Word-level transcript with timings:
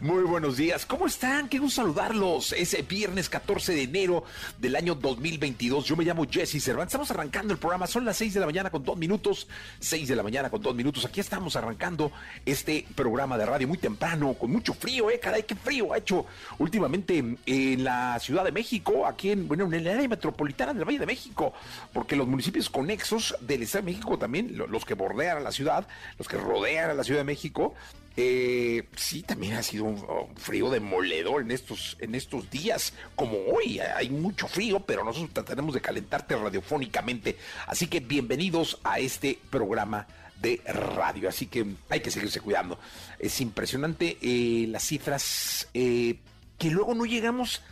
Muy 0.00 0.22
buenos 0.22 0.56
días, 0.56 0.86
¿cómo 0.86 1.06
están? 1.06 1.48
Qué 1.48 1.58
gusto 1.58 1.82
saludarlos. 1.82 2.52
Es 2.52 2.76
viernes 2.86 3.28
14 3.28 3.74
de 3.74 3.82
enero 3.82 4.24
del 4.58 4.76
año 4.76 4.94
2022. 4.94 5.84
Yo 5.84 5.96
me 5.96 6.04
llamo 6.04 6.26
Jesse 6.30 6.62
Cervantes. 6.62 6.92
Estamos 6.92 7.10
arrancando 7.10 7.52
el 7.52 7.58
programa. 7.58 7.86
Son 7.86 8.04
las 8.04 8.16
6 8.18 8.34
de 8.34 8.40
la 8.40 8.46
mañana 8.46 8.70
con 8.70 8.84
dos 8.84 8.96
minutos. 8.96 9.48
6 9.80 10.08
de 10.08 10.16
la 10.16 10.22
mañana 10.22 10.50
con 10.50 10.62
dos 10.62 10.74
minutos. 10.74 11.04
Aquí 11.04 11.20
estamos 11.20 11.56
arrancando 11.56 12.12
este 12.44 12.86
programa 12.94 13.36
de 13.36 13.46
radio 13.46 13.66
muy 13.66 13.78
temprano, 13.78 14.34
con 14.34 14.50
mucho 14.50 14.74
frío, 14.74 15.10
¿eh? 15.10 15.18
Caray, 15.18 15.42
qué 15.42 15.56
frío 15.56 15.92
ha 15.92 15.98
hecho 15.98 16.26
últimamente 16.58 17.36
en 17.46 17.84
la 17.84 18.18
Ciudad 18.20 18.44
de 18.44 18.52
México, 18.52 19.06
aquí 19.06 19.30
en, 19.30 19.48
bueno, 19.48 19.64
en 19.64 19.74
el 19.74 19.88
área 19.88 20.08
metropolitana 20.08 20.74
del 20.74 20.84
Valle 20.84 21.00
de 21.00 21.06
México, 21.06 21.52
porque 21.92 22.16
los 22.16 22.28
municipios 22.28 22.70
conexos 22.70 23.34
del 23.40 23.62
Estado 23.62 23.84
de 23.84 23.92
México 23.92 24.18
también, 24.18 24.56
los 24.56 24.84
que 24.84 24.94
bordean 24.94 25.38
a 25.38 25.40
la 25.40 25.52
ciudad, 25.52 25.86
los 26.18 26.28
que 26.28 26.36
rodean 26.36 26.90
a 26.90 26.94
la 26.94 27.04
Ciudad 27.04 27.20
de 27.20 27.24
México, 27.24 27.74
eh, 28.16 28.84
sí, 28.96 29.22
también 29.22 29.54
ha 29.54 29.62
sido 29.62 29.84
un, 29.84 30.36
frío 30.36 30.70
demoledor 30.70 31.42
en 31.42 31.50
estos, 31.50 31.96
en 32.00 32.14
estos 32.14 32.48
días, 32.50 32.92
como 33.16 33.36
hoy. 33.52 33.80
Hay 33.80 34.10
mucho 34.10 34.46
frío, 34.46 34.80
pero 34.80 35.04
nosotros 35.04 35.32
trataremos 35.32 35.74
de 35.74 35.80
calentarte 35.80 36.36
radiofónicamente. 36.36 37.36
Así 37.66 37.86
que 37.88 38.00
bienvenidos 38.00 38.78
a 38.84 38.98
este 38.98 39.38
programa 39.50 40.06
de 40.40 40.60
radio. 40.66 41.28
Así 41.28 41.46
que 41.46 41.66
hay 41.88 42.00
que 42.00 42.10
seguirse 42.10 42.40
cuidando. 42.40 42.78
Es 43.18 43.40
impresionante 43.40 44.18
eh, 44.20 44.66
las 44.68 44.84
cifras 44.84 45.68
eh, 45.74 46.18
que 46.58 46.70
luego 46.70 46.94
no 46.94 47.06
llegamos 47.06 47.62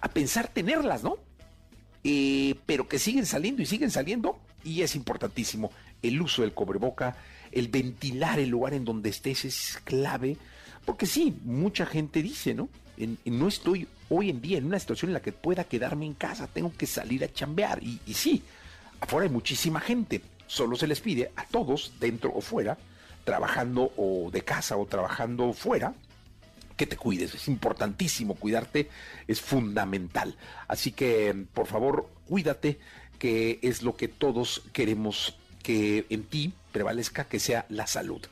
a 0.00 0.08
pensar 0.08 0.48
tenerlas, 0.48 1.02
¿no? 1.02 1.18
Eh, 2.04 2.56
pero 2.66 2.88
que 2.88 2.98
siguen 2.98 3.26
saliendo 3.26 3.62
y 3.62 3.66
siguen 3.66 3.90
saliendo. 3.90 4.38
Y 4.64 4.82
es 4.82 4.94
importantísimo 4.94 5.70
el 6.02 6.20
uso 6.22 6.42
del 6.42 6.54
cobreboca 6.54 7.16
el 7.52 7.68
ventilar 7.68 8.38
el 8.38 8.48
lugar 8.48 8.74
en 8.74 8.84
donde 8.84 9.10
estés 9.10 9.44
es 9.44 9.78
clave, 9.84 10.36
porque 10.84 11.06
sí, 11.06 11.36
mucha 11.44 11.86
gente 11.86 12.22
dice, 12.22 12.54
¿no? 12.54 12.68
no 13.24 13.48
estoy 13.48 13.86
hoy 14.08 14.30
en 14.30 14.40
día 14.40 14.58
en 14.58 14.66
una 14.66 14.78
situación 14.78 15.10
en 15.10 15.14
la 15.14 15.22
que 15.22 15.32
pueda 15.32 15.64
quedarme 15.64 16.06
en 16.06 16.14
casa, 16.14 16.46
tengo 16.46 16.72
que 16.76 16.86
salir 16.86 17.24
a 17.24 17.32
chambear. 17.32 17.82
Y, 17.82 18.00
y 18.06 18.14
sí, 18.14 18.42
afuera 19.00 19.26
hay 19.26 19.32
muchísima 19.32 19.80
gente, 19.80 20.20
solo 20.46 20.76
se 20.76 20.86
les 20.86 21.00
pide 21.00 21.30
a 21.36 21.46
todos, 21.46 21.92
dentro 22.00 22.32
o 22.34 22.40
fuera, 22.40 22.76
trabajando 23.24 23.92
o 23.96 24.30
de 24.30 24.42
casa 24.42 24.76
o 24.76 24.86
trabajando 24.86 25.52
fuera, 25.52 25.94
que 26.76 26.86
te 26.86 26.96
cuides. 26.96 27.34
Es 27.34 27.48
importantísimo 27.48 28.34
cuidarte, 28.34 28.88
es 29.28 29.40
fundamental. 29.40 30.36
Así 30.68 30.92
que, 30.92 31.46
por 31.54 31.66
favor, 31.66 32.08
cuídate, 32.26 32.78
que 33.18 33.60
es 33.62 33.82
lo 33.82 33.96
que 33.96 34.08
todos 34.08 34.62
queremos 34.72 35.36
que 35.62 36.06
en 36.10 36.24
ti 36.24 36.52
prevalezca 36.72 37.24
que 37.24 37.38
sea 37.38 37.66
la 37.68 37.86
salud. 37.86 38.22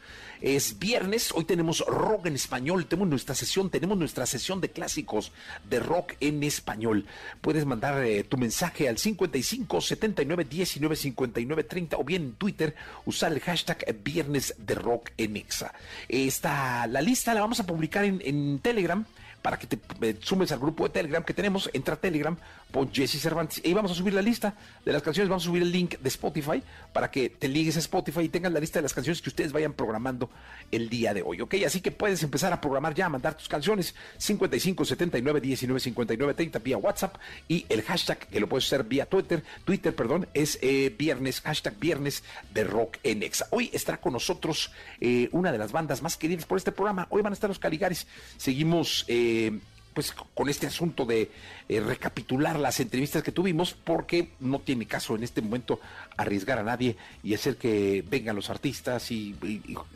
Es 0.41 0.79
viernes, 0.79 1.33
hoy 1.35 1.45
tenemos 1.45 1.85
rock 1.87 2.27
en 2.27 2.35
español, 2.35 2.87
tenemos 2.87 3.11
nuestra 3.11 3.35
sesión, 3.35 3.69
tenemos 3.69 3.99
nuestra 3.99 4.25
sesión 4.25 4.61
de 4.63 4.71
clásicos 4.71 5.33
de 5.69 5.81
rock 5.81 6.15
en 6.21 6.43
español. 6.43 7.05
Puedes 7.43 7.67
mandar 7.67 8.03
eh, 8.03 8.25
tu 8.25 8.39
mensaje 8.39 8.89
al 8.89 8.97
55 8.97 9.81
79 9.83 10.47
19 10.49 10.97
59 10.97 11.65
30 11.65 11.97
o 11.99 12.05
bien 12.05 12.23
en 12.23 12.33
Twitter 12.33 12.75
usar 13.05 13.33
el 13.33 13.41
hashtag 13.41 13.85
viernes 14.03 14.55
de 14.57 14.75
rock 14.75 15.11
en 15.19 15.37
exa. 15.37 15.75
Está 16.09 16.87
la 16.87 17.03
lista, 17.03 17.35
la 17.35 17.43
vamos 17.43 17.61
a 17.61 17.67
publicar 17.67 18.05
en, 18.05 18.59
Telegram 18.61 19.05
para 19.43 19.59
que 19.59 19.67
te 19.67 19.79
sumes 20.21 20.53
al 20.53 20.59
grupo 20.59 20.85
de 20.85 20.91
Telegram 20.91 21.23
que 21.23 21.35
tenemos. 21.35 21.69
Entra 21.73 21.95
a 21.95 22.01
Telegram, 22.01 22.37
pon 22.71 22.91
Jesse 22.93 23.21
Cervantes 23.21 23.61
y 23.65 23.73
vamos 23.73 23.93
a 23.93 23.95
subir 23.95 24.15
la 24.15 24.23
lista 24.23 24.55
de 24.85 24.93
las 24.93 25.03
canciones. 25.03 25.29
Vamos 25.29 25.45
a 25.45 25.47
subir 25.47 25.63
el 25.63 25.73
link 25.73 25.99
de 25.99 26.09
Spotify 26.09 26.63
para 26.93 27.11
que 27.11 27.31
te 27.31 27.49
ligues 27.49 27.77
a 27.77 27.81
Spotify 27.81 28.23
y 28.23 28.29
tengas 28.29 28.53
la 28.53 28.61
lista 28.61 28.79
de 28.79 28.83
las 28.83 28.95
canciones 28.95 29.21
que 29.21 29.29
ustedes 29.29 29.53
vayan 29.53 29.73
programando 29.73 30.31
el 30.71 30.89
día 30.89 31.13
de 31.15 31.23
hoy. 31.23 31.41
¿Ok? 31.41 31.55
Así 31.67 31.81
que 31.81 31.91
puedes 31.91 32.23
empezar 32.23 32.53
a 32.53 32.61
programar 32.61 32.95
ya, 32.95 33.07
a 33.07 33.09
mandar 33.09 33.37
tus 33.37 33.49
canciones 33.49 33.95
55 34.19 34.85
79 34.85 35.41
19 35.41 35.81
59 35.81 36.35
30 36.35 36.59
vía 36.61 36.79
WhatsApp 36.79 37.17
y 37.49 37.67
el 37.69 37.83
hashtag 37.83 38.19
que 38.19 38.41
lo 38.41 38.49
puedes 38.49 38.67
hacer 38.67 38.85
vía 38.85 39.07
Twitter, 39.07 39.43
Twitter, 39.65 39.95
perdón, 39.95 40.29
es 40.35 40.59
eh, 40.63 40.95
viernes, 40.97 41.41
hashtag 41.41 41.79
viernes 41.79 42.23
de 42.53 42.65
rock 42.65 42.99
en 43.03 43.23
Exa. 43.23 43.47
Hoy 43.51 43.71
estará 43.73 44.01
con 44.01 44.13
nosotros 44.13 44.73
eh, 45.01 45.29
una 45.33 45.53
de 45.53 45.59
las 45.59 45.73
bandas 45.73 46.03
más 46.03 46.17
queridas 46.17 46.47
por 46.47 46.59
este 46.59 46.73
programa. 46.73 47.07
Hoy 47.11 47.23
van 47.23 47.33
a 47.33 47.35
estar 47.35 47.49
los 47.51 47.59
Caligaris. 47.59 48.07
Seguimos. 48.37 49.05
Eh, 49.09 49.59
pues 50.01 50.13
con 50.13 50.49
este 50.49 50.67
asunto 50.67 51.05
de 51.05 51.31
eh, 51.69 51.79
recapitular 51.81 52.59
las 52.59 52.81
entrevistas 52.81 53.23
que 53.23 53.33
tuvimos, 53.33 53.75
porque 53.75 54.31
no 54.41 54.61
tiene 54.61 54.87
caso 54.87 55.15
en 55.15 55.25
este 55.25 55.43
momento 55.43 55.79
arriesgar 56.17 56.59
a 56.59 56.63
nadie 56.63 56.97
y 57.23 57.35
hacer 57.35 57.59
que 57.59 58.03
vengan 58.09 58.35
los 58.35 58.49
artistas 58.49 59.11
y 59.11 59.37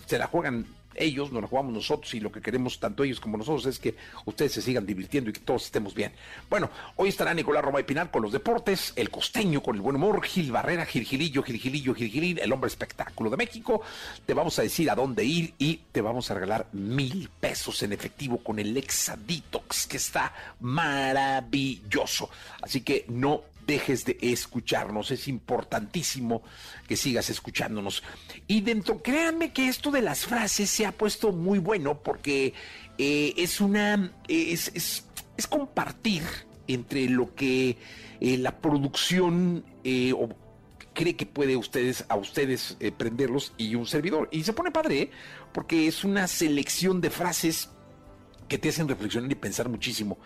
se 0.05 0.19
la 0.19 0.27
juegan 0.27 0.67
ellos, 0.97 1.33
nos 1.33 1.43
la 1.43 1.49
jugamos 1.49 1.73
nosotros 1.73 2.13
y 2.15 2.21
lo 2.21 2.31
que 2.31 2.41
queremos 2.41 2.79
tanto 2.79 3.05
ellos 3.05 3.21
como 3.21 3.37
nosotros 3.37 3.67
es 3.67 3.79
que 3.79 3.95
ustedes 4.25 4.53
se 4.53 4.63
sigan 4.63 4.87
divirtiendo 4.87 5.31
y 5.31 5.33
que 5.33 5.41
todos 5.41 5.65
estemos 5.65 5.95
bien. 5.95 6.13
Bueno, 6.49 6.71
hoy 6.97 7.09
estará 7.09 7.35
Nicolás 7.35 7.65
Roma 7.65 7.81
y 7.81 7.85
Pinal 7.85 8.11
con 8.11 8.23
los 8.23 8.33
deportes, 8.33 8.93
el 8.97 9.11
costeño 9.11 9.63
con 9.63 9.77
el 9.77 9.83
buen 9.83 9.97
humor, 9.97 10.23
Gil 10.25 10.53
Barrera, 10.53 10.87
Gilgilillo, 10.87 11.43
Gilgilillo, 11.43 11.95
Gilgilín, 11.95 12.39
el 12.39 12.53
hombre 12.53 12.69
espectáculo 12.69 13.31
de 13.31 13.37
México. 13.37 13.83
Te 14.27 14.35
vamos 14.35 14.59
a 14.59 14.63
decir 14.63 14.91
a 14.91 14.95
dónde 14.95 15.25
ir 15.25 15.55
y 15.59 15.81
te 15.93 16.01
vamos 16.01 16.31
a 16.31 16.35
regalar 16.35 16.67
mil 16.73 17.29
pesos 17.41 17.83
en 17.83 17.93
efectivo 17.93 18.39
con 18.39 18.59
el 18.59 18.77
Exaditox, 18.77 19.87
que 19.87 19.97
está 19.97 20.33
maravilloso. 20.61 22.31
Así 22.63 22.83
que 22.83 23.05
no 23.09 23.54
dejes 23.67 24.05
de 24.05 24.19
escucharnos. 24.21 25.11
Es 25.11 25.29
importantísimo 25.29 26.43
que 26.89 26.97
sigas 26.97 27.31
escuchándonos. 27.31 28.03
Y 28.47 28.61
dentro, 28.61 29.03
créanme 29.03 29.53
que 29.53 29.69
esto 29.69 29.91
de 29.91 30.03
las 30.03 30.27
frases 30.27 30.71
se 30.71 30.87
ha 30.87 30.93
puesto 30.93 31.33
muy 31.33 31.59
bueno 31.59 32.03
porque 32.03 32.55
eh, 32.99 33.35
es 33.37 33.61
una. 33.61 34.13
Es, 34.29 34.71
es, 34.75 35.05
compartir 35.49 36.23
entre 36.69 37.09
lo 37.09 37.35
que 37.35 37.77
eh, 38.21 38.39
la 38.39 38.59
producción 38.61 39.65
eh, 39.83 40.15
cree 40.95 41.17
que 41.17 41.27
puede 41.27 41.57
ustedes, 41.57 42.05
a 42.09 42.17
ustedes 42.17 42.77
prenderlos 42.97 43.53
y 43.59 43.75
un 43.75 43.87
servidor. 43.87 44.29
Y 44.31 44.45
se 44.45 44.53
pone 44.53 44.71
padre, 44.71 45.11
porque 45.53 45.89
es 45.89 46.05
una 46.05 46.29
selección 46.29 47.01
de 47.01 47.11
frases 47.11 47.71
que 48.49 48.59
te 48.59 48.69
hacen 48.69 48.89
reflexionar 48.89 49.31
y 49.31 49.35
pensar 49.35 49.69
muchísimo. 49.69 50.19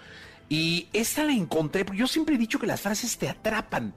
Y 0.48 0.88
esta 0.92 1.24
la 1.24 1.32
encontré, 1.32 1.84
porque 1.84 2.00
yo 2.00 2.06
siempre 2.06 2.34
he 2.34 2.38
dicho 2.38 2.58
que 2.58 2.66
las 2.66 2.80
frases 2.80 3.18
te 3.18 3.28
atrapan. 3.28 3.94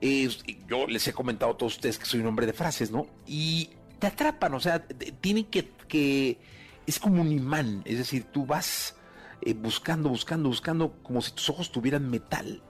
yo 0.00 0.86
les 0.86 1.06
he 1.08 1.12
comentado 1.12 1.52
a 1.52 1.56
todos 1.56 1.76
ustedes 1.76 1.98
que 1.98 2.04
soy 2.04 2.20
un 2.20 2.26
hombre 2.26 2.46
de 2.46 2.52
frases, 2.52 2.90
¿no? 2.90 3.06
Y 3.26 3.70
te 3.98 4.06
atrapan, 4.06 4.54
o 4.54 4.60
sea, 4.60 4.84
tienen 5.20 5.44
que, 5.44 5.70
que 5.88 6.38
es 6.86 6.98
como 6.98 7.22
un 7.22 7.32
imán, 7.32 7.82
es 7.84 7.98
decir, 7.98 8.24
tú 8.24 8.46
vas 8.46 8.96
eh, 9.42 9.54
buscando, 9.54 10.08
buscando, 10.08 10.48
buscando, 10.48 10.92
como 11.02 11.22
si 11.22 11.32
tus 11.32 11.48
ojos 11.50 11.70
tuvieran 11.72 12.10
metal. 12.10 12.62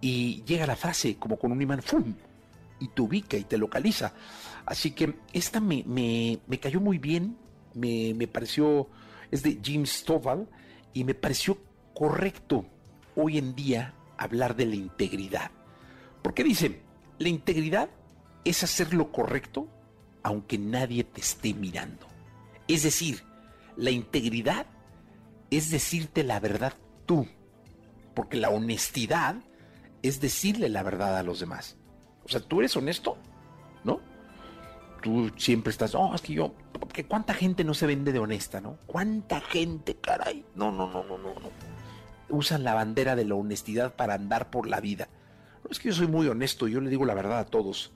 Y 0.00 0.42
llega 0.44 0.66
la 0.66 0.76
frase 0.76 1.16
como 1.16 1.38
con 1.38 1.52
un 1.52 1.60
imán, 1.60 1.82
¡fum! 1.82 2.14
Y 2.80 2.88
te 2.88 3.02
ubica 3.02 3.36
y 3.36 3.44
te 3.44 3.58
localiza. 3.58 4.12
Así 4.64 4.92
que 4.92 5.14
esta 5.32 5.60
me, 5.60 5.82
me, 5.86 6.38
me 6.46 6.60
cayó 6.60 6.80
muy 6.80 6.98
bien, 6.98 7.36
me, 7.74 8.14
me, 8.14 8.28
pareció, 8.28 8.88
es 9.30 9.42
de 9.42 9.58
Jim 9.62 9.84
Stovall, 9.86 10.48
y 10.92 11.04
me 11.04 11.14
pareció 11.14 11.58
correcto 11.98 12.64
hoy 13.16 13.38
en 13.38 13.56
día 13.56 13.92
hablar 14.16 14.54
de 14.54 14.66
la 14.66 14.76
integridad. 14.76 15.50
Porque 16.22 16.44
dice, 16.44 16.80
la 17.18 17.28
integridad 17.28 17.90
es 18.44 18.62
hacer 18.62 18.94
lo 18.94 19.10
correcto 19.10 19.66
aunque 20.22 20.58
nadie 20.58 21.02
te 21.02 21.20
esté 21.20 21.54
mirando. 21.54 22.06
Es 22.68 22.84
decir, 22.84 23.24
la 23.76 23.90
integridad 23.90 24.66
es 25.50 25.70
decirte 25.70 26.22
la 26.22 26.38
verdad 26.38 26.74
tú, 27.04 27.26
porque 28.14 28.36
la 28.36 28.50
honestidad 28.50 29.34
es 30.02 30.20
decirle 30.20 30.68
la 30.68 30.84
verdad 30.84 31.16
a 31.16 31.24
los 31.24 31.40
demás. 31.40 31.78
O 32.24 32.28
sea, 32.28 32.38
tú 32.40 32.60
eres 32.60 32.76
honesto, 32.76 33.16
¿no? 33.82 34.00
tú 35.00 35.30
siempre 35.36 35.70
estás, 35.70 35.94
oh, 35.94 36.14
es 36.14 36.20
que 36.20 36.34
yo, 36.34 36.54
porque 36.78 37.06
cuánta 37.06 37.34
gente 37.34 37.64
no 37.64 37.74
se 37.74 37.86
vende 37.86 38.12
de 38.12 38.18
honesta, 38.18 38.60
¿no? 38.60 38.78
¿Cuánta 38.86 39.40
gente, 39.40 39.96
caray? 39.96 40.44
No, 40.54 40.70
no, 40.70 40.88
no, 40.90 41.04
no, 41.04 41.18
no, 41.18 41.34
no. 41.34 41.77
Usan 42.28 42.64
la 42.64 42.74
bandera 42.74 43.16
de 43.16 43.24
la 43.24 43.34
honestidad 43.34 43.94
para 43.94 44.14
andar 44.14 44.50
por 44.50 44.68
la 44.68 44.80
vida. 44.80 45.08
No 45.64 45.70
es 45.70 45.78
que 45.78 45.88
yo 45.88 45.94
soy 45.94 46.06
muy 46.06 46.28
honesto, 46.28 46.68
yo 46.68 46.80
le 46.80 46.90
digo 46.90 47.04
la 47.04 47.14
verdad 47.14 47.38
a 47.38 47.46
todos. 47.46 47.92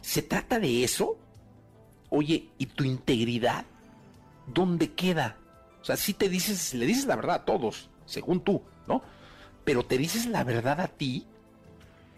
¿Se 0.00 0.22
trata 0.22 0.58
de 0.58 0.84
eso? 0.84 1.18
Oye, 2.10 2.50
¿y 2.58 2.66
tu 2.66 2.84
integridad? 2.84 3.64
¿Dónde 4.46 4.92
queda? 4.92 5.36
O 5.80 5.84
sea, 5.84 5.96
si 5.96 6.14
te 6.14 6.28
dices, 6.28 6.74
le 6.74 6.86
dices 6.86 7.06
la 7.06 7.16
verdad 7.16 7.36
a 7.36 7.44
todos, 7.44 7.90
según 8.06 8.40
tú, 8.40 8.62
¿no? 8.86 9.02
Pero 9.64 9.84
te 9.84 9.98
dices 9.98 10.26
la 10.26 10.44
verdad 10.44 10.80
a 10.80 10.88
ti. 10.88 11.26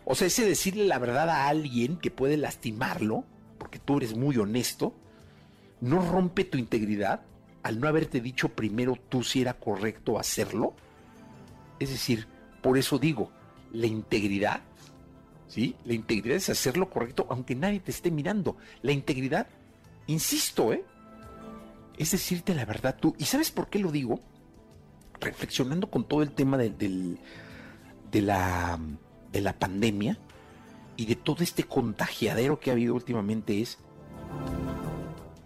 O 0.05 0.15
sea, 0.15 0.27
ese 0.27 0.47
decirle 0.47 0.87
la 0.87 0.99
verdad 0.99 1.29
a 1.31 1.49
alguien 1.49 1.97
que 1.97 2.11
puede 2.11 2.37
lastimarlo, 2.37 3.25
porque 3.59 3.79
tú 3.79 3.99
eres 3.99 4.17
muy 4.17 4.37
honesto, 4.37 4.95
no 5.81 6.01
rompe 6.01 6.45
tu 6.45 6.59
integridad 6.59 7.23
al 7.63 7.81
no 7.81 7.89
haberte 7.89 8.21
dicho 8.21 8.49
primero 8.49 8.97
tú 9.09 9.23
si 9.23 9.43
era 9.43 9.55
correcto 9.55 10.19
hacerlo. 10.19 10.75
Es 11.79 11.91
decir, 11.91 12.27
por 12.63 12.79
eso 12.79 12.99
digo, 12.99 13.31
la 13.73 13.87
integridad, 13.87 14.63
¿sí? 15.47 15.77
La 15.85 15.95
integridad 15.95 16.37
es 16.37 16.49
hacer 16.49 16.77
lo 16.77 16.91
correcto 16.91 17.27
aunque 17.31 17.55
nadie 17.55 17.81
te 17.81 17.91
esté 17.91 18.11
mirando. 18.11 18.57
La 18.83 18.93
integridad, 18.93 19.47
insisto, 20.07 20.73
¿eh? 20.73 20.85
Es 21.97 22.13
decirte 22.13 22.55
la 22.55 22.65
verdad 22.65 22.97
tú. 22.99 23.15
¿Y 23.19 23.25
sabes 23.25 23.51
por 23.51 23.69
qué 23.69 23.79
lo 23.79 23.91
digo? 23.91 24.21
Reflexionando 25.21 25.91
con 25.91 26.07
todo 26.07 26.23
el 26.23 26.33
tema 26.33 26.57
de, 26.57 26.71
de, 26.71 28.23
la, 28.23 28.79
de 29.33 29.41
la 29.41 29.59
pandemia, 29.59 30.19
y 30.99 31.07
de 31.07 31.15
todo 31.15 31.45
este 31.45 31.63
contagiadero 31.63 32.59
que 32.59 32.71
ha 32.71 32.73
habido 32.73 32.93
últimamente 32.93 33.63
es 33.63 33.79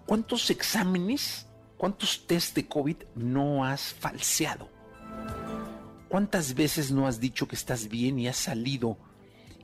cuántos 0.06 0.50
exámenes, 0.50 1.46
cuántos 1.76 2.26
test 2.26 2.56
de 2.56 2.66
COVID 2.66 2.96
no 3.14 3.62
has 3.62 3.92
falseado. 3.92 4.70
¿Cuántas 6.12 6.52
veces 6.52 6.92
no 6.92 7.06
has 7.06 7.20
dicho 7.20 7.48
que 7.48 7.56
estás 7.56 7.88
bien 7.88 8.18
y 8.18 8.28
has 8.28 8.36
salido 8.36 8.98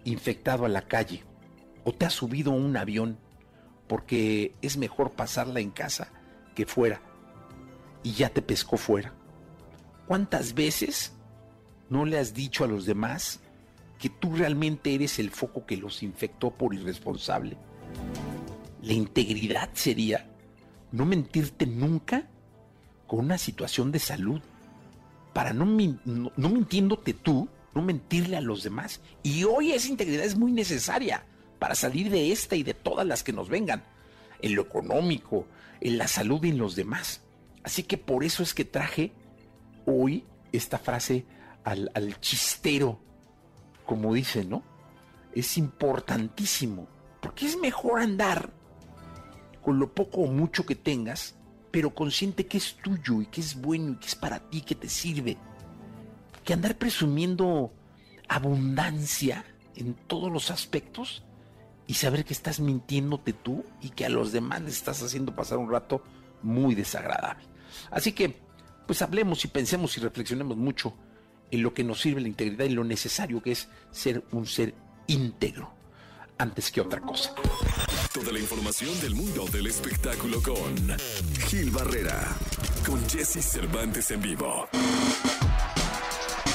infectado 0.05 0.65
a 0.65 0.71
la 0.71 0.89
calle? 0.89 1.23
¿O 1.85 1.93
te 1.93 2.07
has 2.07 2.15
subido 2.15 2.53
a 2.53 2.55
un 2.55 2.75
avión 2.75 3.19
porque 3.87 4.55
es 4.63 4.79
mejor 4.79 5.13
pasarla 5.13 5.61
en 5.61 5.71
casa 5.71 6.11
que 6.55 6.65
fuera 6.65 7.03
y 8.03 8.13
ya 8.13 8.31
te 8.31 8.41
pescó 8.41 8.79
fuera? 8.79 9.13
¿Cuántas 10.07 10.55
veces 10.55 11.13
no 11.91 12.07
le 12.07 12.19
has 12.19 12.33
dicho 12.33 12.65
a 12.65 12.67
los 12.67 12.87
demás 12.87 13.41
que 13.99 14.09
tú 14.09 14.35
realmente 14.35 14.95
eres 14.95 15.19
el 15.19 15.29
foco 15.29 15.67
que 15.67 15.77
los 15.77 16.03
infectó 16.03 16.51
por 16.51 16.73
irresponsable. 16.73 17.59
La 18.81 18.95
integridad 18.95 19.69
sería 19.75 20.31
no 20.93 21.05
mentirte 21.05 21.67
nunca 21.67 22.27
con 23.07 23.19
una 23.19 23.37
situación 23.37 23.93
de 23.93 23.99
salud, 23.99 24.41
para 25.39 25.53
no, 25.53 25.65
no, 25.65 26.49
mintiéndote 26.49 27.15
tú, 27.15 27.49
no 27.73 27.81
mentirle 27.81 28.37
a 28.37 28.41
los 28.41 28.65
demás. 28.65 29.01
Y 29.23 29.45
hoy 29.45 29.71
esa 29.71 29.87
integridad 29.87 30.25
es 30.25 30.37
muy 30.37 30.51
necesaria 30.51 31.25
para 31.61 31.77
salir 31.77 32.11
de 32.11 32.33
esta 32.33 32.57
y 32.57 32.65
de 32.65 32.75
todas 32.75 33.07
las 33.07 33.23
que 33.23 33.33
nos 33.33 33.49
vengan, 33.49 33.85
en 34.43 34.57
lo 34.57 34.63
económico, 34.63 35.47
en 35.81 35.97
la 35.97 36.09
salud 36.09 36.43
y 36.43 36.49
en 36.49 36.59
los 36.59 36.75
demás. 36.75 37.21
Así 37.63 37.85
que 37.85 37.97
por 37.99 38.25
eso 38.25 38.43
es 38.43 38.53
que 38.53 38.65
traje 38.65 39.13
hoy 39.87 40.25
esta 40.51 40.77
frase 40.77 41.25
al, 41.63 41.93
al 41.95 42.21
chistero 42.21 42.99
como 43.87 44.15
dicen, 44.15 44.51
¿no? 44.51 44.65
Es 45.37 45.57
importantísimo, 45.57 46.89
porque 47.21 47.47
es 47.47 47.57
mejor 47.57 48.01
andar 48.01 48.51
con 49.63 49.79
lo 49.79 49.95
poco 49.95 50.23
o 50.23 50.27
mucho 50.27 50.67
que 50.67 50.75
tengas, 50.75 51.37
pero 51.71 51.95
consciente 51.95 52.47
que 52.47 52.59
es 52.59 52.77
tuyo 52.83 53.23
y 53.23 53.27
que 53.27 53.41
es 53.41 53.61
bueno 53.61 53.93
y 53.93 53.97
que 53.97 54.07
es 54.07 54.15
para 54.15 54.39
ti, 54.39 54.63
que 54.63 54.75
te 54.75 54.89
sirve, 54.89 55.37
que 56.45 56.53
andar 56.53 56.77
presumiendo 56.77 57.73
abundancia 58.29 59.45
en 59.77 59.95
todos 59.95 60.31
los 60.33 60.51
aspectos 60.51 61.23
y 61.87 61.95
saber 61.95 62.25
que 62.25 62.35
estás 62.35 62.61
mintiéndote 62.61 63.33
tú 63.33 63.65
y 63.81 63.91
que 63.91 64.05
a 64.05 64.11
los 64.11 64.33
demás 64.33 64.63
les 64.63 64.75
estás 64.75 65.03
haciendo 65.03 65.35
pasar 65.35 65.59
un 65.59 65.71
rato 65.71 66.03
muy 66.43 66.75
desagradable. 66.75 67.45
Así 67.91 68.13
que, 68.13 68.41
pues 68.87 69.03
hablemos 69.03 69.45
y 69.45 69.49
pensemos 69.49 69.97
y 69.97 70.01
reflexionemos 70.01 70.57
mucho 70.57 70.95
en 71.51 71.63
lo 71.63 71.73
que 71.73 71.85
nos 71.85 72.01
sirve 72.01 72.21
la 72.21 72.29
integridad 72.29 72.67
y 72.67 72.71
lo 72.71 72.85
necesario 72.85 73.43
que 73.43 73.53
es 73.53 73.69
ser 73.91 74.25
un 74.33 74.47
ser 74.47 74.75
íntegro 75.07 75.73
antes 76.37 76.71
que 76.71 76.81
otra 76.81 77.01
cosa. 77.01 77.35
Toda 78.19 78.33
la 78.33 78.41
información 78.41 79.01
del 79.01 79.15
mundo 79.15 79.45
del 79.53 79.69
espectáculo 79.69 80.43
con 80.43 80.75
Gil 81.47 81.71
Barrera, 81.71 82.19
con 82.85 83.09
Jesse 83.09 83.45
Cervantes 83.45 84.11
en 84.11 84.21
vivo. 84.21 84.69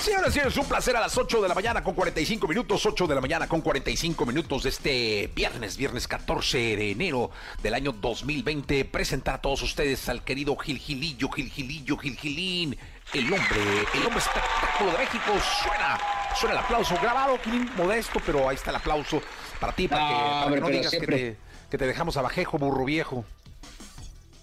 Señoras 0.02 0.32
y 0.32 0.34
señores, 0.34 0.58
un 0.58 0.66
placer 0.66 0.98
a 0.98 1.00
las 1.00 1.18
8 1.18 1.42
de 1.42 1.48
la 1.48 1.56
mañana 1.56 1.82
con 1.82 1.94
45 1.94 2.50
minutos, 2.50 2.86
8 2.86 3.08
de 3.08 3.16
la 3.16 3.22
mañana 3.22 3.48
con 3.48 3.62
45 3.62 4.26
minutos 4.26 4.64
de 4.64 4.70
este 4.70 5.32
viernes, 5.34 5.78
viernes 5.78 6.06
14 6.06 6.58
de 6.58 6.92
enero 6.92 7.32
del 7.62 7.76
año 7.76 7.94
2020, 7.94 8.84
presentar 8.84 9.36
a 9.36 9.42
todos 9.42 9.62
ustedes 9.62 10.10
al 10.10 10.26
querido 10.26 10.58
Gil 10.58 10.80
Gilillo, 10.80 11.30
Gil 11.30 11.50
Gilillo, 11.50 11.96
Gil 11.96 12.18
Gilín, 12.18 12.78
el 13.14 13.26
hombre, 13.32 13.62
el 13.94 14.06
hombre 14.06 14.20
espectáculo 14.20 14.92
de 14.92 14.98
México. 14.98 15.32
Suena, 15.64 15.98
suena 16.36 16.56
el 16.56 16.66
aplauso 16.66 16.96
grabado, 17.02 17.40
Gilín, 17.42 17.72
modesto, 17.78 18.20
pero 18.26 18.50
ahí 18.50 18.56
está 18.56 18.72
el 18.72 18.76
aplauso 18.76 19.22
para 19.62 19.72
ti, 19.72 19.88
para 19.88 20.50
que, 20.50 20.60
no 20.60 20.68
digas 20.68 20.92
que, 20.92 21.08
te, 21.08 21.38
que 21.74 21.80
te 21.80 21.88
dejamos 21.88 22.18
abajejo, 22.18 22.60
burro 22.60 22.86
viejo. 22.86 23.26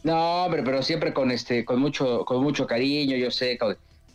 No, 0.02 0.44
hombre, 0.44 0.64
pero 0.64 0.82
siempre 0.82 1.14
con 1.14 1.30
este, 1.30 1.64
con 1.64 1.78
mucho, 1.78 2.24
con 2.24 2.42
mucho 2.42 2.66
cariño, 2.66 3.16
yo 3.16 3.30
sé 3.30 3.56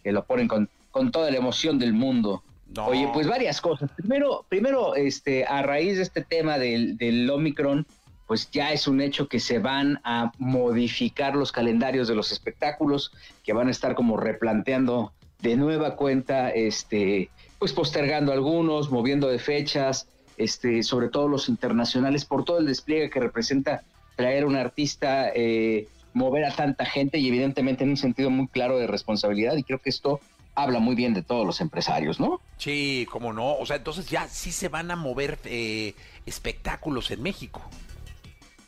que 0.04 0.12
lo 0.12 0.26
ponen 0.26 0.48
con 0.48 0.70
con 0.96 1.12
toda 1.12 1.30
la 1.30 1.36
emoción 1.36 1.78
del 1.78 1.92
mundo. 1.92 2.42
Oye, 2.88 3.10
pues 3.14 3.28
varias 3.28 3.60
cosas. 3.60 3.92
Primero, 3.98 4.46
primero, 4.48 4.96
este, 4.96 5.44
a 5.44 5.62
raíz 5.62 5.98
de 5.98 6.04
este 6.04 6.24
tema 6.24 6.58
del, 6.58 6.96
del 6.96 7.30
Omicron, 7.30 7.86
pues 8.28 8.50
ya 8.50 8.72
es 8.72 8.88
un 8.88 9.02
hecho 9.02 9.28
que 9.28 9.42
se 9.42 9.60
van 9.60 10.00
a 10.06 10.32
modificar 10.38 11.36
los 11.36 11.52
calendarios 11.52 12.08
de 12.08 12.16
los 12.16 12.32
espectáculos, 12.32 13.12
que 13.44 13.52
van 13.52 13.68
a 13.68 13.72
estar 13.72 13.94
como 13.94 14.16
replanteando 14.16 15.12
de 15.42 15.58
nueva 15.58 15.98
cuenta, 15.98 16.50
este, 16.50 17.30
pues 17.60 17.74
postergando 17.74 18.32
algunos, 18.32 18.90
moviendo 18.90 19.28
de 19.28 19.40
fechas, 19.40 20.08
este, 20.38 20.84
sobre 20.84 21.10
todo 21.10 21.28
los 21.28 21.50
internacionales, 21.50 22.26
por 22.26 22.46
todo 22.46 22.60
el 22.60 22.66
despliegue 22.66 23.10
que 23.10 23.20
representa 23.20 23.84
traer 24.16 24.46
un 24.46 24.56
artista, 24.56 25.30
eh, 25.34 25.88
mover 26.14 26.46
a 26.46 26.56
tanta 26.56 26.86
gente 26.86 27.18
y 27.18 27.28
evidentemente 27.28 27.84
en 27.84 27.92
un 27.92 27.98
sentido 27.98 28.30
muy 28.30 28.48
claro 28.48 28.78
de 28.78 28.88
responsabilidad. 28.88 29.56
Y 29.58 29.64
creo 29.64 29.80
que 29.80 29.90
esto 29.90 30.19
habla 30.56 30.80
muy 30.80 30.95
bien 30.95 31.14
de 31.14 31.21
todos 31.21 31.45
los 31.45 31.62
empresarios, 31.62 32.19
¿no? 32.19 32.40
Sí, 32.57 33.06
cómo 33.12 33.33
no. 33.33 33.57
O 33.57 33.66
sea, 33.66 33.76
entonces 33.76 34.09
ya 34.09 34.28
sí 34.28 34.52
se 34.52 34.69
van 34.69 34.90
a 34.90 34.95
mover 34.95 35.38
eh, 35.44 35.94
espectáculos 36.26 37.12
en 37.12 37.21
México. 37.21 37.62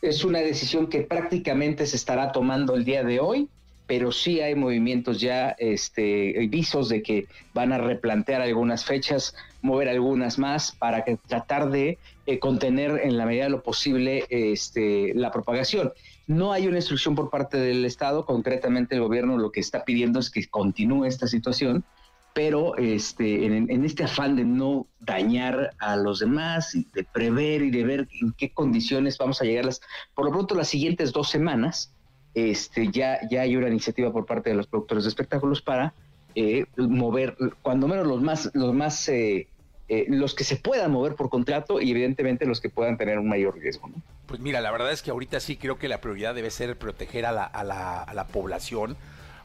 Es 0.01 0.24
una 0.24 0.39
decisión 0.39 0.88
que 0.88 1.01
prácticamente 1.01 1.88
se 1.88 1.96
estará 1.96 2.32
tomando 2.32 2.75
el 2.75 2.86
día 2.86 3.03
de 3.03 3.20
hoy, 3.20 3.50
pero 3.88 4.12
sí 4.12 4.41
hay 4.41 4.53
movimientos 4.53 5.20
ya, 5.22 5.56
este, 5.58 6.48
visos 6.50 6.89
de 6.89 7.01
que 7.01 7.27
van 7.53 7.72
a 7.72 7.77
replantear 7.77 8.41
algunas 8.41 8.86
fechas, 8.86 9.34
mover 9.62 9.88
algunas 9.88 10.38
más 10.38 10.74
para 10.74 11.06
que 11.06 11.17
tratar 11.27 11.70
de 11.70 11.98
eh, 12.25 12.39
contener 12.39 13.00
en 13.03 13.17
la 13.17 13.25
medida 13.25 13.46
de 13.46 13.50
lo 13.51 13.63
posible 13.63 14.25
este, 14.29 15.13
la 15.15 15.32
propagación. 15.32 15.94
No 16.27 16.51
hay 16.51 16.67
una 16.67 16.77
instrucción 16.77 17.15
por 17.15 17.29
parte 17.29 17.58
del 17.58 17.86
Estado, 17.86 18.25
concretamente 18.25 18.96
el 18.96 19.01
gobierno 19.01 19.38
lo 19.38 19.51
que 19.51 19.62
está 19.62 19.86
pidiendo 19.86 20.20
es 20.20 20.29
que 20.29 20.46
continúe 20.48 21.06
esta 21.06 21.25
situación, 21.25 21.86
pero 22.34 22.77
este, 22.77 23.46
en, 23.46 23.84
este 23.84 24.03
afán 24.03 24.36
de 24.36 24.44
no 24.44 24.86
dañar 25.00 25.72
a 25.79 25.96
los 25.96 26.20
demás, 26.20 26.75
y 26.75 26.86
de 26.94 27.03
prever 27.03 27.63
y 27.63 27.72
de 27.72 27.84
ver 27.84 28.08
en 28.22 28.32
qué 28.34 28.51
condiciones 28.51 29.17
vamos 29.17 29.41
a 29.41 29.46
llegar, 29.46 29.67
por 30.13 30.25
lo 30.25 30.32
pronto 30.32 30.53
las 30.53 30.67
siguientes 30.67 31.13
dos 31.13 31.29
semanas, 31.29 31.91
este, 32.38 32.91
ya, 32.91 33.20
ya 33.32 33.41
hay 33.41 33.56
una 33.56 33.67
iniciativa 33.67 34.12
por 34.12 34.27
parte 34.27 34.51
de 34.51 34.56
los 34.56 34.67
productores 34.67 35.06
de 35.06 35.10
espectáculos 35.10 35.63
para 35.63 35.96
eh, 36.36 36.65
mover, 36.77 37.36
cuando 37.63 37.88
menos 37.88 38.06
los 38.06 38.22
más, 38.22 38.51
los 38.53 38.75
más 38.75 39.10
eh, 39.10 39.48
eh, 39.89 40.06
los 40.08 40.36
que 40.36 40.44
se 40.44 40.58
puedan 40.58 40.91
mover 40.91 41.15
por 41.15 41.32
contrato 41.32 41.82
y 41.82 41.89
evidentemente 41.89 42.46
los 42.46 42.62
que 42.62 42.70
puedan 42.70 42.96
tener 42.96 43.17
un 43.17 43.27
mayor 43.27 43.58
riesgo. 43.58 43.89
Pues 44.27 44.39
mira, 44.39 44.62
la 44.62 44.70
verdad 44.70 44.91
es 44.91 45.01
que 45.01 45.10
ahorita 45.10 45.39
sí 45.39 45.58
creo 45.58 45.79
que 45.79 45.88
la 45.88 46.00
prioridad 46.00 46.36
debe 46.36 46.51
ser 46.51 46.77
proteger 46.77 47.25
a 47.25 47.32
la, 47.32 47.44
a 47.44 47.63
la, 47.63 48.03
a 48.03 48.13
la 48.13 48.27
población, 48.27 48.98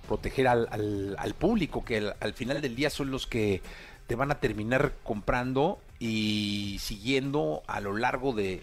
proteger 0.07 0.49
al, 0.49 1.17
al, 1.17 1.35
público, 1.35 1.83
que 1.83 2.13
al, 2.21 2.33
final 2.35 2.61
del 2.61 2.77
día 2.77 2.91
son 2.91 3.11
los 3.11 3.27
que 3.27 3.63
te 4.07 4.17
van 4.17 4.31
a 4.31 4.35
terminar 4.35 4.93
comprando 5.03 5.79
y 5.99 6.77
siguiendo 6.79 7.63
a 7.69 7.81
lo 7.81 7.97
largo 7.97 8.35
de, 8.35 8.61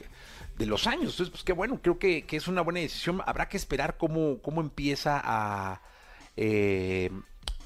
de 0.59 0.67
los 0.67 0.85
años. 0.85 1.13
Entonces, 1.13 1.31
pues 1.31 1.43
qué 1.43 1.53
bueno, 1.53 1.79
creo 1.81 1.97
que, 1.97 2.27
que, 2.27 2.37
es 2.37 2.47
una 2.47 2.61
buena 2.61 2.81
decisión. 2.81 3.21
Habrá 3.25 3.49
que 3.49 3.57
esperar 3.57 3.97
cómo, 3.97 4.39
cómo 4.43 4.61
empieza 4.61 5.19
a, 5.23 5.81
eh, 6.37 7.09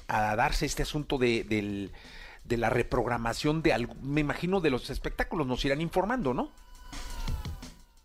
a 0.08 0.34
darse 0.36 0.64
este 0.64 0.82
asunto 0.82 1.18
de, 1.18 1.44
del 1.44 1.92
de 2.44 2.58
la 2.58 2.70
reprogramación 2.70 3.62
de 3.62 3.72
algo, 3.72 3.94
me 4.02 4.20
imagino 4.20 4.60
de 4.60 4.70
los 4.70 4.90
espectáculos, 4.90 5.46
nos 5.46 5.64
irán 5.64 5.80
informando, 5.80 6.34
¿no? 6.34 6.52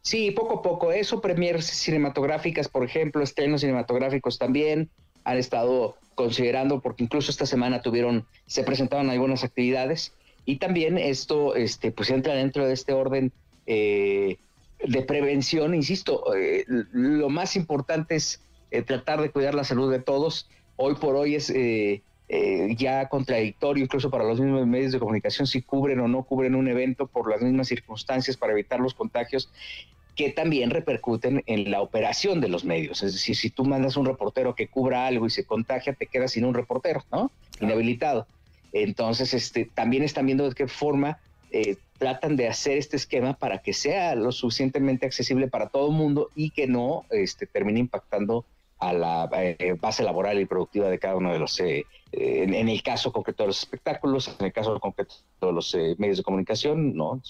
Sí, 0.01 0.31
poco 0.31 0.59
a 0.59 0.61
poco. 0.61 0.91
Eso, 0.91 1.21
premiers 1.21 1.65
cinematográficas, 1.65 2.69
por 2.69 2.83
ejemplo, 2.83 3.21
estrenos 3.21 3.61
cinematográficos 3.61 4.39
también 4.39 4.89
han 5.25 5.37
estado 5.37 5.97
considerando, 6.15 6.79
porque 6.79 7.03
incluso 7.03 7.31
esta 7.31 7.45
semana 7.45 7.81
tuvieron, 7.81 8.25
se 8.45 8.63
presentaban 8.63 9.09
algunas 9.09 9.43
actividades 9.43 10.13
y 10.45 10.57
también 10.57 10.97
esto, 10.97 11.53
este, 11.55 11.91
pues 11.91 12.09
entra 12.09 12.33
dentro 12.33 12.65
de 12.65 12.73
este 12.73 12.93
orden 12.93 13.33
eh, 13.67 14.37
de 14.85 15.01
prevención. 15.01 15.75
Insisto, 15.75 16.35
eh, 16.35 16.65
lo 16.67 17.29
más 17.29 17.55
importante 17.55 18.15
es 18.15 18.41
eh, 18.71 18.81
tratar 18.81 19.21
de 19.21 19.31
cuidar 19.31 19.55
la 19.55 19.63
salud 19.63 19.91
de 19.91 19.99
todos. 19.99 20.49
Hoy 20.75 20.95
por 20.95 21.15
hoy 21.15 21.35
es 21.35 21.53
ya 22.77 23.09
contradictorio, 23.09 23.83
incluso 23.83 24.09
para 24.11 24.23
los 24.23 24.39
mismos 24.39 24.65
medios 24.67 24.91
de 24.91 24.99
comunicación, 24.99 25.47
si 25.47 25.61
cubren 25.61 25.99
o 25.99 26.07
no 26.07 26.23
cubren 26.23 26.55
un 26.55 26.67
evento 26.67 27.07
por 27.07 27.29
las 27.29 27.41
mismas 27.41 27.67
circunstancias 27.67 28.37
para 28.37 28.53
evitar 28.53 28.79
los 28.79 28.93
contagios 28.93 29.49
que 30.19 30.31
también 30.31 30.69
repercuten 30.69 31.43
en 31.45 31.71
la 31.71 31.81
operación 31.81 32.41
de 32.41 32.49
los 32.49 32.65
medios. 32.65 33.03
Es 33.03 33.13
decir, 33.13 33.37
si 33.37 33.49
tú 33.51 33.63
mandas 33.63 33.95
un 33.95 34.05
reportero 34.05 34.53
que 34.53 34.67
cubra 34.67 35.07
algo 35.07 35.25
y 35.25 35.29
se 35.29 35.45
contagia, 35.45 35.93
te 35.93 36.07
quedas 36.07 36.33
sin 36.33 36.43
un 36.43 36.53
reportero, 36.53 37.05
¿no? 37.09 37.31
Inhabilitado. 37.61 38.27
Entonces, 38.73 39.33
este, 39.33 39.63
también 39.73 40.03
están 40.03 40.25
viendo 40.25 40.49
de 40.49 40.55
qué 40.55 40.67
forma 40.67 41.19
eh, 41.51 41.77
tratan 41.97 42.35
de 42.35 42.47
hacer 42.47 42.77
este 42.77 42.97
esquema 42.97 43.33
para 43.33 43.59
que 43.59 43.73
sea 43.73 44.15
lo 44.15 44.31
suficientemente 44.31 45.05
accesible 45.05 45.47
para 45.47 45.69
todo 45.69 45.89
el 45.89 45.95
mundo 45.95 46.29
y 46.35 46.51
que 46.51 46.67
no 46.67 47.05
este, 47.09 47.45
termine 47.45 47.79
impactando 47.79 48.45
a 48.77 48.93
la 48.93 49.29
eh, 49.33 49.75
base 49.79 50.03
laboral 50.03 50.39
y 50.39 50.45
productiva 50.45 50.87
de 50.89 50.99
cada 50.99 51.15
uno 51.15 51.33
de 51.33 51.39
los, 51.39 51.59
eh, 51.59 51.85
en, 52.13 52.53
en, 52.53 52.69
el 52.69 52.81
caso 52.81 53.11
concreto 53.11 53.43
de 53.43 53.47
los 53.47 53.59
espectáculos, 53.59 54.33
en 54.39 54.45
el 54.45 54.53
caso 54.53 54.79
concreto 54.79 55.15
de 55.41 55.51
los 55.51 55.75
medios 55.97 56.17
de 56.17 56.23
comunicación, 56.23 56.95
¿no? 56.95 57.21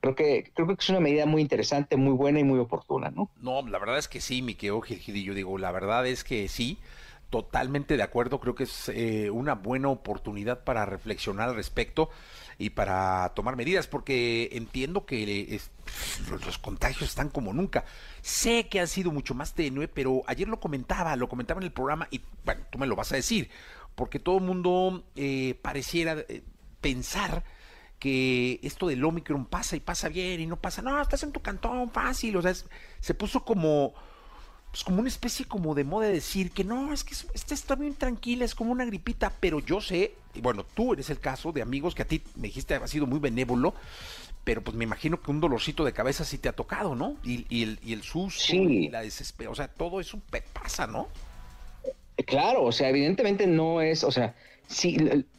creo 0.00 0.14
que 0.14 0.50
creo 0.54 0.66
que 0.68 0.74
es 0.78 0.90
una 0.90 1.00
medida 1.00 1.26
muy 1.26 1.42
interesante, 1.42 1.96
muy 1.96 2.12
buena 2.12 2.40
y 2.40 2.44
muy 2.44 2.58
oportuna, 2.58 3.10
¿no? 3.10 3.30
No, 3.40 3.66
la 3.66 3.78
verdad 3.78 3.98
es 3.98 4.08
que 4.08 4.20
sí, 4.20 4.42
mi 4.42 4.54
querido 4.54 4.82
digo, 5.34 5.58
la 5.58 5.72
verdad 5.72 6.06
es 6.06 6.24
que 6.24 6.48
sí, 6.48 6.78
totalmente 7.30 7.96
de 7.96 8.02
acuerdo, 8.02 8.40
creo 8.40 8.54
que 8.54 8.64
es 8.64 8.88
eh, 8.88 9.30
una 9.30 9.54
buena 9.54 9.88
oportunidad 9.88 10.64
para 10.64 10.86
reflexionar 10.86 11.48
al 11.48 11.56
respecto 11.56 12.10
y 12.58 12.70
para 12.70 13.32
tomar 13.34 13.56
medidas, 13.56 13.86
porque 13.86 14.48
entiendo 14.52 15.04
que 15.04 15.60
los 16.44 16.58
contagios 16.58 17.10
están 17.10 17.28
como 17.28 17.52
nunca. 17.52 17.84
Sé 18.22 18.68
que 18.68 18.80
han 18.80 18.88
sido 18.88 19.12
mucho 19.12 19.34
más 19.34 19.54
tenue, 19.54 19.88
pero 19.88 20.22
ayer 20.26 20.48
lo 20.48 20.58
comentaba, 20.58 21.16
lo 21.16 21.28
comentaba 21.28 21.60
en 21.60 21.64
el 21.64 21.72
programa 21.72 22.08
y 22.10 22.22
bueno, 22.44 22.62
tú 22.70 22.78
me 22.78 22.86
lo 22.86 22.96
vas 22.96 23.12
a 23.12 23.16
decir, 23.16 23.50
porque 23.94 24.18
todo 24.18 24.38
el 24.38 24.44
mundo 24.44 25.04
eh, 25.16 25.58
pareciera 25.60 26.16
eh, 26.28 26.42
pensar 26.80 27.44
que 27.98 28.60
esto 28.62 28.86
del 28.86 29.04
Omicron 29.04 29.46
pasa 29.46 29.76
y 29.76 29.80
pasa 29.80 30.08
bien 30.08 30.40
y 30.40 30.46
no 30.46 30.56
pasa, 30.56 30.82
no, 30.82 31.00
estás 31.00 31.22
en 31.22 31.32
tu 31.32 31.40
cantón 31.40 31.90
fácil, 31.90 32.36
o 32.36 32.42
sea, 32.42 32.54
se 33.00 33.14
puso 33.14 33.44
como, 33.44 33.94
pues 34.70 34.84
como 34.84 35.00
una 35.00 35.08
especie 35.08 35.46
como 35.46 35.74
de 35.74 35.84
moda 35.84 36.06
de 36.06 36.14
decir 36.14 36.52
que 36.52 36.64
no, 36.64 36.92
es 36.92 37.04
que 37.04 37.14
este 37.34 37.54
está 37.54 37.74
bien 37.74 37.94
tranquila, 37.94 38.44
es 38.44 38.54
como 38.54 38.72
una 38.72 38.84
gripita, 38.84 39.32
pero 39.40 39.60
yo 39.60 39.80
sé, 39.80 40.14
y 40.36 40.40
bueno, 40.40 40.64
tú 40.74 40.92
eres 40.92 41.10
el 41.10 41.18
caso 41.18 41.52
de 41.52 41.62
amigos 41.62 41.94
que 41.94 42.02
a 42.02 42.06
ti 42.06 42.22
me 42.36 42.48
dijiste 42.48 42.74
ha 42.74 42.86
sido 42.86 43.06
muy 43.06 43.18
benévolo, 43.18 43.74
pero 44.44 44.62
pues 44.62 44.76
me 44.76 44.84
imagino 44.84 45.20
que 45.20 45.30
un 45.30 45.40
dolorcito 45.40 45.84
de 45.84 45.92
cabeza 45.92 46.24
sí 46.24 46.38
te 46.38 46.48
ha 46.48 46.52
tocado, 46.52 46.94
¿no? 46.94 47.16
Y, 47.24 47.46
y 47.48 47.62
el, 47.62 47.78
y 47.84 47.92
el 47.92 48.02
susto 48.02 48.54
y 48.54 48.88
la 48.88 49.02
desesperación, 49.02 49.52
o 49.52 49.56
sea, 49.56 49.68
todo 49.68 50.00
eso 50.00 50.20
pasa, 50.52 50.86
¿no? 50.86 51.08
Claro, 52.26 52.64
o 52.64 52.72
sea, 52.72 52.88
evidentemente 52.88 53.46
no 53.46 53.82
es, 53.82 54.04
o 54.04 54.10
sea, 54.10 54.34
sí, 54.68 54.96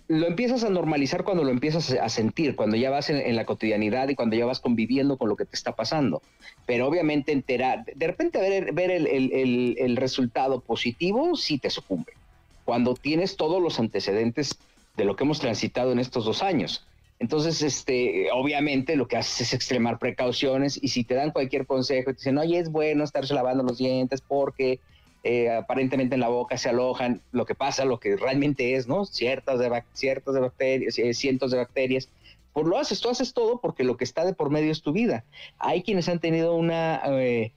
lo 0.07 0.27
empiezas 0.27 0.63
a 0.63 0.69
normalizar 0.69 1.23
cuando 1.23 1.43
lo 1.43 1.51
empiezas 1.51 1.91
a 1.91 2.07
sentir, 2.09 2.55
cuando 2.55 2.77
ya 2.77 2.89
vas 2.89 3.09
en, 3.09 3.35
la 3.35 3.45
cotidianidad 3.45 4.07
y 4.09 4.15
cuando 4.15 4.35
ya 4.35 4.45
vas 4.45 4.59
conviviendo 4.59 5.17
con 5.17 5.27
lo 5.27 5.35
que 5.35 5.45
te 5.45 5.55
está 5.55 5.75
pasando. 5.75 6.21
Pero 6.65 6.87
obviamente 6.87 7.31
enterar, 7.31 7.83
de 7.85 8.07
repente 8.07 8.39
ver, 8.39 8.73
ver 8.73 8.91
el, 8.91 9.97
resultado 9.97 10.61
positivo 10.61 11.35
sí 11.35 11.57
te 11.57 11.69
sucumbe. 11.69 12.13
Cuando 12.63 12.93
tienes 12.93 13.35
todos 13.35 13.61
los 13.61 13.79
antecedentes 13.79 14.57
de 14.97 15.05
lo 15.05 15.15
que 15.15 15.23
hemos 15.23 15.39
transitado 15.39 15.91
en 15.91 15.99
estos 15.99 16.25
dos 16.25 16.43
años. 16.43 16.85
Entonces, 17.19 17.61
este, 17.61 18.29
obviamente 18.31 18.95
lo 18.95 19.07
que 19.07 19.17
haces 19.17 19.41
es 19.41 19.53
extremar 19.53 19.97
precauciones 19.97 20.79
y 20.81 20.89
si 20.89 21.03
te 21.03 21.15
dan 21.15 21.31
cualquier 21.31 21.65
consejo, 21.65 22.11
te 22.11 22.17
dicen, 22.17 22.37
oye, 22.37 22.59
es 22.59 22.71
bueno 22.71 23.03
estarse 23.03 23.33
lavando 23.33 23.63
los 23.63 23.77
dientes 23.77 24.21
porque 24.21 24.79
eh, 25.23 25.49
aparentemente 25.49 26.15
en 26.15 26.21
la 26.21 26.29
boca 26.29 26.57
se 26.57 26.69
alojan 26.69 27.21
lo 27.31 27.45
que 27.45 27.55
pasa, 27.55 27.85
lo 27.85 27.99
que 27.99 28.15
realmente 28.17 28.75
es, 28.75 28.87
¿no? 28.87 29.05
Ciertas 29.05 29.59
de, 29.59 29.83
ciertas 29.93 30.33
de 30.33 30.41
bacterias, 30.41 30.99
eh, 30.99 31.13
cientos 31.13 31.51
de 31.51 31.57
bacterias. 31.57 32.09
Pues 32.53 32.67
lo 32.67 32.77
haces, 32.77 33.01
tú 33.01 33.09
haces 33.09 33.33
todo 33.33 33.61
porque 33.61 33.83
lo 33.83 33.97
que 33.97 34.03
está 34.03 34.25
de 34.25 34.33
por 34.33 34.49
medio 34.49 34.71
es 34.71 34.81
tu 34.81 34.91
vida. 34.91 35.25
Hay 35.57 35.83
quienes 35.83 36.09
han 36.09 36.19
tenido 36.19 36.55
una 36.55 37.01
eh, 37.05 37.51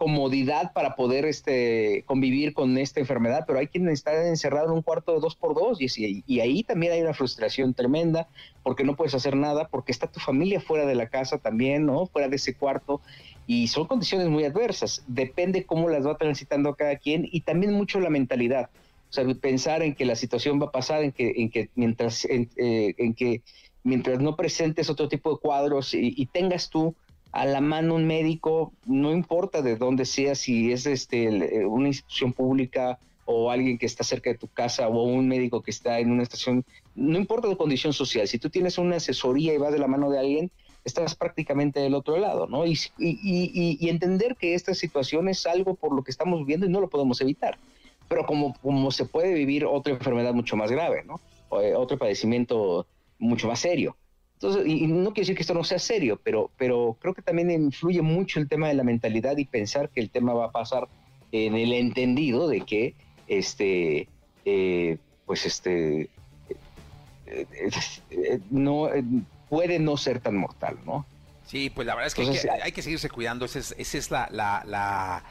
comodidad 0.00 0.72
para 0.72 0.96
poder 0.96 1.26
este, 1.26 2.04
convivir 2.06 2.54
con 2.54 2.78
esta 2.78 3.00
enfermedad, 3.00 3.44
pero 3.46 3.58
hay 3.58 3.66
quienes 3.66 3.92
están 3.92 4.26
encerrados 4.26 4.70
en 4.70 4.76
un 4.76 4.82
cuarto 4.82 5.12
de 5.12 5.20
dos 5.20 5.36
por 5.36 5.54
dos 5.54 5.78
y, 5.78 6.24
y 6.26 6.40
ahí 6.40 6.62
también 6.62 6.94
hay 6.94 7.02
una 7.02 7.12
frustración 7.12 7.74
tremenda 7.74 8.26
porque 8.62 8.82
no 8.82 8.96
puedes 8.96 9.14
hacer 9.14 9.36
nada, 9.36 9.68
porque 9.68 9.92
está 9.92 10.06
tu 10.06 10.18
familia 10.18 10.58
fuera 10.58 10.86
de 10.86 10.94
la 10.94 11.10
casa 11.10 11.36
también, 11.36 11.84
¿no? 11.84 12.06
Fuera 12.06 12.28
de 12.28 12.36
ese 12.36 12.54
cuarto 12.54 13.02
y 13.46 13.68
son 13.68 13.86
condiciones 13.86 14.30
muy 14.30 14.44
adversas. 14.44 15.04
Depende 15.06 15.66
cómo 15.66 15.90
las 15.90 16.06
va 16.06 16.16
transitando 16.16 16.74
cada 16.76 16.96
quien 16.96 17.28
y 17.30 17.42
también 17.42 17.74
mucho 17.74 18.00
la 18.00 18.08
mentalidad. 18.08 18.70
O 19.10 19.12
sea, 19.12 19.26
pensar 19.34 19.82
en 19.82 19.94
que 19.94 20.06
la 20.06 20.16
situación 20.16 20.58
va 20.62 20.68
a 20.68 20.70
pasar, 20.70 21.04
en 21.04 21.12
que, 21.12 21.34
en 21.36 21.50
que 21.50 21.68
mientras, 21.74 22.24
en, 22.24 22.48
eh, 22.56 22.94
que 23.14 23.42
mientras 23.82 24.18
no 24.18 24.34
presentes 24.34 24.88
otro 24.88 25.08
tipo 25.08 25.32
de 25.32 25.40
cuadros 25.40 25.92
y, 25.92 26.24
tengas 26.32 26.70
tú 26.70 26.94
a 27.32 27.44
la 27.44 27.60
mano 27.60 27.94
un 27.94 28.06
médico, 28.06 28.72
no 28.86 29.12
importa 29.12 29.62
de 29.62 29.76
dónde 29.76 30.04
sea, 30.04 30.34
si 30.34 30.72
es 30.72 30.86
este, 30.86 31.26
eh, 31.26 31.66
una 31.66 31.88
institución 31.88 32.32
pública 32.32 32.98
o 33.24 33.50
alguien 33.50 33.78
que 33.78 33.86
está 33.86 34.02
cerca 34.02 34.30
de 34.30 34.38
tu 34.38 34.48
casa 34.48 34.88
o 34.88 35.04
un 35.04 35.28
médico 35.28 35.62
que 35.62 35.70
está 35.70 36.00
en 36.00 36.10
una 36.10 36.24
estación, 36.24 36.64
no 36.96 37.18
importa 37.18 37.48
tu 37.48 37.56
condición 37.56 37.92
social, 37.92 38.26
si 38.26 38.38
tú 38.38 38.50
tienes 38.50 38.78
una 38.78 38.96
asesoría 38.96 39.54
y 39.54 39.58
vas 39.58 39.72
de 39.72 39.78
la 39.78 39.86
mano 39.86 40.10
de 40.10 40.18
alguien, 40.18 40.50
estás 40.84 41.14
prácticamente 41.14 41.80
del 41.80 41.94
otro 41.94 42.16
lado, 42.16 42.46
¿no? 42.46 42.64
Y, 42.66 42.78
entender 43.88 44.36
que 44.36 44.54
esta 44.54 44.74
situación 44.74 45.28
es 45.28 45.46
algo 45.46 45.74
por 45.74 45.94
lo 45.94 46.02
que 46.02 46.10
estamos 46.10 46.40
viviendo 46.40 46.66
y 46.66 46.70
no 46.70 46.80
lo 46.80 46.88
podemos 46.88 47.20
evitar. 47.20 47.58
Pero 48.08 48.24
como, 48.24 48.54
como 48.60 48.90
se 48.90 49.04
puede 49.04 49.34
vivir 49.34 49.64
otra 49.64 49.92
enfermedad 49.92 50.34
mucho 50.34 50.56
más 50.56 50.70
grave, 50.70 51.04
¿no? 51.04 51.20
O, 51.48 51.60
eh, 51.60 51.74
otro 51.74 51.98
padecimiento 51.98 52.86
mucho 53.18 53.46
más 53.46 53.60
serio. 53.60 53.96
Entonces, 54.42 54.66
y, 54.66 54.86
no 54.86 55.12
quiero 55.12 55.26
decir 55.26 55.36
que 55.36 55.42
esto 55.42 55.52
no 55.52 55.64
sea 55.64 55.78
serio, 55.78 56.18
pero, 56.24 56.50
pero 56.56 56.96
creo 56.98 57.12
que 57.12 57.20
también 57.20 57.50
influye 57.50 58.00
mucho 58.00 58.40
el 58.40 58.48
tema 58.48 58.68
de 58.68 58.74
la 58.74 58.84
mentalidad 58.84 59.36
y 59.36 59.44
pensar 59.44 59.90
que 59.90 60.00
el 60.00 60.08
tema 60.08 60.32
va 60.32 60.46
a 60.46 60.50
pasar 60.50 60.88
en 61.30 61.56
el 61.56 61.74
entendido 61.74 62.48
de 62.48 62.62
que, 62.62 62.94
este, 63.28 64.08
eh, 64.46 64.96
pues, 65.26 65.44
este, 65.44 66.08
eh, 67.26 68.40
no 68.50 68.88
puede 69.50 69.78
no 69.78 69.98
ser 69.98 70.20
tan 70.20 70.36
mortal, 70.36 70.78
¿no? 70.86 71.04
Sí, 71.44 71.68
pues 71.68 71.86
la 71.86 71.94
verdad 71.94 72.06
es 72.06 72.14
que, 72.14 72.50
hay, 72.62 72.72
que 72.72 72.80
seguirse 72.80 73.10
cuidando, 73.10 73.44
esa 73.44 73.58
es, 73.58 73.74
esa 73.76 73.98
es 73.98 74.10
la, 74.10 74.28
la, 74.30 75.22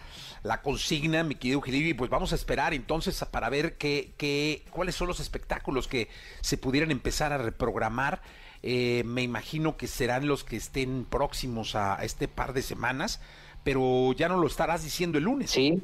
la, 0.44 0.62
consigna, 0.62 1.24
mi 1.24 1.34
querido 1.34 1.62
Gilibi, 1.62 1.96
pues 1.96 2.12
vamos 2.12 2.32
a 2.32 2.36
esperar 2.36 2.76
entonces 2.76 3.24
para 3.32 3.50
ver 3.50 3.78
qué, 3.78 4.14
qué, 4.18 4.66
cuáles 4.70 4.96
son 4.96 5.08
los 5.08 5.20
espectáculos 5.20 5.88
que 5.88 6.10
se 6.42 6.58
pudieran 6.58 6.92
empezar 6.92 7.34
a 7.34 7.40
reprogramar. 7.40 8.22
Eh, 8.62 9.04
me 9.06 9.22
imagino 9.22 9.78
que 9.78 9.88
serán 9.88 10.28
los 10.28 10.44
que 10.44 10.58
estén 10.58 11.06
próximos 11.06 11.76
a, 11.76 12.04
este 12.04 12.28
par 12.28 12.54
de 12.54 12.62
semanas, 12.62 13.22
pero 13.64 14.14
ya 14.14 14.28
no 14.28 14.38
lo 14.38 14.48
estarás 14.48 14.84
diciendo 14.84 15.18
el 15.18 15.26
lunes. 15.26 15.52
Sí. 15.52 15.82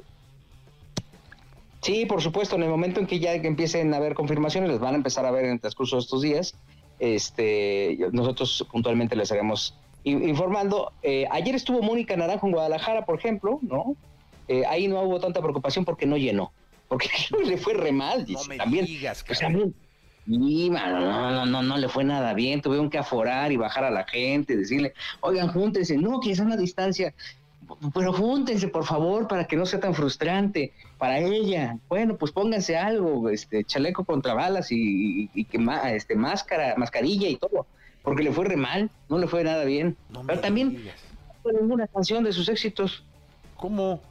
Sí, 1.82 2.06
por 2.06 2.22
supuesto, 2.22 2.56
en 2.56 2.64
el 2.64 2.70
momento 2.70 3.00
en 3.00 3.06
que 3.06 3.20
ya 3.20 3.34
empiecen 3.34 3.94
a 3.94 3.98
haber 3.98 4.16
confirmaciones, 4.16 4.72
les 4.72 4.80
van 4.80 4.96
a 4.96 4.98
empezar 4.98 5.26
a 5.26 5.32
ver 5.32 5.46
en 5.46 5.52
el 5.52 5.60
transcurso 5.60 5.98
de 5.98 6.02
estos 6.02 6.22
días 6.22 6.56
este, 7.00 7.98
nosotros 8.12 8.66
puntualmente 8.72 9.16
les 9.16 9.32
haremos 9.32 9.76
informando. 10.04 10.94
Eh, 11.04 11.26
ayer 11.32 11.56
estuvo 11.56 11.82
Mónica 11.82 12.16
Naranjo 12.16 12.48
en 12.48 12.54
Guadalajara, 12.54 13.06
por 13.06 13.18
ejemplo, 13.18 13.60
¿no? 13.62 13.96
Eh, 14.48 14.64
ahí 14.68 14.88
no 14.88 15.02
hubo 15.02 15.20
tanta 15.20 15.42
preocupación 15.42 15.86
porque 15.86 16.06
no 16.06 16.18
llenó, 16.18 16.52
porque 16.88 17.10
le 17.46 17.58
fue 17.58 17.74
re 17.74 17.92
mal. 17.92 18.26
No 18.28 18.44
me 18.46 18.58
también, 18.58 18.86
digas, 18.86 19.24
pues, 19.26 19.40
también, 19.40 19.74
y, 20.28 20.70
no, 20.70 21.32
no, 21.32 21.46
no, 21.46 21.62
no 21.62 21.78
le 21.78 21.88
fue 21.88 22.04
nada 22.04 22.34
bien, 22.34 22.62
tuvieron 22.62 22.90
que 22.90 22.98
aforar 22.98 23.52
y 23.52 23.58
bajar 23.58 23.84
a 23.84 23.92
la 23.92 24.06
gente, 24.06 24.58
decirle, 24.58 24.94
oigan, 25.22 25.50
júntense, 25.50 25.98
no, 25.98 26.20
que 26.20 26.32
es 26.32 26.40
una 26.40 26.58
distancia, 26.58 27.14
pero 27.94 28.14
júntense, 28.14 28.68
por 28.68 28.86
favor, 28.86 29.28
para 29.28 29.46
que 29.46 29.56
no 29.56 29.66
sea 29.66 29.80
tan 29.80 29.94
frustrante 29.94 30.74
para 30.98 31.20
ella. 31.20 31.78
Bueno, 31.88 32.18
pues 32.18 32.32
pónganse 32.32 32.78
algo, 32.78 33.30
este 33.30 33.64
chaleco 33.64 34.04
contra 34.04 34.34
balas 34.34 34.68
y, 34.72 35.28
que 35.46 35.60
este 35.96 36.16
máscara, 36.16 36.76
mascarilla 36.78 37.28
y 37.28 37.36
todo, 37.36 37.66
porque 38.04 38.24
le 38.24 38.32
fue 38.32 38.46
re 38.46 38.58
mal, 38.58 38.90
no 39.10 39.18
le 39.18 39.28
fue 39.28 39.44
nada 39.44 39.64
bien. 39.64 39.96
pero 40.26 40.40
también 40.40 40.90
fue 41.44 41.54
una 41.54 41.88
canción 41.88 42.24
de 42.24 42.34
sus 42.34 42.50
éxitos. 42.50 43.04
¿Cómo? 43.58 44.02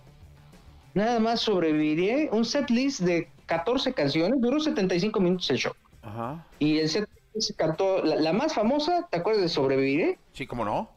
Nada 0.94 1.18
más 1.18 1.40
sobreviviré, 1.40 2.28
un 2.30 2.44
set 2.44 2.70
list 2.70 3.00
de 3.00 3.28
14 3.46 3.92
canciones, 3.92 4.40
duró 4.40 4.60
75 4.60 5.20
minutos 5.20 5.50
el 5.50 5.58
show. 5.58 5.74
Ajá. 6.04 6.46
Y 6.58 6.78
el 6.78 6.88
set 6.88 7.08
se 7.38 7.54
cantó 7.54 8.02
la, 8.04 8.16
la 8.16 8.32
más 8.32 8.54
famosa, 8.54 9.08
¿te 9.10 9.18
acuerdas 9.18 9.42
de 9.42 9.48
Sobreviviré? 9.48 10.18
Sí, 10.32 10.46
¿cómo 10.46 10.64
no? 10.64 10.88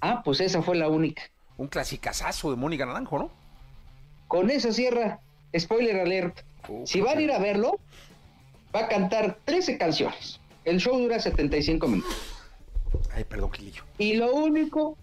Ah, 0.00 0.22
pues 0.24 0.40
esa 0.40 0.62
fue 0.62 0.76
la 0.76 0.88
única. 0.88 1.22
Un 1.56 1.68
clasicazazo 1.68 2.50
de 2.50 2.56
Mónica 2.56 2.86
Naranjo, 2.86 3.18
¿no? 3.18 3.30
Con 4.28 4.50
esa 4.50 4.72
cierra, 4.72 5.20
spoiler 5.58 6.00
alert. 6.00 6.40
si 6.84 7.00
van 7.00 7.18
a 7.18 7.20
ir 7.20 7.32
a 7.32 7.38
verlo, 7.38 7.78
va 8.74 8.80
a 8.80 8.88
cantar 8.88 9.38
13 9.44 9.76
canciones. 9.76 10.40
El 10.64 10.78
show 10.78 10.98
dura 10.98 11.18
75 11.18 11.86
minutos. 11.86 12.16
Ay, 13.12 13.24
perdón, 13.24 13.50
Quilillo. 13.50 13.82
Y 13.98 14.14
lo 14.14 14.34
único, 14.34 14.96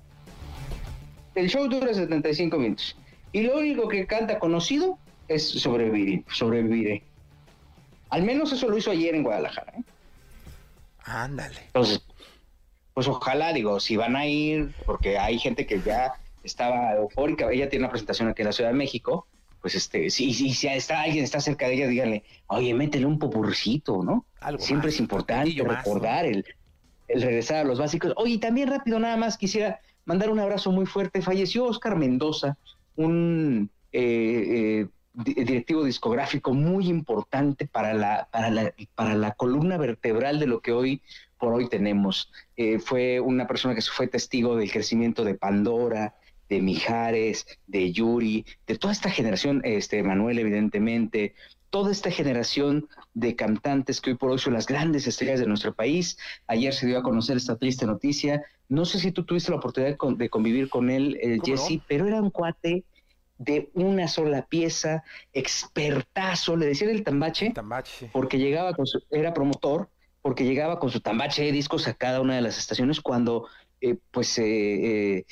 el 1.35 1.49
show 1.49 1.67
dura 1.67 1.93
75 1.93 2.57
minutos. 2.57 2.95
Y 3.31 3.41
lo 3.41 3.57
único 3.57 3.87
que 3.87 4.07
canta 4.07 4.39
conocido 4.39 4.97
es 5.27 5.47
sobrevivir, 5.47 6.23
sobreviviré. 6.31 7.03
Al 8.09 8.23
menos 8.23 8.51
eso 8.51 8.67
lo 8.69 8.77
hizo 8.77 8.91
ayer 8.91 9.15
en 9.15 9.23
Guadalajara. 9.23 9.73
¿eh? 9.77 9.83
Ándale. 11.03 11.59
Entonces, 11.67 12.01
pues 12.93 13.07
ojalá, 13.07 13.53
digo, 13.53 13.79
si 13.79 13.95
van 13.95 14.15
a 14.15 14.25
ir, 14.25 14.73
porque 14.85 15.17
hay 15.17 15.39
gente 15.39 15.65
que 15.65 15.81
ya 15.81 16.13
estaba 16.43 16.93
eufórica, 16.93 17.51
ella 17.51 17.69
tiene 17.69 17.85
una 17.85 17.91
presentación 17.91 18.29
aquí 18.29 18.41
en 18.41 18.47
la 18.47 18.53
Ciudad 18.53 18.71
de 18.71 18.75
México, 18.75 19.27
pues 19.61 19.75
este, 19.75 20.09
si, 20.09 20.33
si, 20.33 20.67
está 20.67 21.01
alguien 21.01 21.23
está 21.23 21.41
cerca 21.41 21.67
de 21.67 21.75
ella, 21.75 21.87
díganle, 21.87 22.23
oye, 22.47 22.73
métele 22.73 23.05
un 23.05 23.19
popurcito, 23.19 24.03
¿no? 24.03 24.25
Siempre 24.59 24.89
es 24.89 24.99
importante 24.99 25.61
recordar 25.63 26.25
el, 26.25 26.45
el 27.07 27.21
regresar 27.21 27.57
a 27.57 27.63
los 27.63 27.79
básicos. 27.79 28.13
Oye, 28.15 28.37
también 28.37 28.69
rápido, 28.69 28.99
nada 28.99 29.17
más 29.17 29.37
quisiera 29.37 29.79
mandar 30.05 30.29
un 30.29 30.39
abrazo 30.39 30.71
muy 30.71 30.85
fuerte. 30.85 31.21
Falleció 31.21 31.65
Oscar 31.65 31.95
Mendoza, 31.95 32.57
un 32.95 33.69
eh, 33.91 34.81
eh, 34.81 34.87
directivo 35.23 35.83
discográfico 35.83 36.53
muy 36.53 36.87
importante 36.87 37.67
para 37.67 37.93
la, 37.93 38.27
para 38.31 38.49
la, 38.51 38.73
para 38.95 39.15
la 39.15 39.31
columna 39.31 39.77
vertebral 39.77 40.39
de 40.39 40.47
lo 40.47 40.61
que 40.61 40.71
hoy 40.71 41.01
por 41.39 41.53
hoy 41.53 41.69
tenemos. 41.69 42.31
Eh, 42.55 42.79
fue 42.79 43.19
una 43.19 43.47
persona 43.47 43.75
que 43.75 43.81
fue 43.81 44.07
testigo 44.07 44.55
del 44.55 44.71
crecimiento 44.71 45.23
de 45.23 45.35
Pandora, 45.35 46.15
de 46.49 46.61
Mijares, 46.61 47.45
de 47.67 47.91
Yuri, 47.91 48.45
de 48.67 48.77
toda 48.77 48.93
esta 48.93 49.09
generación, 49.09 49.61
este 49.63 50.01
Manuel 50.03 50.39
evidentemente, 50.39 51.33
toda 51.69 51.91
esta 51.91 52.11
generación 52.11 52.87
de 53.13 53.35
cantantes 53.35 53.99
que 53.99 54.11
hoy 54.11 54.17
por 54.17 54.31
hoy 54.31 54.39
son 54.39 54.53
las 54.53 54.67
grandes 54.67 55.07
estrellas 55.07 55.39
de 55.39 55.47
nuestro 55.47 55.73
país. 55.73 56.17
Ayer 56.47 56.73
se 56.73 56.87
dio 56.87 56.99
a 56.99 57.03
conocer 57.03 57.37
esta 57.37 57.57
triste 57.57 57.85
noticia. 57.85 58.43
No 58.69 58.85
sé 58.85 58.99
si 58.99 59.11
tú 59.11 59.23
tuviste 59.25 59.51
la 59.51 59.57
oportunidad 59.57 59.97
de 59.97 60.29
convivir 60.29 60.69
con 60.69 60.89
él, 60.89 61.17
eh, 61.21 61.39
Jesse, 61.43 61.81
pero 61.87 62.07
era 62.07 62.21
un 62.21 62.29
cuate 62.29 62.85
de 63.37 63.69
una 63.73 64.07
sola 64.07 64.45
pieza, 64.45 65.03
expertazo, 65.33 66.55
le 66.55 66.65
decían 66.65 66.89
el 66.89 67.03
tambache, 67.03 67.51
tambache. 67.51 68.09
porque 68.11 68.37
llegaba 68.37 68.73
con 68.73 68.87
su, 68.87 69.01
era 69.11 69.33
promotor, 69.33 69.89
porque 70.21 70.45
llegaba 70.45 70.79
con 70.79 70.89
su 70.89 71.01
tambache 71.01 71.43
de 71.43 71.51
discos 71.51 71.87
a 71.87 71.93
cada 71.93 72.21
una 72.21 72.35
de 72.35 72.41
las 72.41 72.57
estaciones 72.57 73.01
cuando 73.01 73.47
eh, 73.81 73.97
pues 74.11 74.37
eh, 74.39 75.25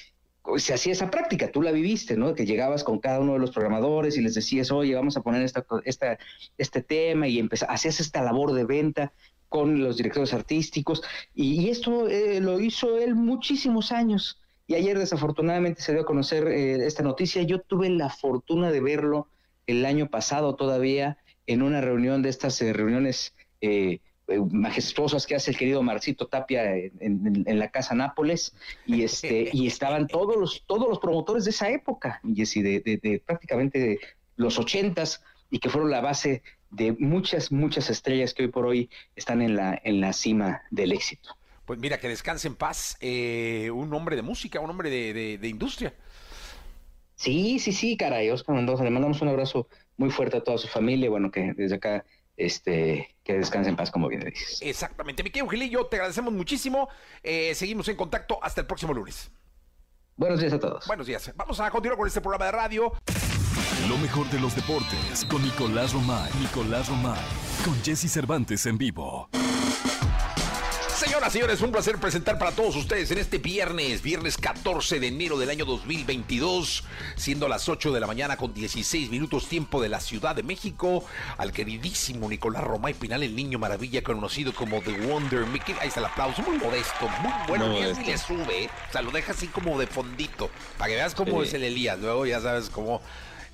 se 0.58 0.74
hacía 0.74 0.94
esa 0.94 1.10
práctica, 1.10 1.52
tú 1.52 1.62
la 1.62 1.72
viviste, 1.72 2.16
¿no? 2.16 2.36
Que 2.36 2.46
llegabas 2.46 2.84
con 2.84 3.00
cada 3.00 3.20
uno 3.20 3.34
de 3.34 3.40
los 3.40 3.52
programadores 3.52 4.18
y 4.18 4.22
les 4.22 4.36
decías, 4.36 4.72
oye, 4.72 4.94
vamos 4.96 5.18
a 5.18 5.22
poner 5.22 5.42
esta, 5.42 5.66
esta, 5.84 6.18
este 6.58 6.82
tema 6.82 7.28
y 7.28 7.48
hacías 7.68 8.00
esta 8.00 8.22
labor 8.22 8.54
de 8.54 8.66
venta 8.66 9.12
con 9.50 9.84
los 9.84 9.98
directores 9.98 10.34
artísticos 10.34 11.02
y, 11.34 11.70
esto 11.70 12.08
eh, 12.08 12.40
lo 12.42 12.60
hizo 12.60 12.98
él 12.98 13.16
muchísimos 13.16 13.92
años. 13.92 14.42
Y 14.68 14.76
ayer 14.76 14.98
desafortunadamente 14.98 15.82
se 15.82 15.94
dio 15.94 16.02
a 16.02 16.06
conocer 16.06 16.48
eh, 16.48 16.86
esta 16.86 17.04
noticia. 17.04 17.44
Yo 17.44 17.62
tuve 17.62 17.90
la 17.90 18.10
fortuna 18.10 18.72
de 18.72 18.82
verlo 18.82 19.28
el 19.68 19.86
año 19.86 20.10
pasado 20.10 20.56
todavía 20.56 21.18
en 21.48 21.62
una 21.62 21.82
reunión 21.82 22.22
de 22.22 22.30
estas 22.30 22.62
eh, 22.62 22.74
reuniones 22.74 23.36
eh, 23.62 24.00
majestuosas 24.52 25.28
que 25.28 25.36
hace 25.36 25.52
el 25.52 25.58
querido 25.58 25.84
Marcito 25.84 26.26
Tapia 26.26 26.76
en, 26.76 27.60
la 27.60 27.70
Casa 27.70 27.94
Nápoles 27.94 28.56
y 28.88 29.04
este 29.04 29.52
y 29.54 29.68
estaban 29.68 30.08
todos 30.08 30.36
los 30.36 30.64
todos 30.66 30.90
los 30.90 30.98
promotores 30.98 31.46
de 31.46 31.52
esa 31.52 31.70
época 31.70 32.22
y 32.24 32.44
de, 32.64 32.80
de, 32.80 33.22
prácticamente 33.24 34.00
los 34.36 34.58
ochentas 34.58 35.22
y 35.52 35.60
que 35.60 35.70
fueron 35.70 35.92
la 35.92 36.02
base 36.02 36.42
de 36.72 36.94
muchas 36.94 37.52
muchas 37.52 37.92
estrellas 37.92 38.34
que 38.34 38.44
hoy 38.44 38.50
por 38.50 38.66
hoy 38.66 38.90
están 39.16 39.44
en 39.44 39.56
la 39.56 39.80
en 39.84 40.02
la 40.02 40.12
cima 40.12 40.64
del 40.72 40.92
éxito. 40.92 41.38
Pues 41.66 41.80
mira 41.80 42.00
que 42.00 42.08
descanse 42.08 42.48
en 42.48 42.56
paz 42.56 42.98
eh, 43.00 43.72
un 43.72 43.94
hombre 43.94 44.16
de 44.16 44.22
música, 44.22 44.60
un 44.60 44.70
hombre 44.70 44.90
de, 44.90 45.38
de 45.38 45.48
industria. 45.48 45.94
Sí, 47.16 47.60
sí, 47.60 47.72
sí, 47.72 47.98
caray, 47.98 48.30
Oscar 48.30 48.56
Mendoza, 48.56 48.84
le 48.84 48.90
mandamos 48.90 49.22
un 49.22 49.30
abrazo 49.30 49.68
muy 49.98 50.12
fuerte 50.12 50.38
a 50.38 50.44
toda 50.44 50.58
su 50.58 50.68
familia, 50.68 51.10
bueno, 51.10 51.32
que 51.32 51.54
desde 51.56 51.76
acá 51.76 52.06
este, 52.38 53.16
que 53.24 53.34
descanse 53.34 53.70
en 53.70 53.76
paz, 53.76 53.92
como 53.92 54.08
bien 54.08 54.22
dices. 54.22 54.60
Exactamente. 54.62 55.24
Mi 55.24 55.30
querido 55.30 55.50
Gilillo, 55.50 55.86
te 55.86 55.98
agradecemos 55.98 56.34
muchísimo. 56.34 56.90
Eh, 57.24 57.54
seguimos 57.56 57.88
en 57.88 57.96
contacto 57.96 58.40
hasta 58.42 58.62
el 58.62 58.68
próximo 58.68 58.94
lunes. 58.94 59.32
Buenos 60.18 60.40
días 60.40 60.54
a 60.54 60.60
todos. 60.60 60.86
Buenos 60.88 61.08
días. 61.08 61.32
Vamos 61.36 61.60
a 61.60 61.70
continuar 61.70 61.98
con 61.98 62.08
este 62.08 62.22
programa 62.22 62.46
de 62.46 62.52
radio. 62.52 62.94
Lo 63.90 63.98
mejor 63.98 64.30
de 64.30 64.40
los 64.40 64.56
deportes 64.56 65.26
con 65.30 65.42
Nicolás 65.44 65.94
Romay. 65.94 66.32
Nicolás 66.40 66.88
Romay. 66.88 67.20
Con 67.64 67.76
Jesse 67.84 68.10
Cervantes 68.12 68.66
en 68.66 68.78
vivo. 68.78 69.30
Señoras, 70.96 71.28
y 71.28 71.40
señores, 71.40 71.60
un 71.60 71.74
placer 71.74 71.98
presentar 71.98 72.40
para 72.40 72.52
todos 72.52 72.74
ustedes 72.78 73.12
en 73.12 73.18
este 73.18 73.38
viernes, 73.38 74.02
viernes 74.02 74.38
14 74.38 75.02
de 75.02 75.08
enero 75.08 75.38
del 75.38 75.50
año 75.50 75.66
2022, 75.66 76.86
siendo 77.18 77.50
las 77.50 77.68
8 77.68 77.92
de 77.92 78.00
la 78.00 78.08
mañana 78.08 78.38
con 78.38 78.54
16 78.54 79.10
minutos 79.10 79.50
tiempo 79.50 79.82
de 79.82 79.90
la 79.90 80.00
Ciudad 80.00 80.38
de 80.38 80.44
México, 80.44 81.04
al 81.38 81.52
queridísimo 81.52 82.30
Nicolás 82.30 82.64
Romay 82.64 82.94
Pinal, 82.94 83.24
el 83.24 83.36
niño 83.36 83.60
maravilla 83.60 84.04
conocido 84.04 84.56
como 84.56 84.82
The 84.82 84.94
Wonder 85.06 85.46
Mickey. 85.48 85.76
Ahí 85.82 85.90
está 85.90 86.00
el 86.00 86.06
aplauso, 86.06 86.42
muy 86.44 86.58
modesto, 86.58 87.10
muy 87.22 87.34
bueno, 87.50 87.78
y 87.78 88.06
le 88.06 88.18
sube, 88.18 88.70
o 88.88 88.92
sea, 88.94 89.02
lo 89.02 89.12
deja 89.12 89.34
así 89.34 89.48
como 89.48 89.78
de 89.78 89.88
fondito, 89.88 90.50
para 90.78 90.90
que 90.90 90.96
veas 90.96 91.14
cómo 91.14 91.44
es 91.44 91.54
el 91.54 91.66
Elías, 91.66 92.00
luego 92.00 92.26
ya 92.26 92.40
sabes 92.40 92.70
cómo... 92.70 93.02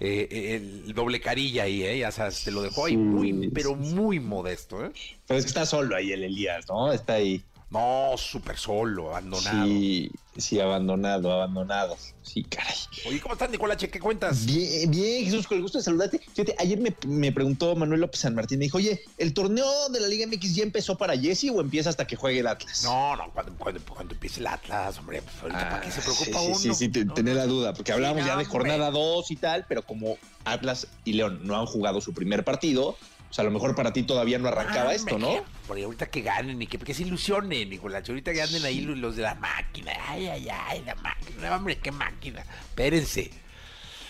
Eh, 0.03 0.55
el 0.55 0.93
doble 0.95 1.21
carilla 1.21 1.63
ahí, 1.63 1.83
¿eh? 1.83 1.99
Ya 1.99 2.11
sabes, 2.11 2.43
te 2.43 2.49
lo 2.49 2.63
dejó 2.63 2.87
ahí 2.87 2.97
muy, 2.97 3.51
pero 3.51 3.75
muy 3.75 4.19
modesto, 4.19 4.83
¿eh? 4.83 4.91
Pero 5.27 5.37
es 5.37 5.45
que 5.45 5.49
está 5.49 5.67
solo 5.67 5.95
ahí 5.95 6.11
el 6.11 6.23
Elías, 6.23 6.65
¿no? 6.67 6.91
Está 6.91 7.13
ahí. 7.13 7.43
No, 7.71 8.15
súper 8.17 8.57
solo, 8.57 9.11
abandonado. 9.11 9.65
Sí, 9.65 10.11
sí, 10.35 10.59
abandonado, 10.59 11.31
abandonado. 11.31 11.95
Sí, 12.21 12.43
caray. 12.43 12.75
Oye, 13.07 13.21
¿cómo 13.21 13.33
estás, 13.33 13.49
Nicolache? 13.49 13.89
¿Qué 13.89 13.99
cuentas? 13.99 14.45
Bien, 14.45 14.91
bien, 14.91 15.23
Jesús, 15.23 15.47
con 15.47 15.55
el 15.55 15.61
gusto 15.61 15.77
de 15.77 15.83
saludarte. 15.85 16.19
Fíjate, 16.19 16.53
ayer 16.59 16.77
me, 17.05 17.31
preguntó 17.31 17.73
Manuel 17.77 18.01
López 18.01 18.19
San 18.19 18.35
Martín, 18.35 18.59
me 18.59 18.65
dijo, 18.65 18.77
oye, 18.77 19.01
¿el 19.17 19.33
torneo 19.33 19.87
de 19.87 20.01
la 20.01 20.07
Liga 20.09 20.27
MX 20.27 20.53
ya 20.53 20.63
empezó 20.63 20.97
para 20.97 21.17
Jesse 21.17 21.45
o 21.49 21.61
empieza 21.61 21.89
hasta 21.89 22.05
que 22.05 22.17
juegue 22.17 22.41
el 22.41 22.47
Atlas? 22.47 22.83
No, 22.83 23.15
no, 23.15 23.31
cuando, 23.31 23.53
cuando, 23.55 24.13
empiece 24.13 24.41
el 24.41 24.47
Atlas, 24.47 24.97
hombre, 24.99 25.21
pues 25.21 25.41
ahorita 25.41 25.69
para 25.69 25.81
qué 25.81 25.91
se 25.91 26.01
preocupa 26.01 26.39
sí, 26.39 26.45
uno. 26.47 26.55
Sí, 26.55 26.73
sí, 26.73 26.91
sí, 26.91 27.05
tener 27.05 27.37
la 27.37 27.45
duda, 27.45 27.73
porque 27.73 27.93
hablábamos 27.93 28.25
ya 28.25 28.35
de 28.35 28.43
jornada 28.43 28.91
2 28.91 29.31
y 29.31 29.35
tal, 29.37 29.65
pero 29.69 29.83
como 29.83 30.17
Atlas 30.43 30.87
y 31.05 31.13
León 31.13 31.39
no 31.43 31.57
han 31.57 31.65
jugado 31.65 32.01
su 32.01 32.13
primer 32.13 32.43
partido, 32.43 32.97
o 33.31 33.33
sea, 33.33 33.43
a 33.43 33.45
lo 33.45 33.51
mejor 33.51 33.75
para 33.75 33.93
ti 33.93 34.03
todavía 34.03 34.37
no 34.39 34.49
arrancaba 34.49 34.89
ah, 34.89 34.93
esto, 34.93 35.17
¿no? 35.17 35.45
Porque 35.65 35.85
ahorita 35.85 36.07
que 36.07 36.19
ganen 36.19 36.61
y 36.61 36.67
que, 36.67 36.77
que 36.77 36.93
se 36.93 37.03
ilusionen, 37.03 37.69
Nicolás. 37.69 38.07
Ahorita 38.09 38.33
que 38.33 38.41
anden 38.41 38.65
ahí 38.65 38.81
los 38.81 39.15
de 39.15 39.21
la 39.21 39.35
máquina. 39.35 39.93
Ay, 40.05 40.27
ay, 40.27 40.49
ay, 40.49 40.83
la 40.85 40.95
máquina. 40.95 41.55
Hombre, 41.55 41.77
qué 41.77 41.93
máquina. 41.93 42.43
Espérense. 42.59 43.31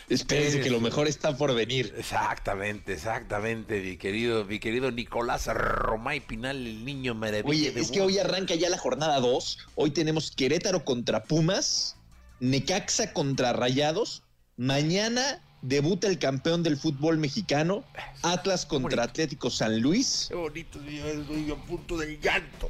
Espérense 0.09 0.61
que 0.61 0.71
lo 0.71 0.81
mejor 0.81 1.07
está 1.07 1.37
por 1.37 1.53
venir. 1.53 1.93
Exactamente, 1.95 2.93
exactamente, 2.93 3.79
mi 3.79 3.97
querido, 3.97 4.43
mi 4.43 4.57
querido 4.57 4.89
Nicolás 4.89 5.45
Romay 5.45 6.19
Pinal, 6.21 6.57
el 6.57 6.83
niño 6.83 7.13
maravilla. 7.13 7.47
Oye, 7.47 7.79
es 7.79 7.91
que 7.91 8.01
hoy 8.01 8.17
arranca 8.17 8.55
ya 8.55 8.69
la 8.69 8.79
jornada 8.79 9.19
2. 9.19 9.67
Hoy 9.75 9.91
tenemos 9.91 10.31
Querétaro 10.31 10.83
contra 10.83 11.25
Pumas, 11.25 11.95
Necaxa 12.39 13.13
contra 13.13 13.53
Rayados. 13.53 14.23
Mañana 14.57 15.43
debuta 15.61 16.07
el 16.07 16.19
campeón 16.19 16.63
del 16.63 16.77
fútbol 16.77 17.17
mexicano, 17.17 17.83
Atlas 18.21 18.65
contra 18.65 19.03
Atlético 19.03 19.49
San 19.49 19.81
Luis. 19.81 20.27
Qué 20.29 20.35
bonito, 20.35 20.79
estoy 20.79 21.51
a 21.51 21.55
punto 21.55 21.97
del 21.97 22.19
llanto. 22.19 22.69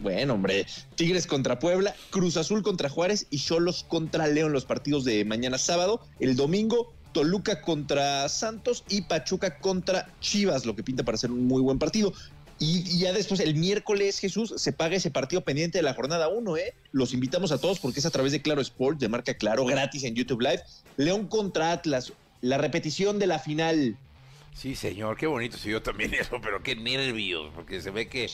Bueno, 0.00 0.34
hombre, 0.34 0.66
Tigres 0.96 1.26
contra 1.26 1.58
Puebla, 1.58 1.94
Cruz 2.10 2.36
Azul 2.36 2.62
contra 2.62 2.88
Juárez 2.88 3.26
y 3.30 3.38
Cholos 3.38 3.84
contra 3.88 4.26
León 4.26 4.52
los 4.52 4.64
partidos 4.64 5.04
de 5.04 5.24
mañana 5.24 5.56
sábado. 5.56 6.00
El 6.18 6.34
domingo, 6.36 6.92
Toluca 7.12 7.62
contra 7.62 8.28
Santos 8.28 8.84
y 8.88 9.02
Pachuca 9.02 9.58
contra 9.60 10.10
Chivas, 10.20 10.66
lo 10.66 10.74
que 10.74 10.82
pinta 10.82 11.04
para 11.04 11.16
ser 11.16 11.30
un 11.30 11.46
muy 11.46 11.62
buen 11.62 11.78
partido. 11.78 12.12
Y, 12.58 12.98
ya 12.98 13.12
después, 13.12 13.40
el 13.40 13.54
miércoles, 13.56 14.18
Jesús, 14.18 14.54
se 14.56 14.72
paga 14.72 14.96
ese 14.96 15.10
partido 15.10 15.42
pendiente 15.42 15.78
de 15.78 15.82
la 15.82 15.94
jornada 15.94 16.28
1, 16.28 16.56
¿eh? 16.56 16.74
Los 16.92 17.12
invitamos 17.12 17.50
a 17.50 17.58
todos 17.58 17.80
porque 17.80 18.00
es 18.00 18.06
a 18.06 18.10
través 18.10 18.32
de 18.32 18.42
Claro 18.42 18.60
Sport, 18.60 18.98
de 18.98 19.08
marca 19.08 19.34
Claro, 19.34 19.64
gratis 19.64 20.04
en 20.04 20.14
YouTube 20.14 20.40
Live. 20.40 20.62
León 20.96 21.26
contra 21.26 21.72
Atlas, 21.72 22.12
la 22.44 22.58
repetición 22.58 23.18
de 23.18 23.26
la 23.26 23.38
final. 23.38 23.96
Sí, 24.52 24.76
señor, 24.76 25.16
qué 25.16 25.26
bonito 25.26 25.56
se 25.56 25.68
vio 25.68 25.82
también 25.82 26.12
eso, 26.20 26.38
pero 26.42 26.62
qué 26.62 26.76
nervios, 26.76 27.50
porque 27.54 27.80
se 27.80 27.90
ve 27.90 28.06
que 28.06 28.28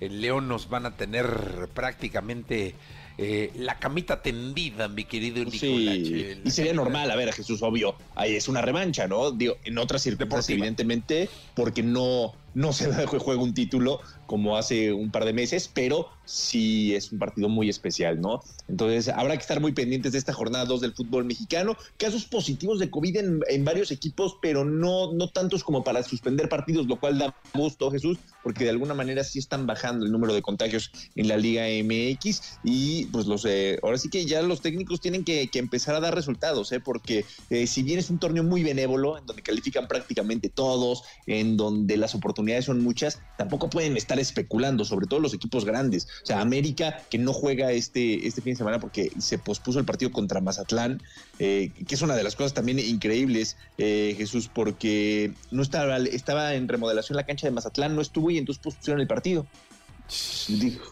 el 0.00 0.20
León 0.20 0.46
nos 0.46 0.68
van 0.68 0.86
a 0.86 0.96
tener 0.96 1.68
prácticamente 1.74 2.76
eh, 3.18 3.50
la 3.56 3.78
camita 3.78 4.22
tendida, 4.22 4.86
mi 4.86 5.04
querido 5.04 5.44
Nicolás. 5.44 5.58
Sí, 5.60 6.40
y 6.44 6.50
sería 6.52 6.74
normal, 6.74 7.10
a 7.10 7.16
ver, 7.16 7.32
Jesús, 7.32 7.60
obvio, 7.62 7.96
ahí 8.14 8.36
es 8.36 8.46
una 8.46 8.62
revancha, 8.62 9.08
¿no? 9.08 9.32
Digo, 9.32 9.56
en 9.64 9.78
otras 9.78 10.02
circunstancias, 10.02 10.50
evidentemente, 10.50 11.28
porque 11.54 11.82
no, 11.82 12.34
no 12.54 12.72
se 12.72 13.06
juega 13.06 13.42
un 13.42 13.52
título 13.52 14.00
como 14.26 14.56
hace 14.56 14.92
un 14.92 15.10
par 15.10 15.24
de 15.24 15.32
meses, 15.32 15.70
pero 15.72 16.08
sí 16.24 16.94
es 16.94 17.12
un 17.12 17.18
partido 17.18 17.48
muy 17.48 17.68
especial, 17.68 18.20
¿no? 18.20 18.42
Entonces 18.68 19.08
habrá 19.08 19.34
que 19.34 19.42
estar 19.42 19.60
muy 19.60 19.72
pendientes 19.72 20.12
de 20.12 20.18
esta 20.18 20.32
jornada 20.32 20.64
2 20.64 20.80
del 20.80 20.92
fútbol 20.92 21.24
mexicano. 21.24 21.76
Casos 21.96 22.24
positivos 22.24 22.78
de 22.78 22.90
COVID 22.90 23.16
en, 23.16 23.64
varios 23.64 23.90
equipos, 23.90 24.36
pero 24.42 24.64
no, 24.64 25.12
no 25.12 25.28
tantos 25.28 25.64
como 25.64 25.82
para 25.82 26.02
suspender 26.02 26.48
partidos, 26.48 26.86
lo 26.86 26.98
cual 27.00 27.18
da 27.18 27.34
gusto, 27.54 27.90
Jesús, 27.90 28.18
porque 28.42 28.64
de 28.64 28.70
alguna 28.70 28.94
manera 28.94 29.24
sí 29.24 29.38
están 29.38 29.66
bajando 29.66 30.04
el 30.04 30.12
número 30.12 30.34
de 30.34 30.42
contagios 30.42 30.90
en 31.14 31.28
la 31.28 31.36
Liga 31.36 31.64
MX 31.82 32.58
y 32.64 33.06
pues 33.06 33.26
los 33.26 33.44
eh, 33.44 33.78
ahora 33.82 33.98
sí 33.98 34.08
que 34.08 34.24
ya 34.24 34.42
los 34.42 34.60
técnicos 34.60 35.00
tienen 35.00 35.24
que, 35.24 35.48
empezar 35.56 35.94
a 35.94 36.00
dar 36.00 36.14
resultados, 36.14 36.70
¿eh? 36.72 36.80
porque 36.80 37.24
eh, 37.48 37.66
si 37.66 37.82
bien 37.82 37.98
es 37.98 38.10
un 38.10 38.18
torneo 38.18 38.42
muy 38.42 38.62
benévolo, 38.62 39.16
en 39.16 39.24
donde 39.24 39.42
califican 39.42 39.88
prácticamente 39.88 40.50
todos, 40.50 41.02
en 41.26 41.56
donde 41.56 41.96
las 41.96 42.14
oportunidades 42.14 42.66
son 42.66 42.82
muchas, 42.82 43.20
tampoco 43.38 43.70
pueden 43.70 43.96
estar 43.96 44.15
especulando, 44.18 44.84
sobre 44.84 45.06
todo 45.06 45.20
los 45.20 45.34
equipos 45.34 45.64
grandes. 45.64 46.06
O 46.22 46.26
sea, 46.26 46.40
América, 46.40 47.02
que 47.10 47.18
no 47.18 47.32
juega 47.32 47.72
este, 47.72 48.26
este 48.26 48.40
fin 48.40 48.54
de 48.54 48.58
semana 48.58 48.78
porque 48.78 49.12
se 49.18 49.38
pospuso 49.38 49.78
el 49.78 49.84
partido 49.84 50.12
contra 50.12 50.40
Mazatlán, 50.40 51.02
eh, 51.38 51.70
que 51.86 51.94
es 51.94 52.02
una 52.02 52.14
de 52.14 52.22
las 52.22 52.36
cosas 52.36 52.54
también 52.54 52.78
increíbles, 52.78 53.56
eh, 53.78 54.14
Jesús, 54.16 54.50
porque 54.52 55.32
no 55.50 55.62
estaba, 55.62 55.98
estaba 55.98 56.54
en 56.54 56.68
remodelación 56.68 57.16
la 57.16 57.26
cancha 57.26 57.46
de 57.46 57.52
Mazatlán, 57.52 57.94
no 57.94 58.02
estuvo 58.02 58.30
y 58.30 58.38
entonces 58.38 58.62
pospusieron 58.62 59.00
el 59.00 59.06
partido. 59.06 59.46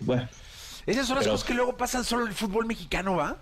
bueno. 0.00 0.28
Esas 0.86 1.06
son 1.06 1.16
las 1.16 1.26
cosas 1.26 1.44
que 1.44 1.54
luego 1.54 1.76
pasan 1.76 2.04
solo 2.04 2.22
en 2.22 2.28
el 2.28 2.34
fútbol 2.34 2.66
mexicano, 2.66 3.16
¿va? 3.16 3.38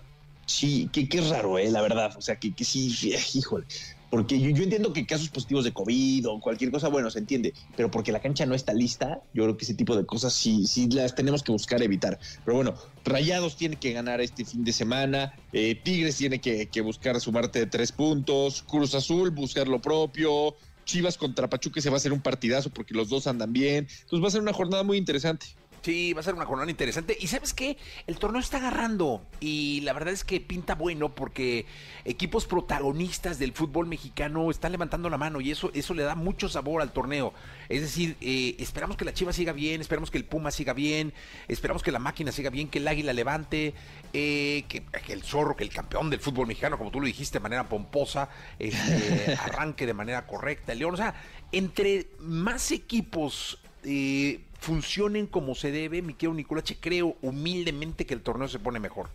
Sí, 0.47 0.89
que, 0.93 1.09
que, 1.09 1.21
raro, 1.23 1.59
¿eh? 1.59 1.71
La 1.71 1.83
verdad. 1.83 2.15
O 2.17 2.23
sea, 2.23 2.37
que, 2.37 2.53
que 2.53 2.65
sí, 2.65 2.95
híjole. 3.35 3.67
Porque 4.13 4.39
yo, 4.39 4.51
entiendo 4.63 4.93
que 4.93 5.07
casos 5.07 5.31
positivos 5.31 5.65
de 5.65 5.73
COVID 5.73 6.29
o 6.29 6.39
cualquier 6.39 6.71
cosa, 6.71 6.89
bueno, 6.89 7.11
se 7.11 7.19
entiende, 7.19 7.55
pero 7.75 7.91
porque 7.91 8.13
la 8.13 8.21
cancha 8.21 8.45
no 8.45 8.55
está 8.55 8.75
lista, 8.75 9.23
yo 9.33 9.45
creo 9.45 9.57
que 9.57 9.65
ese 9.65 9.73
tipo 9.73 9.97
de 9.97 10.05
cosas 10.05 10.35
sí, 10.35 10.67
sí 10.67 10.87
las 10.91 11.15
tenemos 11.15 11.43
que 11.43 11.51
buscar 11.51 11.83
evitar. 11.83 12.19
Pero 12.45 12.57
bueno, 12.57 12.75
Rayados 13.07 13.57
tiene 13.57 13.77
que 13.77 13.95
ganar 13.95 14.21
este 14.21 14.45
fin 14.45 14.65
de 14.65 14.75
semana, 14.75 15.33
eh, 15.55 15.81
Tigres 15.83 16.19
tiene 16.19 16.43
que, 16.43 16.81
buscar 16.83 17.19
sumarte 17.23 17.61
de 17.61 17.67
tres 17.67 17.91
puntos, 17.91 18.63
Cruz 18.65 18.95
Azul 18.95 19.31
buscar 19.31 19.67
lo 19.67 19.81
propio, 19.81 20.57
Chivas 20.85 21.17
contra 21.17 21.49
Pachuca 21.49 21.81
se 21.81 21.89
va 21.89 21.97
a 21.97 21.97
hacer 21.97 22.13
un 22.13 22.21
partidazo 22.21 22.69
porque 22.69 22.93
los 22.93 23.09
dos 23.09 23.27
andan 23.27 23.55
bien. 23.55 23.89
Entonces 24.03 24.23
va 24.23 24.29
a 24.29 24.33
ser 24.33 24.43
una 24.43 24.53
jornada 24.53 24.83
muy 24.83 24.99
interesante. 24.99 25.47
Sí, 25.83 26.13
va 26.13 26.21
a 26.21 26.23
ser 26.23 26.35
una 26.35 26.47
jornada 26.47 26.71
interesante. 26.71 27.17
Y 27.19 27.27
sabes 27.27 27.53
qué, 27.53 27.77
el 28.07 28.17
torneo 28.19 28.41
está 28.41 28.59
agarrando. 28.59 29.27
Y 29.41 29.81
la 29.81 29.93
verdad 29.93 30.15
es 30.15 30.23
que 30.23 30.41
pinta 30.41 30.77
bueno 30.77 31.13
porque 31.13 31.67
equipos 32.05 32.47
protagonistas 32.47 33.41
del 33.41 33.53
fútbol 33.53 33.89
mexicano 33.89 34.49
están 34.53 34.71
levantando 34.71 35.11
la 35.11 35.19
mano 35.19 35.41
y 35.41 35.51
eso, 35.51 35.73
eso 35.75 35.93
le 35.95 36.05
da 36.05 36.15
mucho 36.15 36.49
sabor 36.49 36.83
al 36.83 36.93
torneo. 36.93 37.35
Es 37.69 37.81
decir, 37.81 38.17
eh, 38.21 38.55
esperamos 38.61 38.97
que 38.97 39.05
la 39.05 39.13
Chiva 39.13 39.33
siga 39.33 39.53
bien, 39.53 39.81
esperamos 39.81 40.13
que 40.13 40.19
el 40.19 40.25
Puma 40.25 40.53
siga 40.53 40.73
bien, 40.73 41.13
esperamos 41.49 41.83
que 41.83 41.91
la 41.91 41.99
máquina 41.99 42.31
siga 42.31 42.51
bien, 42.51 42.69
que 42.69 42.79
el 42.79 42.87
Águila 42.87 43.13
levante, 43.13 43.75
eh, 44.13 44.65
que, 44.69 44.85
el 45.09 45.25
Zorro, 45.25 45.57
que 45.57 45.65
el 45.65 45.71
campeón 45.71 46.11
del 46.11 46.21
fútbol 46.21 46.47
mexicano, 46.47 46.79
como 46.79 46.93
tú 46.93 47.01
lo 47.01 47.07
dijiste 47.07 47.39
de 47.39 47.43
manera 47.43 47.69
pomposa, 47.69 48.29
este, 48.61 49.35
arranque 49.41 49.85
de 49.85 49.95
manera 49.95 50.29
correcta. 50.29 50.73
El 50.73 50.79
León, 50.79 50.95
o 50.95 50.97
sea, 50.97 51.15
entre 51.51 52.07
más 52.21 52.71
equipos... 52.71 53.59
Eh, 53.85 54.43
funcionen 54.63 55.27
como 55.27 55.57
se 55.57 55.73
debe, 55.73 56.03
mi 56.03 56.15
querido 56.15 56.35
Nicolache, 56.35 56.77
creo 56.79 57.17
humildemente 57.21 58.07
que 58.07 58.15
el 58.15 58.23
torneo 58.23 58.47
se 58.47 58.61
pone 58.61 58.79
mejor. 58.79 59.11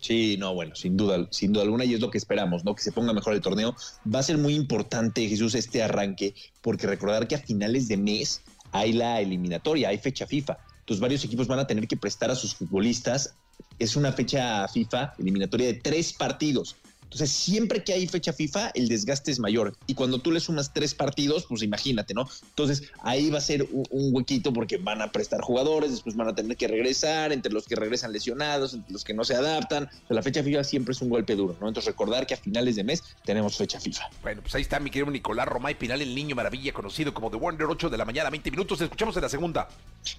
Sí, 0.00 0.36
no, 0.38 0.54
bueno, 0.54 0.74
sin 0.74 0.98
duda, 0.98 1.26
sin 1.30 1.52
duda 1.52 1.64
alguna, 1.64 1.84
y 1.86 1.94
es 1.94 2.00
lo 2.00 2.10
que 2.10 2.18
esperamos, 2.18 2.62
¿no? 2.64 2.74
Que 2.74 2.82
se 2.82 2.92
ponga 2.92 3.14
mejor 3.14 3.32
el 3.32 3.40
torneo. 3.40 3.74
Va 4.12 4.18
a 4.18 4.22
ser 4.22 4.36
muy 4.36 4.54
importante, 4.54 5.26
Jesús, 5.28 5.54
este 5.54 5.82
arranque, 5.82 6.34
porque 6.60 6.86
recordar 6.86 7.26
que 7.26 7.36
a 7.36 7.38
finales 7.38 7.88
de 7.88 7.96
mes 7.96 8.42
hay 8.72 8.92
la 8.92 9.20
eliminatoria, 9.20 9.88
hay 9.88 9.98
fecha 9.98 10.26
FIFA. 10.26 10.58
Entonces 10.80 11.00
varios 11.00 11.24
equipos 11.24 11.48
van 11.48 11.58
a 11.58 11.66
tener 11.66 11.88
que 11.88 11.96
prestar 11.96 12.30
a 12.30 12.34
sus 12.34 12.54
futbolistas. 12.54 13.34
Es 13.78 13.96
una 13.96 14.12
fecha 14.12 14.68
FIFA 14.68 15.14
eliminatoria 15.18 15.68
de 15.68 15.74
tres 15.74 16.12
partidos. 16.12 16.76
Entonces, 17.10 17.32
siempre 17.32 17.82
que 17.82 17.92
hay 17.92 18.06
fecha 18.06 18.32
FIFA, 18.32 18.70
el 18.74 18.86
desgaste 18.86 19.32
es 19.32 19.40
mayor. 19.40 19.76
Y 19.88 19.94
cuando 19.94 20.20
tú 20.20 20.30
le 20.30 20.38
sumas 20.38 20.72
tres 20.72 20.94
partidos, 20.94 21.44
pues 21.44 21.60
imagínate, 21.64 22.14
¿no? 22.14 22.28
Entonces, 22.50 22.84
ahí 23.02 23.30
va 23.30 23.38
a 23.38 23.40
ser 23.40 23.66
un, 23.72 24.14
huequito 24.14 24.52
porque 24.52 24.76
van 24.76 25.02
a 25.02 25.10
prestar 25.10 25.40
jugadores, 25.40 25.90
después 25.90 26.14
van 26.14 26.28
a 26.28 26.36
tener 26.36 26.56
que 26.56 26.68
regresar, 26.68 27.32
entre 27.32 27.52
los 27.52 27.66
que 27.66 27.74
regresan 27.74 28.12
lesionados, 28.12 28.74
entre 28.74 28.92
los 28.92 29.02
que 29.02 29.12
no 29.12 29.24
se 29.24 29.34
adaptan. 29.34 29.90
la 30.08 30.22
fecha 30.22 30.44
FIFA 30.44 30.62
siempre 30.62 30.92
es 30.92 31.02
un 31.02 31.08
golpe 31.08 31.34
duro, 31.34 31.56
¿no? 31.60 31.66
Entonces, 31.66 31.90
recordar 31.90 32.28
que 32.28 32.34
a 32.34 32.36
finales 32.36 32.76
de 32.76 32.84
mes 32.84 33.02
tenemos 33.24 33.56
fecha 33.56 33.80
FIFA. 33.80 34.08
Bueno, 34.22 34.42
pues 34.42 34.54
ahí 34.54 34.62
está 34.62 34.78
mi 34.78 34.90
querido 34.90 35.10
Nicolás 35.10 35.48
Romay 35.48 35.76
Pinal, 35.76 36.00
el 36.02 36.14
niño 36.14 36.36
maravilla, 36.36 36.72
conocido 36.72 37.12
como 37.12 37.28
The 37.28 37.38
Wonder 37.38 37.66
8 37.66 37.90
de 37.90 37.98
la 37.98 38.04
mañana, 38.04 38.30
20 38.30 38.52
minutos. 38.52 38.80
Escuchamos 38.80 39.16
en 39.16 39.22
la 39.22 39.28
segunda. 39.28 39.68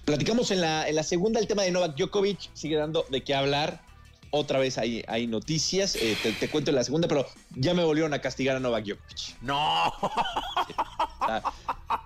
Platicamos 0.04 0.50
en 0.50 0.60
la, 0.60 0.86
en 0.86 0.94
la 0.94 1.02
segunda 1.04 1.40
el 1.40 1.46
tema 1.46 1.62
de 1.62 1.70
Novak 1.70 1.96
Djokovic, 1.96 2.50
sigue 2.52 2.76
dando 2.76 3.06
de 3.08 3.24
qué 3.24 3.34
hablar 3.34 3.91
otra 4.32 4.58
vez 4.58 4.78
hay, 4.78 5.04
hay 5.06 5.28
noticias. 5.28 5.94
Eh, 5.94 6.16
te, 6.40 6.48
cuento 6.48 6.70
en 6.70 6.76
la 6.76 6.84
segunda, 6.84 7.06
pero 7.06 7.26
ya 7.50 7.74
me 7.74 7.84
volvieron 7.84 8.12
a 8.14 8.20
castigar 8.20 8.56
a 8.56 8.60
Novak 8.60 8.84
Djokovic. 8.84 9.36
No. 9.42 9.92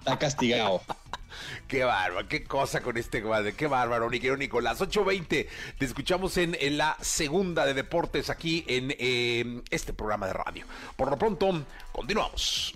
Está, 0.01 0.19
castigado. 0.19 0.83
Qué 1.69 1.85
bárbaro, 1.85 2.29
qué 2.29 2.45
cosa 2.45 2.81
con 2.81 2.97
este 2.97 3.23
cuadro, 3.23 3.51
qué 3.57 3.67
bárbaro, 3.67 4.11
Nicolás. 4.11 4.39
Nicolás. 4.39 4.81
8.20, 4.81 5.47
te 5.79 5.85
escuchamos 5.85 6.37
en, 6.37 6.57
la 6.77 6.97
segunda 7.01 7.65
de 7.65 7.75
deportes 7.75 8.31
aquí 8.31 8.65
en 8.67 8.95
em, 8.99 9.62
este 9.71 9.93
programa 9.93 10.27
de 10.27 10.33
radio. 10.33 10.67
Por 10.97 11.11
lo 11.11 11.19
pronto, 11.19 11.65
continuamos. 11.93 12.75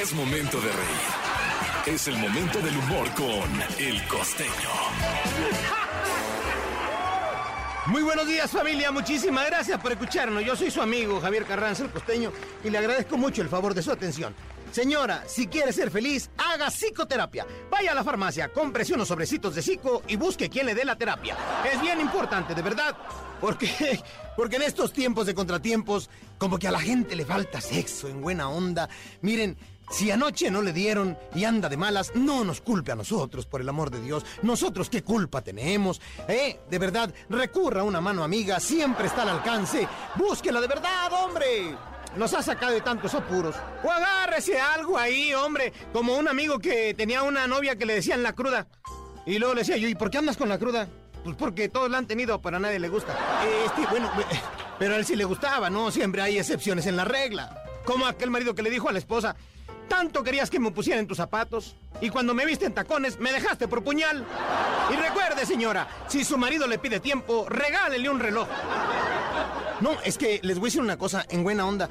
Es 0.00 0.12
momento 0.12 0.60
de 0.60 0.68
reír. 0.68 1.96
Es 1.96 2.06
el 2.08 2.16
momento 2.16 2.60
del 2.60 2.76
humor 2.76 3.10
con 3.14 3.62
El 3.78 4.06
Costeño. 4.06 5.81
Muy 7.86 8.02
buenos 8.02 8.28
días 8.28 8.48
familia, 8.48 8.92
muchísimas 8.92 9.44
gracias 9.46 9.80
por 9.80 9.90
escucharnos. 9.90 10.44
Yo 10.44 10.54
soy 10.54 10.70
su 10.70 10.80
amigo 10.80 11.20
Javier 11.20 11.44
Carranza, 11.44 11.82
el 11.82 11.90
costeño, 11.90 12.32
y 12.62 12.70
le 12.70 12.78
agradezco 12.78 13.16
mucho 13.16 13.42
el 13.42 13.48
favor 13.48 13.74
de 13.74 13.82
su 13.82 13.90
atención. 13.90 14.32
Señora, 14.70 15.24
si 15.26 15.48
quiere 15.48 15.72
ser 15.72 15.90
feliz, 15.90 16.30
haga 16.38 16.70
psicoterapia. 16.70 17.44
Vaya 17.70 17.90
a 17.90 17.94
la 17.94 18.04
farmacia, 18.04 18.52
cómprese 18.52 18.94
unos 18.94 19.08
sobrecitos 19.08 19.56
de 19.56 19.62
psico 19.62 20.04
y 20.06 20.14
busque 20.14 20.48
quien 20.48 20.66
le 20.66 20.76
dé 20.76 20.84
la 20.84 20.96
terapia. 20.96 21.36
Es 21.70 21.80
bien 21.80 22.00
importante, 22.00 22.54
de 22.54 22.62
verdad. 22.62 22.96
Porque, 23.40 24.00
porque 24.36 24.56
en 24.56 24.62
estos 24.62 24.92
tiempos 24.92 25.26
de 25.26 25.34
contratiempos, 25.34 26.08
como 26.38 26.60
que 26.60 26.68
a 26.68 26.72
la 26.72 26.80
gente 26.80 27.16
le 27.16 27.26
falta 27.26 27.60
sexo 27.60 28.08
en 28.08 28.22
buena 28.22 28.48
onda. 28.48 28.88
Miren, 29.22 29.58
si 29.92 30.10
anoche 30.10 30.50
no 30.50 30.62
le 30.62 30.72
dieron 30.72 31.18
y 31.34 31.44
anda 31.44 31.68
de 31.68 31.76
malas, 31.76 32.12
no 32.14 32.44
nos 32.44 32.62
culpe 32.62 32.92
a 32.92 32.96
nosotros, 32.96 33.44
por 33.46 33.60
el 33.60 33.68
amor 33.68 33.90
de 33.90 34.00
Dios. 34.00 34.24
Nosotros 34.40 34.88
qué 34.88 35.02
culpa 35.02 35.42
tenemos. 35.42 36.00
Eh, 36.26 36.60
de 36.68 36.78
verdad, 36.78 37.12
recurra 37.28 37.82
a 37.82 37.84
una 37.84 38.00
mano 38.00 38.24
amiga, 38.24 38.58
siempre 38.58 39.06
está 39.06 39.22
al 39.22 39.28
alcance. 39.28 39.86
Búsquela 40.16 40.60
de 40.60 40.66
verdad, 40.66 41.12
hombre. 41.12 41.76
Nos 42.16 42.32
ha 42.34 42.42
sacado 42.42 42.72
de 42.72 42.80
tantos 42.80 43.14
apuros. 43.14 43.54
O 43.84 43.90
agárrese 43.90 44.58
algo 44.58 44.98
ahí, 44.98 45.34
hombre. 45.34 45.72
Como 45.92 46.16
un 46.16 46.26
amigo 46.26 46.58
que 46.58 46.94
tenía 46.94 47.22
una 47.22 47.46
novia 47.46 47.76
que 47.76 47.86
le 47.86 47.94
decían 47.94 48.22
la 48.22 48.32
cruda. 48.32 48.66
Y 49.26 49.38
luego 49.38 49.54
le 49.54 49.60
decía 49.60 49.76
yo, 49.76 49.88
¿y 49.88 49.94
por 49.94 50.10
qué 50.10 50.18
andas 50.18 50.36
con 50.38 50.48
la 50.48 50.58
cruda? 50.58 50.88
Pues 51.22 51.36
porque 51.36 51.68
todos 51.68 51.90
la 51.90 51.98
han 51.98 52.06
tenido, 52.06 52.40
pero 52.40 52.56
a 52.56 52.60
nadie 52.60 52.78
le 52.78 52.88
gusta. 52.88 53.16
Este, 53.66 53.86
bueno, 53.90 54.10
pero 54.78 54.94
a 54.94 54.96
él 54.96 55.04
sí 55.04 55.16
le 55.16 55.24
gustaba, 55.24 55.70
¿no? 55.70 55.90
Siempre 55.90 56.22
hay 56.22 56.38
excepciones 56.38 56.86
en 56.86 56.96
la 56.96 57.04
regla. 57.04 57.62
Como 57.84 58.06
aquel 58.06 58.30
marido 58.30 58.54
que 58.54 58.62
le 58.62 58.70
dijo 58.70 58.88
a 58.88 58.92
la 58.92 58.98
esposa, 58.98 59.36
tanto 59.88 60.22
querías 60.22 60.50
que 60.50 60.60
me 60.60 60.70
pusiera 60.70 61.00
en 61.00 61.06
tus 61.06 61.16
zapatos. 61.16 61.76
Y 62.00 62.10
cuando 62.10 62.34
me 62.34 62.46
viste 62.46 62.66
en 62.66 62.74
tacones, 62.74 63.18
me 63.18 63.32
dejaste 63.32 63.68
por 63.68 63.84
puñal. 63.84 64.26
Y 64.92 64.96
recuerde, 64.96 65.46
señora, 65.46 65.88
si 66.08 66.24
su 66.24 66.36
marido 66.36 66.66
le 66.66 66.78
pide 66.78 67.00
tiempo, 67.00 67.46
regálele 67.48 68.08
un 68.08 68.20
reloj. 68.20 68.48
No, 69.80 70.00
es 70.04 70.18
que 70.18 70.40
les 70.42 70.58
voy 70.58 70.66
a 70.66 70.68
decir 70.68 70.80
una 70.80 70.96
cosa 70.96 71.26
en 71.28 71.42
buena 71.42 71.66
onda. 71.66 71.88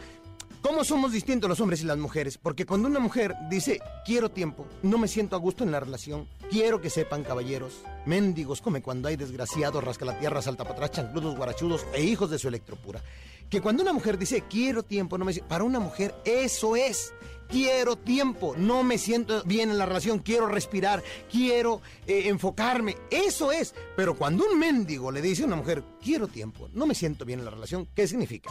¿Cómo 0.61 0.83
somos 0.83 1.11
distintos 1.11 1.49
los 1.49 1.59
hombres 1.59 1.81
y 1.81 1.85
las 1.85 1.97
mujeres? 1.97 2.37
Porque 2.37 2.67
cuando 2.67 2.87
una 2.87 2.99
mujer 2.99 3.33
dice, 3.49 3.81
quiero 4.05 4.29
tiempo, 4.29 4.67
no 4.83 4.99
me 4.99 5.07
siento 5.07 5.35
a 5.35 5.39
gusto 5.39 5.63
en 5.63 5.71
la 5.71 5.79
relación, 5.79 6.27
quiero 6.51 6.79
que 6.79 6.91
sepan, 6.91 7.23
caballeros, 7.23 7.81
mendigos 8.05 8.61
come 8.61 8.83
cuando 8.83 9.07
hay 9.07 9.15
desgraciados, 9.15 9.83
rasca 9.83 10.05
la 10.05 10.19
tierra, 10.19 10.39
salta 10.41 10.63
para 10.63 10.75
atrás, 10.75 10.91
chancludos, 10.91 11.35
guarachudos 11.35 11.87
e 11.93 12.03
hijos 12.03 12.29
de 12.29 12.37
su 12.37 12.47
electropura. 12.47 13.01
Que 13.49 13.59
cuando 13.59 13.81
una 13.81 13.91
mujer 13.91 14.19
dice, 14.19 14.43
quiero 14.47 14.83
tiempo, 14.83 15.17
no 15.17 15.25
me 15.25 15.33
Para 15.33 15.63
una 15.63 15.79
mujer, 15.79 16.13
eso 16.25 16.75
es 16.75 17.11
quiero 17.51 17.97
tiempo, 17.97 18.55
no 18.57 18.83
me 18.83 18.97
siento 18.97 19.43
bien 19.43 19.69
en 19.69 19.77
la 19.77 19.85
relación, 19.85 20.19
quiero 20.19 20.47
respirar, 20.47 21.03
quiero 21.29 21.81
eh, 22.07 22.23
enfocarme, 22.25 22.97
eso 23.09 23.51
es. 23.51 23.75
Pero 23.95 24.15
cuando 24.15 24.45
un 24.45 24.57
mendigo 24.57 25.11
le 25.11 25.21
dice 25.21 25.43
a 25.43 25.47
una 25.47 25.57
mujer, 25.57 25.83
quiero 26.01 26.27
tiempo, 26.27 26.69
no 26.73 26.85
me 26.85 26.95
siento 26.95 27.25
bien 27.25 27.39
en 27.39 27.45
la 27.45 27.51
relación, 27.51 27.87
¿qué 27.93 28.07
significa? 28.07 28.49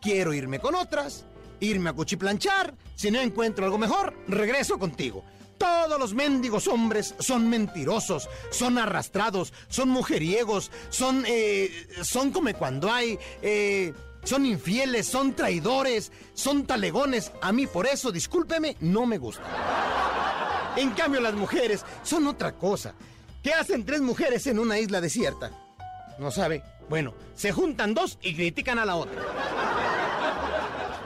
Quiero 0.00 0.32
irme 0.32 0.58
con 0.58 0.74
otras, 0.74 1.26
irme 1.60 1.90
a 1.90 1.92
cuchiplanchar, 1.92 2.74
si 2.96 3.10
no 3.10 3.20
encuentro 3.20 3.64
algo 3.64 3.78
mejor, 3.78 4.14
regreso 4.26 4.78
contigo. 4.78 5.24
Todos 5.58 5.98
los 5.98 6.14
mendigos 6.14 6.68
hombres 6.68 7.16
son 7.18 7.48
mentirosos, 7.50 8.28
son 8.50 8.78
arrastrados, 8.78 9.52
son 9.68 9.88
mujeriegos, 9.88 10.70
son, 10.88 11.24
eh, 11.26 11.88
son 12.02 12.30
como 12.30 12.52
cuando 12.54 12.90
hay... 12.90 13.18
Eh, 13.42 13.92
son 14.24 14.46
infieles, 14.46 15.06
son 15.06 15.34
traidores, 15.34 16.12
son 16.34 16.66
talegones. 16.66 17.32
A 17.40 17.52
mí 17.52 17.66
por 17.66 17.86
eso, 17.86 18.12
discúlpeme, 18.12 18.76
no 18.80 19.06
me 19.06 19.18
gusta. 19.18 19.42
En 20.76 20.90
cambio, 20.90 21.20
las 21.20 21.34
mujeres 21.34 21.84
son 22.02 22.26
otra 22.26 22.52
cosa. 22.52 22.94
¿Qué 23.42 23.52
hacen 23.52 23.84
tres 23.84 24.00
mujeres 24.00 24.46
en 24.46 24.58
una 24.58 24.78
isla 24.78 25.00
desierta? 25.00 25.50
¿No 26.18 26.30
sabe? 26.30 26.62
Bueno, 26.88 27.14
se 27.34 27.52
juntan 27.52 27.94
dos 27.94 28.18
y 28.22 28.34
critican 28.34 28.78
a 28.78 28.84
la 28.84 28.96
otra. 28.96 29.22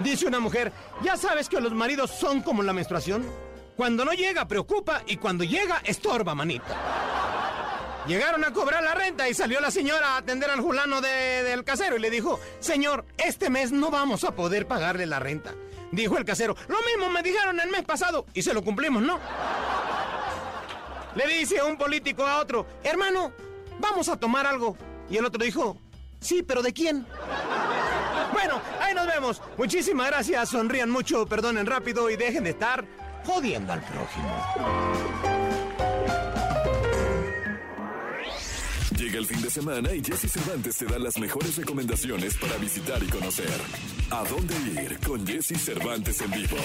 Dice 0.01 0.27
una 0.27 0.40
mujer, 0.40 0.72
ya 1.03 1.16
sabes 1.16 1.48
que 1.48 1.61
los 1.61 1.72
maridos 1.72 2.11
son 2.11 2.42
como 2.42 2.62
la 2.62 2.72
menstruación. 2.72 3.25
Cuando 3.77 4.05
no 4.05 4.12
llega, 4.12 4.48
preocupa 4.48 5.03
y 5.07 5.16
cuando 5.16 5.44
llega, 5.44 5.81
estorba, 5.85 6.35
manita. 6.35 7.02
Llegaron 8.07 8.45
a 8.45 8.53
cobrar 8.53 8.83
la 8.83 8.95
renta 8.95 9.29
y 9.29 9.35
salió 9.35 9.61
la 9.61 9.71
señora 9.71 10.15
a 10.15 10.17
atender 10.19 10.51
al 10.51 10.61
fulano 10.61 11.01
del 11.01 11.62
casero 11.62 11.97
y 11.97 12.01
le 12.01 12.11
dijo, 12.11 12.41
señor, 12.59 13.05
este 13.17 13.49
mes 13.49 13.71
no 13.71 13.91
vamos 13.91 14.25
a 14.25 14.33
poder 14.33 14.67
pagarle 14.67 15.07
la 15.07 15.21
renta. 15.21 15.55
Dijo 15.93 16.17
el 16.17 16.25
casero, 16.25 16.57
lo 16.69 16.79
mismo 16.83 17.11
me 17.11 17.23
dijeron 17.23 17.61
el 17.61 17.71
mes 17.71 17.83
pasado 17.83 18.27
y 18.35 18.43
se 18.43 18.55
lo 18.55 18.65
cumplimos, 18.65 19.03
¿no? 19.03 19.21
Le 21.15 21.27
dice 21.27 21.62
un 21.62 21.77
político 21.77 22.27
a 22.27 22.38
otro, 22.38 22.67
hermano, 22.83 23.33
vamos 23.79 24.09
a 24.09 24.17
tomar 24.17 24.47
algo. 24.47 24.77
Y 25.09 25.19
el 25.19 25.27
otro 25.27 25.45
dijo, 25.45 25.77
sí, 26.19 26.43
pero 26.43 26.62
¿de 26.62 26.73
quién? 26.73 27.07
Bueno, 28.33 28.61
ahí 28.81 28.95
nos 28.95 29.07
vemos. 29.07 29.43
Muchísimas 29.59 30.09
gracias, 30.09 30.49
sonrían 30.49 30.91
mucho, 30.91 31.27
perdonen 31.27 31.67
rápido 31.67 32.11
y 32.11 32.17
dejen 32.17 32.45
de 32.45 32.51
estar 32.51 32.85
jodiendo 33.25 33.75
al 33.75 33.83
prójimo. 33.83 35.52
Llega 39.03 39.19
el 39.19 39.27
fin 39.27 39.43
de 39.43 39.51
semana 39.51 39.93
y 39.93 40.01
Jesse 40.01 40.31
Cervantes 40.31 40.77
te 40.77 40.87
da 40.87 40.97
las 40.97 41.19
mejores 41.19 41.57
recomendaciones 41.57 42.37
para 42.37 42.57
visitar 42.59 43.03
y 43.03 43.09
conocer. 43.09 43.51
¿A 44.12 44.23
dónde 44.29 44.55
ir 44.81 44.97
con 45.01 45.27
Jesse 45.27 45.59
Cervantes 45.61 46.21
en 46.21 46.31
vivo? 46.31 46.57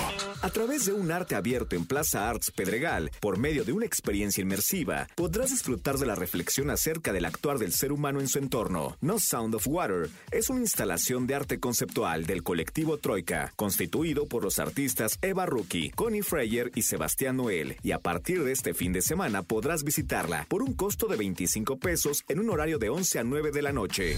A 0.44 0.50
través 0.52 0.86
de 0.86 0.94
un 0.94 1.12
arte 1.12 1.34
abierto 1.34 1.76
en 1.76 1.86
Plaza 1.86 2.30
Arts 2.30 2.52
Pedregal, 2.52 3.10
por 3.22 3.40
medio 3.40 3.64
de 3.64 3.72
una 3.72 3.88
experiencia 3.88 4.44
inmersiva, 4.44 5.08
podrás 5.16 5.50
disfrutar 5.50 5.98
de 5.98 6.06
la 6.06 6.14
reflexión 6.14 6.70
acerca 6.70 7.12
del 7.12 7.26
actuar 7.26 7.58
del 7.58 7.74
ser 7.74 7.92
humano 7.92 8.20
en 8.20 8.28
su 8.28 8.38
entorno. 8.38 8.98
No 9.02 9.18
Sound 9.18 9.56
of 9.56 9.68
Water 9.68 10.08
es 10.30 10.52
una 10.52 10.60
instalación 10.60 11.26
de 11.26 11.34
arte 11.34 11.60
conceptual 11.60 12.28
del 12.28 12.44
colectivo 12.44 12.98
Troika, 12.98 13.52
constituido 13.56 14.28
por 14.28 14.44
los 14.44 14.60
artistas 14.60 15.18
Eva 15.24 15.48
Rookie, 15.48 15.90
Connie 15.90 16.22
Freyer 16.22 16.72
y 16.76 16.84
Sebastián 16.84 17.38
Noel. 17.38 17.78
Y 17.82 17.94
a 17.94 18.00
partir 18.00 18.44
de 18.44 18.52
este 18.52 18.76
fin 18.76 18.94
de 18.94 19.02
semana 19.02 19.42
podrás 19.42 19.84
visitarla 19.84 20.46
por 20.50 20.62
un 20.62 20.74
costo 20.74 21.08
de 21.08 21.16
25 21.16 21.80
pesos 21.80 22.26
en 22.30 22.40
un 22.40 22.50
horario 22.50 22.78
de 22.78 22.90
11 22.90 23.20
a 23.20 23.24
9 23.24 23.52
de 23.52 23.62
la 23.62 23.72
noche. 23.72 24.18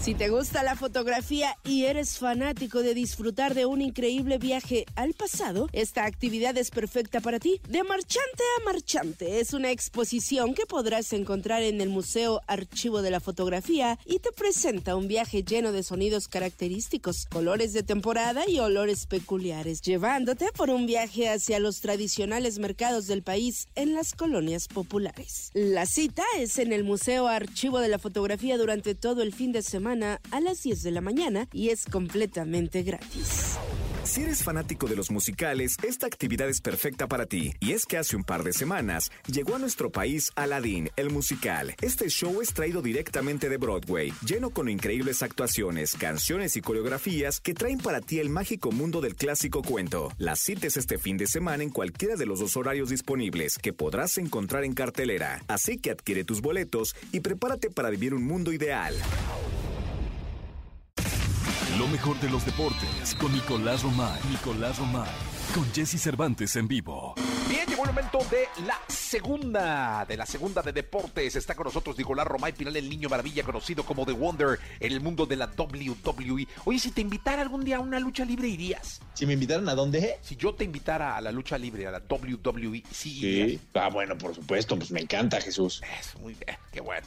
Si 0.00 0.14
te 0.14 0.28
gusta 0.28 0.62
la 0.62 0.76
fotografía 0.76 1.56
y 1.64 1.84
eres 1.84 2.18
fanático 2.18 2.82
de 2.82 2.94
disfrutar 2.94 3.54
de 3.54 3.66
un 3.66 3.80
increíble 3.80 4.38
viaje 4.38 4.84
al 4.94 5.14
pasado, 5.14 5.68
esta 5.72 6.04
actividad 6.04 6.56
es 6.58 6.70
perfecta 6.70 7.20
para 7.20 7.40
ti. 7.40 7.60
De 7.68 7.82
Marchante 7.82 8.44
a 8.58 8.64
Marchante 8.64 9.40
es 9.40 9.52
una 9.52 9.70
exposición 9.70 10.54
que 10.54 10.66
podrás 10.66 11.12
encontrar 11.12 11.62
en 11.62 11.80
el 11.80 11.88
Museo 11.88 12.40
Archivo 12.46 13.02
de 13.02 13.10
la 13.10 13.20
Fotografía 13.20 13.98
y 14.04 14.20
te 14.20 14.30
presenta 14.32 14.96
un 14.96 15.08
viaje 15.08 15.42
lleno 15.42 15.72
de 15.72 15.82
sonidos 15.82 16.28
característicos, 16.28 17.26
colores 17.26 17.72
de 17.72 17.82
temporada 17.82 18.48
y 18.48 18.60
olores 18.60 19.06
peculiares, 19.06 19.80
llevándote 19.80 20.52
por 20.52 20.70
un 20.70 20.86
viaje 20.86 21.28
hacia 21.28 21.58
los 21.58 21.80
tradicionales 21.80 22.58
mercados 22.58 23.06
del 23.06 23.22
país 23.22 23.66
en 23.74 23.94
las 23.94 24.12
colonias 24.12 24.68
populares. 24.68 25.50
La 25.54 25.86
cita 25.86 26.22
es 26.38 26.58
en 26.58 26.72
el 26.72 26.84
Museo 26.84 27.26
Archivo 27.26 27.80
de 27.80 27.88
la 27.88 27.98
Fotografía 27.98 28.56
durante 28.58 28.94
todo 28.94 29.22
el 29.22 29.32
fin 29.32 29.52
de 29.52 29.62
semana 29.62 29.85
a 29.86 30.40
las 30.40 30.62
10 30.62 30.82
de 30.82 30.90
la 30.90 31.00
mañana 31.00 31.48
y 31.52 31.68
es 31.68 31.84
completamente 31.86 32.82
gratis. 32.82 33.56
Si 34.06 34.22
eres 34.22 34.44
fanático 34.44 34.86
de 34.86 34.94
los 34.94 35.10
musicales, 35.10 35.76
esta 35.82 36.06
actividad 36.06 36.48
es 36.48 36.60
perfecta 36.60 37.08
para 37.08 37.26
ti. 37.26 37.52
Y 37.58 37.72
es 37.72 37.84
que 37.84 37.98
hace 37.98 38.14
un 38.14 38.22
par 38.22 38.44
de 38.44 38.52
semanas 38.52 39.10
llegó 39.26 39.56
a 39.56 39.58
nuestro 39.58 39.90
país 39.90 40.30
Aladdin, 40.36 40.90
el 40.94 41.10
musical. 41.10 41.74
Este 41.82 42.08
show 42.08 42.40
es 42.40 42.54
traído 42.54 42.82
directamente 42.82 43.48
de 43.48 43.56
Broadway, 43.56 44.12
lleno 44.24 44.50
con 44.50 44.68
increíbles 44.68 45.24
actuaciones, 45.24 45.96
canciones 45.96 46.56
y 46.56 46.60
coreografías 46.60 47.40
que 47.40 47.52
traen 47.52 47.78
para 47.78 48.00
ti 48.00 48.20
el 48.20 48.30
mágico 48.30 48.70
mundo 48.70 49.00
del 49.00 49.16
clásico 49.16 49.60
cuento. 49.62 50.12
Las 50.18 50.38
cites 50.38 50.76
este 50.76 50.98
fin 50.98 51.16
de 51.16 51.26
semana 51.26 51.64
en 51.64 51.70
cualquiera 51.70 52.14
de 52.14 52.26
los 52.26 52.38
dos 52.38 52.56
horarios 52.56 52.90
disponibles 52.90 53.58
que 53.58 53.72
podrás 53.72 54.18
encontrar 54.18 54.62
en 54.62 54.74
cartelera. 54.74 55.42
Así 55.48 55.78
que 55.78 55.90
adquiere 55.90 56.22
tus 56.22 56.40
boletos 56.40 56.94
y 57.10 57.20
prepárate 57.20 57.70
para 57.70 57.90
vivir 57.90 58.14
un 58.14 58.22
mundo 58.22 58.52
ideal. 58.52 58.94
Lo 61.78 61.86
mejor 61.88 62.18
de 62.20 62.30
los 62.30 62.46
deportes 62.46 63.14
con 63.20 63.32
Nicolás 63.32 63.82
Romay. 63.82 64.20
Nicolás 64.30 64.78
Romay. 64.78 65.35
Con 65.56 65.72
Jesse 65.72 65.98
Cervantes 65.98 66.54
en 66.56 66.68
vivo. 66.68 67.14
Bien, 67.48 67.66
llegó 67.66 67.84
el 67.84 67.88
momento 67.88 68.18
de 68.30 68.46
la 68.66 68.78
segunda, 68.88 70.04
de 70.06 70.18
la 70.18 70.26
segunda 70.26 70.60
de 70.60 70.70
deportes. 70.70 71.34
Está 71.34 71.54
con 71.54 71.64
nosotros 71.64 71.96
Nicolás 71.96 72.26
Romay 72.26 72.52
Pinal, 72.52 72.76
el 72.76 72.90
niño 72.90 73.08
maravilla, 73.08 73.42
conocido 73.42 73.82
como 73.82 74.04
The 74.04 74.12
Wonder 74.12 74.58
en 74.80 74.92
el 74.92 75.00
mundo 75.00 75.24
de 75.24 75.36
la 75.36 75.46
WWE. 75.56 76.46
Oye, 76.66 76.78
si 76.78 76.90
te 76.90 77.00
invitara 77.00 77.40
algún 77.40 77.64
día 77.64 77.78
a 77.78 77.80
una 77.80 77.98
lucha 77.98 78.26
libre, 78.26 78.48
¿irías? 78.48 79.00
Si 79.14 79.24
me 79.24 79.32
invitaran 79.32 79.66
a 79.70 79.74
dónde? 79.74 80.18
Si 80.20 80.36
yo 80.36 80.54
te 80.54 80.64
invitara 80.64 81.16
a 81.16 81.22
la 81.22 81.32
lucha 81.32 81.56
libre, 81.56 81.86
a 81.86 81.90
la 81.90 82.02
WWE, 82.06 82.82
¿sí? 82.90 83.20
Sí. 83.20 83.60
Ah, 83.72 83.88
bueno, 83.88 84.18
por 84.18 84.34
supuesto, 84.34 84.76
pues 84.76 84.90
me 84.90 85.00
encanta, 85.00 85.40
Jesús. 85.40 85.80
Es 85.98 86.20
muy 86.20 86.34
bien, 86.34 86.58
qué 86.70 86.82
bueno. 86.82 87.06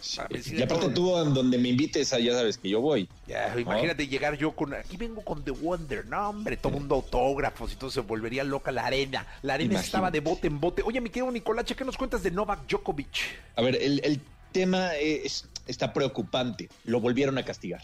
y 0.51 0.61
aparte 0.63 0.89
tú, 0.89 1.11
donde 1.11 1.57
me 1.59 1.69
invites, 1.69 2.09
ya 2.09 2.33
sabes 2.33 2.57
que 2.57 2.69
yo 2.69 2.81
voy. 2.81 3.07
Ya, 3.27 3.53
imagínate 3.59 4.07
llegar 4.07 4.37
yo 4.37 4.53
con, 4.53 4.73
aquí 4.73 4.97
vengo 4.97 5.21
con 5.23 5.43
The 5.43 5.51
Wonder, 5.51 6.07
no, 6.07 6.29
hombre, 6.29 6.57
todo 6.57 6.71
mundo 6.71 6.95
autógrafos 6.95 7.73
y 7.73 7.75
todo 7.75 7.91
se 7.91 7.99
volvería 7.99 8.38
loca 8.43 8.71
la 8.71 8.85
arena. 8.85 9.25
La 9.41 9.55
arena 9.55 9.79
estaba 9.79 10.11
de 10.11 10.19
bote 10.19 10.47
en 10.47 10.59
bote. 10.59 10.81
Oye, 10.83 11.01
mi 11.01 11.09
querido 11.09 11.31
Nicolache, 11.31 11.75
¿qué 11.75 11.85
nos 11.85 11.97
cuentas 11.97 12.23
de 12.23 12.31
Novak 12.31 12.67
Djokovic? 12.67 13.17
A 13.55 13.61
ver, 13.61 13.75
el, 13.81 14.21
tema 14.51 14.95
es, 14.95 15.45
está 15.67 15.93
preocupante. 15.93 16.69
Lo 16.85 16.99
volvieron 16.99 17.37
a 17.37 17.45
castigar. 17.45 17.83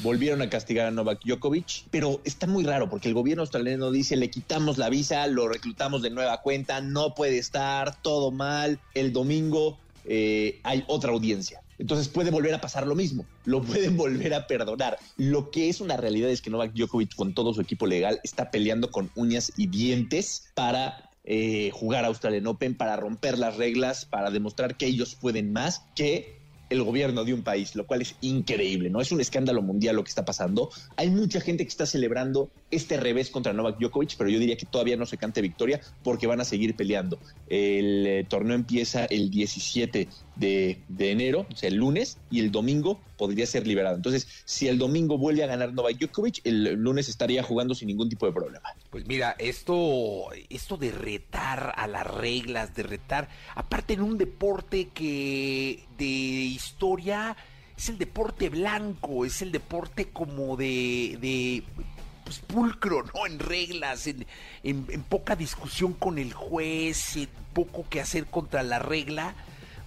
Volvieron 0.00 0.42
a 0.42 0.50
castigar 0.50 0.86
a 0.86 0.90
Novak 0.90 1.24
Djokovic, 1.24 1.84
pero 1.90 2.20
está 2.24 2.46
muy 2.46 2.64
raro 2.64 2.88
porque 2.88 3.08
el 3.08 3.14
gobierno 3.14 3.42
australiano 3.42 3.90
dice 3.90 4.16
le 4.16 4.30
quitamos 4.30 4.78
la 4.78 4.90
visa, 4.90 5.26
lo 5.26 5.48
reclutamos 5.48 6.02
de 6.02 6.10
nueva 6.10 6.40
cuenta, 6.40 6.80
no 6.80 7.14
puede 7.14 7.38
estar, 7.38 8.00
todo 8.00 8.30
mal. 8.30 8.78
El 8.94 9.12
domingo 9.12 9.78
eh, 10.04 10.60
hay 10.62 10.84
otra 10.86 11.10
audiencia. 11.10 11.62
Entonces 11.78 12.08
puede 12.08 12.30
volver 12.30 12.54
a 12.54 12.60
pasar 12.60 12.86
lo 12.86 12.94
mismo, 12.94 13.24
lo 13.44 13.62
pueden 13.64 13.96
volver 13.96 14.34
a 14.34 14.46
perdonar. 14.46 14.98
Lo 15.16 15.50
que 15.50 15.68
es 15.68 15.80
una 15.80 15.96
realidad 15.96 16.30
es 16.30 16.42
que 16.42 16.50
Novak 16.50 16.72
Djokovic 16.72 17.14
con 17.14 17.34
todo 17.34 17.54
su 17.54 17.60
equipo 17.60 17.86
legal 17.86 18.20
está 18.24 18.50
peleando 18.50 18.90
con 18.90 19.10
uñas 19.14 19.52
y 19.56 19.66
dientes 19.66 20.50
para 20.54 21.10
eh, 21.24 21.70
jugar 21.72 22.04
a 22.04 22.08
Australian 22.08 22.46
Open, 22.46 22.74
para 22.74 22.96
romper 22.96 23.38
las 23.38 23.56
reglas, 23.56 24.04
para 24.04 24.30
demostrar 24.30 24.76
que 24.76 24.86
ellos 24.86 25.14
pueden 25.14 25.52
más 25.52 25.82
que 25.94 26.38
el 26.70 26.82
gobierno 26.82 27.24
de 27.24 27.34
un 27.34 27.42
país, 27.42 27.74
lo 27.74 27.86
cual 27.86 28.02
es 28.02 28.14
increíble, 28.20 28.90
¿no? 28.90 29.00
Es 29.00 29.12
un 29.12 29.20
escándalo 29.20 29.62
mundial 29.62 29.96
lo 29.96 30.04
que 30.04 30.10
está 30.10 30.24
pasando. 30.24 30.70
Hay 30.96 31.10
mucha 31.10 31.40
gente 31.40 31.64
que 31.64 31.68
está 31.68 31.86
celebrando 31.86 32.50
este 32.70 32.98
revés 32.98 33.30
contra 33.30 33.52
Novak 33.52 33.78
Djokovic, 33.78 34.16
pero 34.16 34.30
yo 34.30 34.38
diría 34.38 34.56
que 34.56 34.66
todavía 34.66 34.96
no 34.96 35.06
se 35.06 35.16
cante 35.16 35.40
victoria 35.40 35.80
porque 36.02 36.26
van 36.26 36.40
a 36.40 36.44
seguir 36.44 36.76
peleando. 36.76 37.18
El 37.48 38.06
eh, 38.06 38.26
torneo 38.28 38.54
empieza 38.54 39.04
el 39.06 39.30
17 39.30 40.08
de, 40.36 40.78
enero, 40.98 41.46
o 41.50 41.56
sea, 41.56 41.68
el 41.68 41.76
lunes, 41.76 42.18
y 42.30 42.40
el 42.40 42.50
domingo 42.50 43.00
podría 43.16 43.46
ser 43.46 43.66
liberado. 43.66 43.96
Entonces, 43.96 44.28
si 44.44 44.68
el 44.68 44.78
domingo 44.78 45.18
vuelve 45.18 45.42
a 45.44 45.46
ganar 45.46 45.72
Novak 45.72 45.98
Djokovic, 45.98 46.40
el 46.44 46.74
lunes 46.74 47.08
estaría 47.08 47.42
jugando 47.42 47.74
sin 47.74 47.88
ningún 47.88 48.08
tipo 48.08 48.26
de 48.26 48.32
problema. 48.32 48.68
Pues 48.90 49.06
mira, 49.06 49.34
esto, 49.38 50.28
esto 50.50 50.76
de 50.76 50.92
retar 50.92 51.72
a 51.76 51.86
las 51.86 52.06
reglas, 52.06 52.74
de 52.74 52.82
retar, 52.82 53.28
aparte 53.54 53.94
en 53.94 54.02
un 54.02 54.18
deporte 54.18 54.88
que 54.88 55.84
de 55.96 56.04
historia 56.04 57.36
es 57.76 57.88
el 57.88 57.98
deporte 57.98 58.48
blanco, 58.48 59.24
es 59.24 59.40
el 59.40 59.52
deporte 59.52 60.06
como 60.10 60.56
de, 60.56 61.16
de 61.20 61.62
pues, 62.28 62.40
pulcro, 62.40 63.04
¿no? 63.14 63.24
En 63.24 63.38
reglas, 63.38 64.06
en, 64.06 64.26
en, 64.62 65.02
poca 65.02 65.34
discusión 65.34 65.94
con 65.94 66.18
el 66.18 66.34
juez, 66.34 67.16
en 67.16 67.30
poco 67.54 67.88
que 67.88 68.02
hacer 68.02 68.26
contra 68.26 68.62
la 68.62 68.78
regla. 68.78 69.34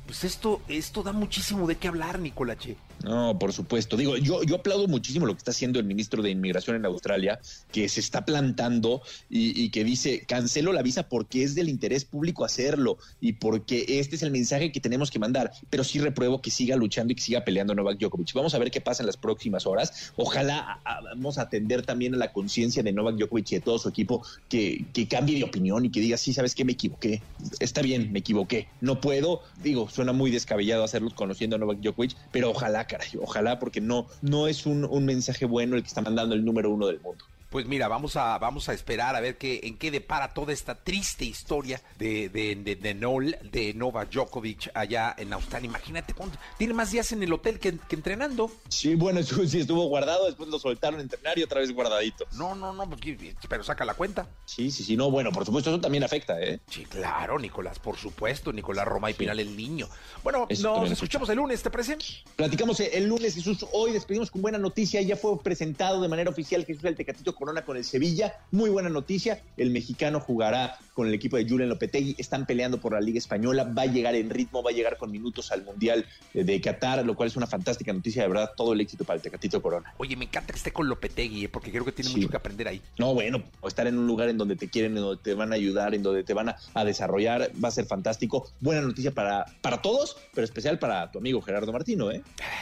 Pues 0.07 0.23
esto, 0.23 0.59
esto 0.67 1.03
da 1.03 1.11
muchísimo 1.11 1.67
de 1.67 1.75
qué 1.75 1.87
hablar, 1.87 2.17
Nicolache. 2.17 2.77
No, 3.03 3.37
por 3.39 3.53
supuesto. 3.53 3.97
Digo, 3.97 4.17
yo, 4.17 4.43
yo 4.43 4.55
aplaudo 4.55 4.87
muchísimo 4.87 5.25
lo 5.25 5.33
que 5.33 5.39
está 5.39 5.51
haciendo 5.51 5.79
el 5.79 5.85
ministro 5.85 6.21
de 6.21 6.29
Inmigración 6.29 6.75
en 6.75 6.85
Australia, 6.85 7.39
que 7.71 7.89
se 7.89 7.99
está 7.99 8.25
plantando 8.25 9.01
y, 9.29 9.69
que 9.69 9.83
dice, 9.83 10.25
cancelo 10.27 10.71
la 10.73 10.81
visa 10.81 11.09
porque 11.09 11.43
es 11.43 11.55
del 11.55 11.69
interés 11.69 12.05
público 12.05 12.45
hacerlo 12.45 12.97
y 13.19 13.33
porque 13.33 13.85
este 13.99 14.15
es 14.15 14.23
el 14.23 14.31
mensaje 14.31 14.71
que 14.71 14.79
tenemos 14.79 15.09
que 15.09 15.19
mandar. 15.19 15.51
Pero 15.69 15.83
sí 15.83 15.99
repruebo 15.99 16.41
que 16.41 16.51
siga 16.51 16.75
luchando 16.75 17.13
y 17.13 17.15
que 17.15 17.21
siga 17.21 17.43
peleando 17.43 17.73
Novak 17.73 17.97
Djokovic. 17.97 18.33
Vamos 18.33 18.53
a 18.53 18.59
ver 18.59 18.71
qué 18.71 18.81
pasa 18.81 19.03
en 19.03 19.07
las 19.07 19.17
próximas 19.17 19.65
horas. 19.65 20.11
Ojalá 20.15 20.79
vamos 21.03 21.37
a 21.37 21.43
atender 21.43 21.83
también 21.83 22.13
a 22.15 22.17
la 22.17 22.31
conciencia 22.31 22.83
de 22.83 22.91
Novak 22.93 23.15
Djokovic 23.15 23.51
y 23.51 23.55
de 23.55 23.61
todo 23.61 23.79
su 23.79 23.89
equipo 23.89 24.23
que, 24.47 24.85
que 24.93 25.07
cambie 25.07 25.37
de 25.37 25.43
opinión 25.43 25.85
y 25.85 25.89
que 25.89 25.99
diga, 25.99 26.17
sí, 26.17 26.33
sabes 26.33 26.53
qué, 26.53 26.65
me 26.65 26.73
equivoqué. 26.73 27.21
Está 27.59 27.81
bien, 27.81 28.11
me 28.11 28.19
equivoqué. 28.19 28.67
No 28.79 29.01
puedo, 29.01 29.41
digo, 29.63 29.89
suena 29.89 30.13
muy 30.13 30.29
descabellado 30.29 30.83
hacerlo 30.83 31.11
conociendo 31.15 31.55
a 31.55 31.59
Novak 31.59 31.79
Djokovic, 31.79 32.15
pero 32.31 32.51
ojalá 32.51 32.85
ojalá, 33.19 33.59
porque 33.59 33.81
no, 33.81 34.07
no 34.21 34.47
es 34.47 34.65
un, 34.65 35.05
mensaje 35.05 35.45
bueno 35.45 35.75
el 35.75 35.81
que 35.81 35.87
está 35.87 36.01
mandando 36.01 36.35
el 36.35 36.45
número 36.45 36.69
uno 36.69 36.87
del 36.87 36.99
mundo. 36.99 37.25
Pues 37.51 37.65
mira, 37.65 37.89
vamos 37.89 38.15
a, 38.15 38.37
vamos 38.37 38.69
a 38.69 38.73
esperar 38.73 39.13
a 39.13 39.19
ver 39.19 39.37
qué, 39.37 39.59
en 39.63 39.77
qué 39.77 39.91
depara 39.91 40.33
toda 40.33 40.53
esta 40.53 40.73
triste 40.73 41.25
historia 41.25 41.81
de, 41.99 42.29
de, 42.29 42.55
de, 42.55 42.77
de, 42.77 42.93
Nol, 42.93 43.35
de 43.43 43.73
Nova 43.73 44.05
Djokovic 44.05 44.71
allá 44.73 45.13
en 45.17 45.33
Australia. 45.33 45.67
Imagínate, 45.67 46.15
tiene 46.57 46.73
más 46.73 46.91
días 46.91 47.11
en 47.11 47.23
el 47.23 47.33
hotel 47.33 47.59
que, 47.59 47.77
entrenando. 47.89 48.49
Sí, 48.69 48.95
bueno, 48.95 49.21
sí 49.23 49.59
estuvo 49.59 49.83
guardado, 49.89 50.27
después 50.27 50.47
lo 50.47 50.59
soltaron 50.59 51.01
a 51.01 51.03
entrenar 51.03 51.37
y 51.37 51.43
otra 51.43 51.59
vez 51.59 51.73
guardadito. 51.73 52.25
No, 52.37 52.55
no, 52.55 52.71
no, 52.71 52.89
pues, 52.89 53.01
pero 53.49 53.65
saca 53.65 53.83
la 53.83 53.95
cuenta. 53.95 54.29
Sí, 54.45 54.71
sí, 54.71 54.85
sí, 54.85 54.95
no, 54.95 55.11
bueno, 55.11 55.33
por 55.33 55.45
supuesto, 55.45 55.71
eso 55.71 55.81
también 55.81 56.05
afecta, 56.05 56.41
¿eh? 56.41 56.61
Sí, 56.69 56.85
claro, 56.85 57.37
Nicolás, 57.37 57.79
por 57.79 57.97
supuesto, 57.97 58.53
Nicolás 58.53 58.87
Roma 58.87 59.11
y 59.11 59.13
Pinal 59.13 59.41
el 59.41 59.57
niño. 59.57 59.89
Bueno, 60.23 60.47
nos 60.49 60.91
escuchamos 60.91 61.27
el 61.27 61.35
lunes, 61.35 61.61
¿te 61.61 61.69
parece? 61.69 61.97
Platicamos 62.37 62.79
el 62.79 63.09
lunes, 63.09 63.35
Jesús. 63.35 63.65
Hoy 63.73 63.91
despedimos 63.91 64.31
con 64.31 64.41
buena 64.41 64.57
noticia, 64.57 65.01
ya 65.01 65.17
fue 65.17 65.37
presentado 65.43 66.01
de 66.01 66.07
manera 66.07 66.29
oficial 66.29 66.65
Jesús 66.65 66.85
el 66.85 66.95
Tecatito 66.95 67.35
Corona 67.41 67.65
con 67.65 67.75
el 67.75 67.83
Sevilla. 67.83 68.35
Muy 68.51 68.69
buena 68.69 68.89
noticia. 68.89 69.41
El 69.57 69.71
mexicano 69.71 70.19
jugará 70.19 70.77
con 70.93 71.07
el 71.07 71.13
equipo 71.15 71.37
de 71.37 71.49
Julen 71.49 71.69
Lopetegui. 71.69 72.13
Están 72.19 72.45
peleando 72.45 72.79
por 72.79 72.93
la 72.93 73.01
Liga 73.01 73.17
Española. 73.17 73.63
Va 73.63 73.81
a 73.81 73.85
llegar 73.87 74.13
en 74.13 74.29
ritmo, 74.29 74.61
va 74.61 74.69
a 74.69 74.73
llegar 74.73 74.95
con 74.97 75.09
minutos 75.09 75.51
al 75.51 75.63
Mundial 75.63 76.05
de 76.35 76.61
Qatar, 76.61 77.03
lo 77.03 77.15
cual 77.15 77.29
es 77.29 77.35
una 77.35 77.47
fantástica 77.47 77.91
noticia. 77.91 78.21
De 78.21 78.27
verdad, 78.27 78.51
todo 78.55 78.73
el 78.73 78.81
éxito 78.81 79.05
para 79.05 79.15
el 79.15 79.23
Tecatito 79.23 79.59
Corona. 79.59 79.91
Oye, 79.97 80.15
me 80.15 80.25
encanta 80.25 80.53
que 80.53 80.57
esté 80.57 80.71
con 80.71 80.87
Lopetegui, 80.87 81.45
¿eh? 81.45 81.49
porque 81.49 81.71
creo 81.71 81.83
que 81.83 81.91
tiene 81.91 82.11
mucho 82.11 82.29
que 82.29 82.37
aprender 82.37 82.67
ahí. 82.67 82.79
No, 82.99 83.15
bueno, 83.15 83.41
estar 83.65 83.87
en 83.87 83.97
un 83.97 84.05
lugar 84.05 84.29
en 84.29 84.37
donde 84.37 84.55
te 84.55 84.69
quieren, 84.69 84.95
en 84.95 85.01
donde 85.01 85.23
te 85.23 85.33
van 85.33 85.51
a 85.51 85.55
ayudar, 85.55 85.95
en 85.95 86.03
donde 86.03 86.23
te 86.23 86.35
van 86.35 86.49
a, 86.49 86.85
desarrollar, 86.85 87.51
va 87.63 87.69
a 87.69 87.71
ser 87.71 87.85
fantástico. 87.85 88.51
Buena 88.59 88.81
noticia 88.81 89.09
para, 89.15 89.47
para 89.61 89.81
todos, 89.81 90.15
pero 90.35 90.45
especial 90.45 90.77
para 90.77 91.11
tu 91.11 91.17
amigo 91.17 91.41
Gerardo 91.41 91.73
Martino, 91.73 92.11
¿eh? 92.11 92.21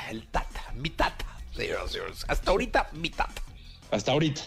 El 0.10 0.26
Tata, 0.28 0.72
mi 0.78 0.90
Tata. 0.90 1.26
Hasta 2.30 2.52
ahorita, 2.52 2.92
mi 2.94 3.10
Tata. 3.10 3.49
Hasta 3.92 4.12
ahorita. 4.12 4.42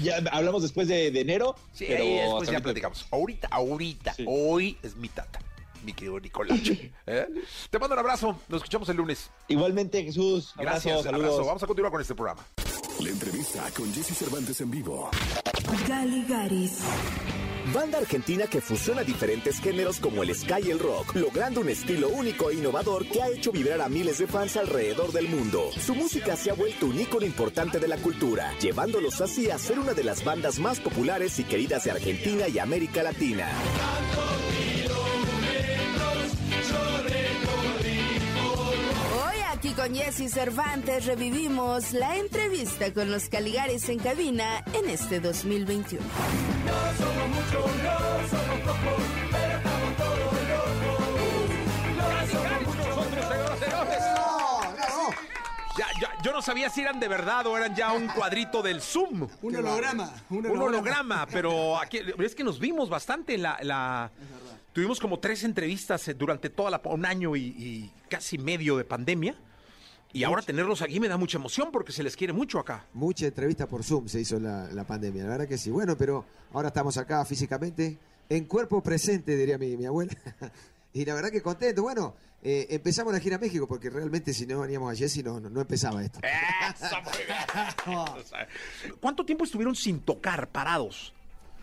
ya 0.00 0.22
hablamos 0.32 0.62
después 0.62 0.88
de, 0.88 1.08
enero. 1.08 1.56
Sí, 1.72 1.86
pero 1.88 2.04
después 2.04 2.50
ya 2.50 2.60
platicamos. 2.60 3.06
Ahorita, 3.10 3.48
ahorita. 3.50 4.14
Hoy 4.26 4.76
es 4.82 4.96
mi 4.96 5.08
tata, 5.08 5.40
mi 5.84 5.92
querido 5.92 6.20
Nicolás. 6.20 6.60
¿Eh? 7.06 7.26
Te 7.70 7.78
mando 7.78 7.94
un 7.94 8.00
abrazo. 8.00 8.38
Nos 8.48 8.58
escuchamos 8.58 8.88
el 8.88 8.96
lunes. 8.96 9.30
Igualmente, 9.48 10.02
Jesús. 10.02 10.52
Gracias. 10.56 11.02
Saludos. 11.02 11.46
Vamos 11.46 11.62
a 11.62 11.66
continuar 11.66 11.92
con 11.92 12.00
este 12.00 12.14
programa. 12.14 12.44
La 13.00 13.08
entrevista 13.08 13.64
con 13.76 13.92
Jesse 13.92 14.16
Cervantes 14.16 14.60
en 14.60 14.70
vivo. 14.70 15.10
Galigaris. 15.88 16.78
Banda 17.74 17.98
argentina 17.98 18.46
que 18.46 18.60
fusiona 18.60 19.02
diferentes 19.02 19.58
géneros 19.58 19.98
como 19.98 20.22
el 20.22 20.32
ska 20.32 20.60
y 20.60 20.70
el 20.70 20.78
rock, 20.78 21.16
logrando 21.16 21.60
un 21.60 21.68
estilo 21.68 22.08
único 22.08 22.48
e 22.48 22.54
innovador 22.54 23.04
que 23.04 23.20
ha 23.20 23.28
hecho 23.28 23.50
vibrar 23.50 23.80
a 23.80 23.88
miles 23.88 24.18
de 24.18 24.28
fans 24.28 24.56
alrededor 24.56 25.10
del 25.10 25.28
mundo. 25.28 25.70
Su 25.84 25.92
música 25.96 26.36
se 26.36 26.52
ha 26.52 26.54
vuelto 26.54 26.86
un 26.86 27.00
ícono 27.00 27.26
importante 27.26 27.80
de 27.80 27.88
la 27.88 27.96
cultura, 27.96 28.56
llevándolos 28.60 29.20
así 29.20 29.50
a 29.50 29.58
ser 29.58 29.80
una 29.80 29.92
de 29.92 30.04
las 30.04 30.22
bandas 30.22 30.60
más 30.60 30.78
populares 30.78 31.36
y 31.40 31.44
queridas 31.44 31.82
de 31.82 31.90
Argentina 31.90 32.46
y 32.46 32.60
América 32.60 33.02
Latina. 33.02 33.48
Con 39.76 39.94
Jesse 39.94 40.30
Cervantes 40.32 41.06
revivimos 41.06 41.92
la 41.92 42.16
entrevista 42.16 42.92
con 42.92 43.10
los 43.10 43.28
Caligares 43.28 43.88
en 43.88 43.98
cabina 43.98 44.62
en 44.72 44.88
este 44.88 45.20
2021. 45.20 46.04
No 46.04 46.72
somos 46.98 47.28
muchos, 47.28 47.76
no 47.82 48.28
somos 48.28 48.60
pocos, 48.60 49.02
pero 49.30 49.56
estamos 49.56 49.96
todos 49.96 50.18
locos. 50.18 50.74
Ya, 55.76 55.86
ya, 56.00 56.22
yo 56.22 56.32
no 56.32 56.40
sabía 56.40 56.70
si 56.70 56.82
eran 56.82 57.00
de 57.00 57.08
verdad 57.08 57.46
o 57.46 57.56
eran 57.56 57.74
ya 57.74 57.92
un 57.92 58.06
cuadrito 58.08 58.62
del 58.62 58.80
Zoom. 58.80 59.26
Un 59.42 59.56
holograma. 59.56 60.12
Un 60.30 60.46
holograma, 60.46 60.54
un 60.54 60.62
holograma 60.62 61.26
pero 61.26 61.78
aquí 61.80 61.98
es 62.18 62.34
que 62.34 62.44
nos 62.44 62.60
vimos 62.60 62.88
bastante 62.88 63.34
en 63.34 63.42
la... 63.42 63.58
la 63.62 64.12
tuvimos 64.72 65.00
como 65.00 65.18
tres 65.20 65.44
entrevistas 65.44 66.06
eh, 66.08 66.14
durante 66.14 66.50
toda 66.50 66.70
la, 66.70 66.80
un 66.84 67.06
año 67.06 67.34
y, 67.36 67.42
y 67.42 67.90
casi 68.08 68.38
medio 68.38 68.76
de 68.76 68.84
pandemia. 68.84 69.34
Y 70.14 70.22
ahora 70.22 70.42
tenerlos 70.42 70.80
aquí 70.80 71.00
me 71.00 71.08
da 71.08 71.16
mucha 71.16 71.38
emoción 71.38 71.70
porque 71.72 71.90
se 71.90 72.04
les 72.04 72.16
quiere 72.16 72.32
mucho 72.32 72.60
acá. 72.60 72.86
Mucha 72.94 73.26
entrevista 73.26 73.66
por 73.66 73.82
Zoom 73.82 74.06
se 74.06 74.20
hizo 74.20 74.38
la, 74.38 74.68
la 74.72 74.86
pandemia, 74.86 75.24
la 75.24 75.30
verdad 75.30 75.48
que 75.48 75.58
sí. 75.58 75.72
Bueno, 75.72 75.98
pero 75.98 76.24
ahora 76.52 76.68
estamos 76.68 76.96
acá 76.98 77.24
físicamente, 77.24 77.98
en 78.28 78.44
cuerpo 78.44 78.80
presente, 78.80 79.36
diría 79.36 79.58
mi, 79.58 79.76
mi 79.76 79.86
abuela. 79.86 80.12
y 80.92 81.04
la 81.04 81.14
verdad 81.14 81.30
que 81.30 81.42
contento. 81.42 81.82
Bueno, 81.82 82.14
eh, 82.44 82.68
empezamos 82.70 83.12
la 83.12 83.18
gira 83.18 83.34
a 83.34 83.38
México 83.40 83.66
porque 83.66 83.90
realmente 83.90 84.32
si 84.32 84.46
no 84.46 84.60
veníamos 84.60 84.92
a 84.92 84.94
Jessy 84.94 85.24
no, 85.24 85.40
no, 85.40 85.60
empezaba 85.60 86.04
esto. 86.04 86.20
¿Cuánto 89.00 89.24
tiempo 89.24 89.42
estuvieron 89.42 89.74
sin 89.74 89.98
tocar, 89.98 90.46
parados? 90.46 91.12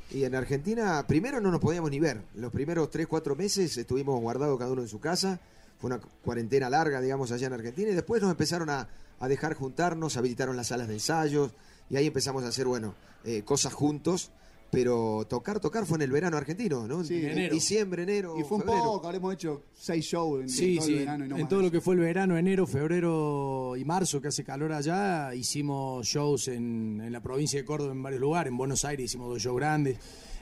Y 0.10 0.26
en 0.26 0.36
Argentina, 0.36 1.06
primero 1.08 1.40
no 1.40 1.52
nos 1.52 1.62
podíamos 1.62 1.90
ni 1.90 2.02
ver. 2.02 2.22
Los 2.36 2.52
primeros 2.52 2.90
tres, 2.90 3.08
cuatro 3.08 3.34
meses 3.34 3.78
estuvimos 3.78 4.20
guardados 4.20 4.60
cada 4.60 4.74
uno 4.74 4.82
en 4.82 4.90
su 4.90 5.00
casa 5.00 5.40
fue 5.82 5.90
una 5.90 6.00
cuarentena 6.00 6.70
larga, 6.70 7.02
digamos, 7.02 7.32
allá 7.32 7.48
en 7.48 7.54
Argentina, 7.54 7.90
y 7.90 7.96
después 7.96 8.22
nos 8.22 8.30
empezaron 8.30 8.70
a, 8.70 8.88
dejar 9.28 9.56
juntarnos, 9.56 10.18
habilitaron 10.18 10.56
las 10.56 10.68
salas 10.68 10.88
de 10.88 10.96
ensayos, 10.96 11.52
y 11.90 11.96
ahí 11.96 12.08
empezamos 12.08 12.44
a 12.44 12.48
hacer, 12.48 12.68
bueno, 12.68 12.94
eh, 13.24 13.42
cosas 13.44 13.74
juntos, 13.74 14.32
pero 14.72 15.26
tocar, 15.28 15.60
tocar 15.60 15.86
fue 15.86 15.98
en 15.98 16.04
el 16.04 16.12
verano 16.12 16.38
argentino, 16.38 16.88
¿no? 16.88 17.04
Sí, 17.04 17.18
en 17.18 17.32
enero. 17.32 17.54
Diciembre, 17.54 18.04
enero. 18.04 18.40
Y 18.40 18.44
fue 18.44 18.58
un 18.58 18.64
poco, 18.64 19.06
habremos 19.06 19.34
hecho 19.34 19.64
seis 19.74 20.06
shows 20.06 20.58
en, 20.60 20.78
todo 20.78 20.88
el 20.88 20.96
verano. 21.00 21.26
Y 21.26 21.28
no 21.28 21.38
en 21.38 21.48
todo 21.50 21.62
lo 21.62 21.72
que 21.72 21.82
fue 21.82 21.96
el 21.96 22.00
verano, 22.00 22.38
enero, 22.38 22.66
febrero 22.66 23.76
y 23.76 23.84
marzo, 23.84 24.22
que 24.22 24.30
hace 24.30 24.44
calor 24.44 24.72
allá, 24.72 25.36
hicimos 25.36 26.08
shows 26.08 26.48
en, 26.48 27.02
en 27.04 27.12
la 27.12 27.22
provincia 27.22 27.60
de 27.60 27.66
Córdoba 27.66 27.92
en 27.92 28.02
varios 28.02 28.22
lugares. 28.22 28.50
En 28.50 28.58
Buenos 28.58 28.86
Aires 28.86 29.06
hicimos 29.06 29.30
dos 29.30 29.42
shows 29.42 29.58
grandes, 29.58 29.98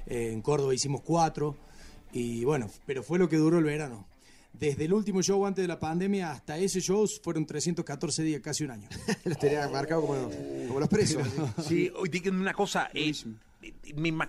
en 0.05 0.41
Córdoba 0.41 0.75
hicimos 0.75 1.01
cuatro. 1.01 1.55
Y 2.11 2.43
bueno, 2.45 2.69
pero 2.85 3.03
fue 3.03 3.19
lo 3.19 3.27
que 3.29 3.37
duró 3.37 3.57
el 3.57 3.65
verano. 3.65 4.08
Desde 4.53 4.85
el 4.85 4.93
último 4.93 5.21
show 5.21 5.45
antes 5.45 5.63
de 5.63 5.67
la 5.67 5.79
pandemia 5.79 6.31
hasta 6.31 6.57
ese 6.57 6.81
show 6.81 7.07
fueron 7.23 7.45
314 7.45 8.23
días, 8.23 8.41
casi 8.41 8.63
un 8.65 8.71
año. 8.71 8.89
los 9.23 9.37
tenía 9.37 9.67
marcado 9.69 10.01
como, 10.01 10.79
los 10.79 10.89
presos. 10.89 11.25
sí, 11.65 11.91
hoy 11.95 12.09
díganme 12.09 12.41
una 12.41 12.53
cosa. 12.53 12.89
Eh, 12.93 13.13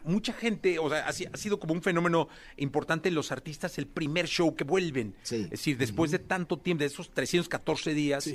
mucha 0.04 0.32
gente, 0.32 0.78
o 0.78 0.88
sea, 0.88 1.08
ha, 1.08 1.12
sido 1.12 1.58
como 1.58 1.74
un 1.74 1.82
fenómeno 1.82 2.28
importante 2.56 3.08
en 3.08 3.14
los 3.14 3.32
artistas 3.32 3.78
el 3.78 3.86
primer 3.86 4.26
show 4.26 4.54
que 4.54 4.64
vuelven. 4.64 5.14
Es 5.22 5.50
decir, 5.50 5.78
después 5.78 6.10
de 6.10 6.18
tanto 6.18 6.58
tiempo, 6.58 6.80
de 6.80 6.86
esos 6.86 7.10
314 7.10 7.94
días, 7.94 8.30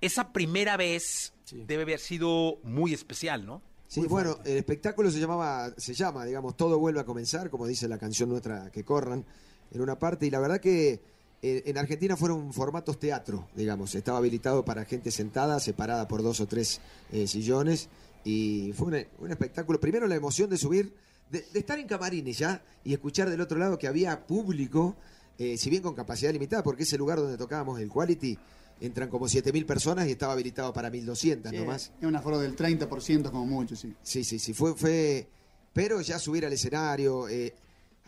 esa 0.00 0.32
primera 0.32 0.76
vez 0.76 1.32
debe 1.50 1.82
haber 1.82 2.00
sido 2.00 2.58
muy 2.62 2.92
especial, 2.92 3.46
¿no? 3.46 3.62
Sí, 3.86 4.02
bueno, 4.06 4.38
el 4.44 4.58
espectáculo 4.58 5.10
se 5.10 5.18
llamaba, 5.18 5.72
se 5.78 5.94
llama, 5.94 6.26
digamos, 6.26 6.56
Todo 6.58 6.78
vuelve 6.78 7.00
a 7.00 7.04
comenzar, 7.04 7.48
como 7.48 7.66
dice 7.66 7.88
la 7.88 7.96
canción 7.96 8.28
nuestra, 8.28 8.70
que 8.70 8.84
corran, 8.84 9.24
en 9.70 9.80
una 9.80 9.98
parte, 9.98 10.26
y 10.26 10.30
la 10.30 10.40
verdad 10.40 10.60
que 10.60 11.00
en 11.42 11.78
Argentina 11.78 12.16
fueron 12.16 12.52
formatos 12.52 12.98
teatro, 12.98 13.48
digamos. 13.54 13.94
Estaba 13.94 14.18
habilitado 14.18 14.64
para 14.64 14.84
gente 14.84 15.10
sentada, 15.10 15.60
separada 15.60 16.08
por 16.08 16.22
dos 16.22 16.40
o 16.40 16.46
tres 16.46 16.80
eh, 17.12 17.26
sillones. 17.26 17.88
Y 18.24 18.72
fue 18.74 19.06
un, 19.18 19.30
espectáculo. 19.30 19.78
Primero 19.78 20.06
la 20.06 20.16
emoción 20.16 20.50
de 20.50 20.58
subir, 20.58 20.92
de, 21.30 21.44
estar 21.54 21.78
en 21.78 21.86
camarines 21.86 22.38
ya 22.38 22.62
y 22.84 22.92
escuchar 22.92 23.30
del 23.30 23.40
otro 23.40 23.58
lado 23.58 23.78
que 23.78 23.86
había 23.86 24.26
público, 24.26 24.96
eh, 25.38 25.56
si 25.56 25.70
bien 25.70 25.82
con 25.82 25.94
capacidad 25.94 26.32
limitada, 26.32 26.62
porque 26.62 26.82
ese 26.82 26.98
lugar 26.98 27.18
donde 27.18 27.36
tocábamos 27.36 27.80
el 27.80 27.88
Quality 27.88 28.36
entran 28.80 29.08
como 29.08 29.26
7.000 29.26 29.64
personas 29.64 30.08
y 30.08 30.12
estaba 30.12 30.32
habilitado 30.32 30.72
para 30.72 30.90
1.200 30.90 31.52
nomás. 31.52 31.92
Es 32.00 32.06
un 32.06 32.16
aforo 32.16 32.38
del 32.38 32.56
30% 32.56 33.30
como 33.30 33.46
mucho, 33.46 33.76
sí. 33.76 33.94
Sí, 34.02 34.24
sí, 34.24 34.38
sí. 34.38 34.54
Fue, 34.54 34.74
fue... 34.74 35.28
Pero 35.72 36.00
ya 36.00 36.18
subir 36.18 36.44
al 36.44 36.52
escenario... 36.52 37.28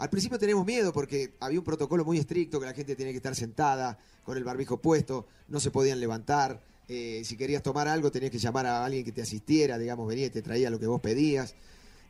Al 0.00 0.08
principio 0.08 0.38
teníamos 0.38 0.64
miedo 0.64 0.94
porque 0.94 1.34
había 1.40 1.58
un 1.58 1.64
protocolo 1.64 2.06
muy 2.06 2.16
estricto 2.16 2.58
que 2.58 2.64
la 2.64 2.72
gente 2.72 2.96
tenía 2.96 3.12
que 3.12 3.18
estar 3.18 3.36
sentada 3.36 3.98
con 4.24 4.38
el 4.38 4.44
barbijo 4.44 4.78
puesto, 4.78 5.26
no 5.48 5.60
se 5.60 5.70
podían 5.70 6.00
levantar. 6.00 6.62
Eh, 6.88 7.20
si 7.22 7.36
querías 7.36 7.62
tomar 7.62 7.86
algo 7.86 8.10
tenías 8.10 8.32
que 8.32 8.38
llamar 8.38 8.64
a 8.64 8.82
alguien 8.82 9.04
que 9.04 9.12
te 9.12 9.20
asistiera, 9.20 9.76
digamos, 9.76 10.08
venía 10.08 10.24
y 10.24 10.30
te 10.30 10.40
traía 10.40 10.70
lo 10.70 10.80
que 10.80 10.86
vos 10.86 11.02
pedías. 11.02 11.54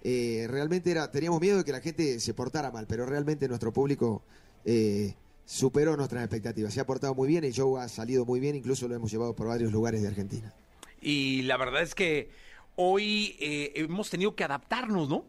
Eh, 0.04 0.46
realmente 0.48 0.92
era, 0.92 1.10
teníamos 1.10 1.40
miedo 1.40 1.58
de 1.58 1.64
que 1.64 1.72
la 1.72 1.80
gente 1.80 2.20
se 2.20 2.32
portara 2.32 2.70
mal, 2.70 2.86
pero 2.86 3.06
realmente 3.06 3.48
nuestro 3.48 3.72
público 3.72 4.22
eh, 4.64 5.16
superó 5.44 5.96
nuestras 5.96 6.22
expectativas. 6.22 6.72
Se 6.72 6.78
ha 6.78 6.86
portado 6.86 7.16
muy 7.16 7.26
bien, 7.26 7.42
el 7.42 7.52
show 7.52 7.76
ha 7.76 7.88
salido 7.88 8.24
muy 8.24 8.38
bien, 8.38 8.54
incluso 8.54 8.86
lo 8.86 8.94
hemos 8.94 9.10
llevado 9.10 9.34
por 9.34 9.48
varios 9.48 9.72
lugares 9.72 10.00
de 10.00 10.06
Argentina. 10.06 10.54
Y 11.00 11.42
la 11.42 11.56
verdad 11.56 11.82
es 11.82 11.96
que 11.96 12.30
hoy 12.76 13.34
hemos 13.40 14.10
tenido 14.10 14.36
que 14.36 14.44
adaptarnos, 14.44 15.08
¿no? 15.08 15.24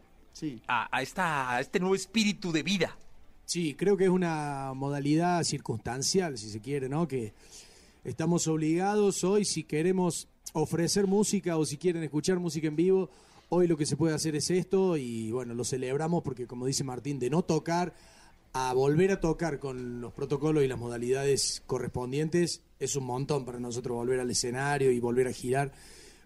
A, 0.66 1.02
esta, 1.02 1.56
a 1.56 1.60
este 1.60 1.80
nuevo 1.80 1.94
espíritu 1.94 2.52
de 2.52 2.62
vida. 2.62 2.96
Sí, 3.44 3.74
creo 3.74 3.96
que 3.96 4.04
es 4.04 4.10
una 4.10 4.72
modalidad 4.74 5.42
circunstancial, 5.44 6.38
si 6.38 6.48
se 6.50 6.60
quiere, 6.60 6.88
¿no? 6.88 7.06
Que 7.06 7.32
estamos 8.04 8.46
obligados 8.46 9.24
hoy, 9.24 9.44
si 9.44 9.64
queremos 9.64 10.28
ofrecer 10.52 11.06
música 11.06 11.56
o 11.56 11.64
si 11.64 11.76
quieren 11.76 12.02
escuchar 12.02 12.38
música 12.38 12.68
en 12.68 12.76
vivo, 12.76 13.10
hoy 13.48 13.66
lo 13.66 13.76
que 13.76 13.86
se 13.86 13.96
puede 13.96 14.14
hacer 14.14 14.34
es 14.36 14.50
esto 14.50 14.96
y 14.96 15.30
bueno, 15.30 15.54
lo 15.54 15.64
celebramos 15.64 16.22
porque 16.22 16.46
como 16.46 16.66
dice 16.66 16.84
Martín, 16.84 17.18
de 17.18 17.30
no 17.30 17.42
tocar 17.42 17.94
a 18.54 18.72
volver 18.74 19.12
a 19.12 19.20
tocar 19.20 19.58
con 19.58 20.00
los 20.00 20.12
protocolos 20.12 20.62
y 20.62 20.68
las 20.68 20.78
modalidades 20.78 21.62
correspondientes 21.66 22.62
es 22.78 22.96
un 22.96 23.04
montón 23.04 23.44
para 23.44 23.58
nosotros 23.58 23.96
volver 23.96 24.20
al 24.20 24.30
escenario 24.30 24.90
y 24.90 25.00
volver 25.00 25.28
a 25.28 25.32
girar 25.32 25.72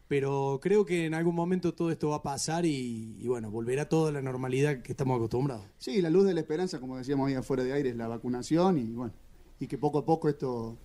Pero 0.09 0.61
creo 0.62 0.84
que 0.86 1.07
en 1.07 1.14
algún 1.14 1.34
momento 1.34 1.74
todo 1.74 1.90
esto 1.90 2.11
va 2.11 2.16
a 2.16 2.22
pasar 2.22 2.64
y, 2.64 3.16
y 3.18 3.26
bueno, 3.26 3.50
volverá 3.50 3.88
toda 3.88 4.12
la 4.12 4.22
normalidad 4.22 4.82
que 4.82 4.92
estamos 4.92 5.16
acostumbrados. 5.16 5.64
Sí, 5.78 6.00
la 6.00 6.11
luz 6.11 6.26
de 6.26 6.34
la 6.34 6.40
esperanza, 6.40 6.78
como 6.78 6.96
decíamos 6.96 7.28
ahí 7.28 7.34
afuera 7.34 7.64
de 7.64 7.72
aire, 7.72 7.90
es 7.90 7.96
la 7.96 8.07
vacunación 8.07 8.78
y 8.78 8.92
bueno, 8.92 9.12
y 9.59 9.66
que 9.66 9.78
poco 9.78 9.98
a 9.98 10.04
poco 10.04 10.28
esto 10.28 10.78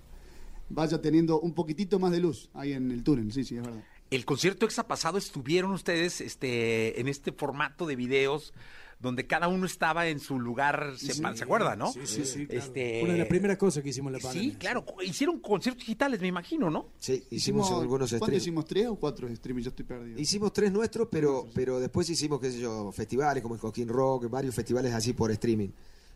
vaya 0.69 1.01
teniendo 1.01 1.39
un 1.39 1.53
poquitito 1.53 1.99
más 1.99 2.11
de 2.11 2.19
luz 2.19 2.49
ahí 2.53 2.73
en 2.73 2.89
el 2.91 3.03
túnel, 3.03 3.31
sí, 3.31 3.43
sí, 3.43 3.57
es 3.57 3.63
verdad. 3.63 3.83
El 4.09 4.25
concierto 4.25 4.65
exa 4.65 4.87
pasado 4.87 5.17
estuvieron 5.17 5.71
ustedes 5.71 6.19
este, 6.19 6.99
en 6.99 7.07
este 7.07 7.31
formato 7.31 7.85
de 7.85 7.95
videos 7.95 8.53
donde 9.01 9.25
cada 9.25 9.47
uno 9.47 9.65
estaba 9.65 10.07
en 10.07 10.19
su 10.19 10.39
lugar, 10.39 10.93
se, 10.97 11.13
Sí. 11.13 11.21
¿se 11.35 11.43
acuerdan, 11.43 11.79
no? 11.79 11.91
Sí, 11.91 12.01
sí, 12.05 12.23
sí. 12.25 12.45
claro. 12.45 12.63
Este, 12.65 12.91
Fue 12.99 13.03
Una 13.03 13.13
de 13.13 13.19
las 13.19 13.27
primeras 13.27 13.57
cosas 13.57 13.81
que 13.83 13.89
hicimos 13.89 14.09
en 14.09 14.13
la 14.13 14.19
Sí, 14.19 14.25
pandemia. 14.27 14.57
claro. 14.59 14.85
Hicieron 15.03 15.39
conciertos 15.39 15.81
digitales, 15.85 16.21
me 16.21 16.27
imagino, 16.27 16.69
¿no? 16.69 16.89
Sí, 16.99 17.23
hicimos, 17.31 17.71
algunos 17.71 18.09
¿Cuántos 18.11 18.27
streams. 18.27 18.43
hicimos? 18.43 18.65
¿Tres 18.65 18.87
o 18.87 18.95
cuatro 18.95 19.27
streams? 19.35 19.63
Yo 19.63 19.69
estoy 19.69 19.85
perdido. 19.85 20.19
Hicimos 20.19 20.53
tres 20.53 20.71
nuestros, 20.71 21.07
pero, 21.11 21.47
pero 21.53 21.79
después 21.79 22.09
hicimos, 22.09 22.39
qué 22.39 22.51
sé 22.51 22.59
yo, 22.59 22.91
festivales 22.91 23.41
como 23.41 23.55
el 23.55 23.61
Coquín 23.61 23.87
Rock, 23.87 24.29
varios 24.29 24.53
festivales 24.53 24.93
así 24.93 25.13
por 25.13 25.31
streaming. 25.31 25.69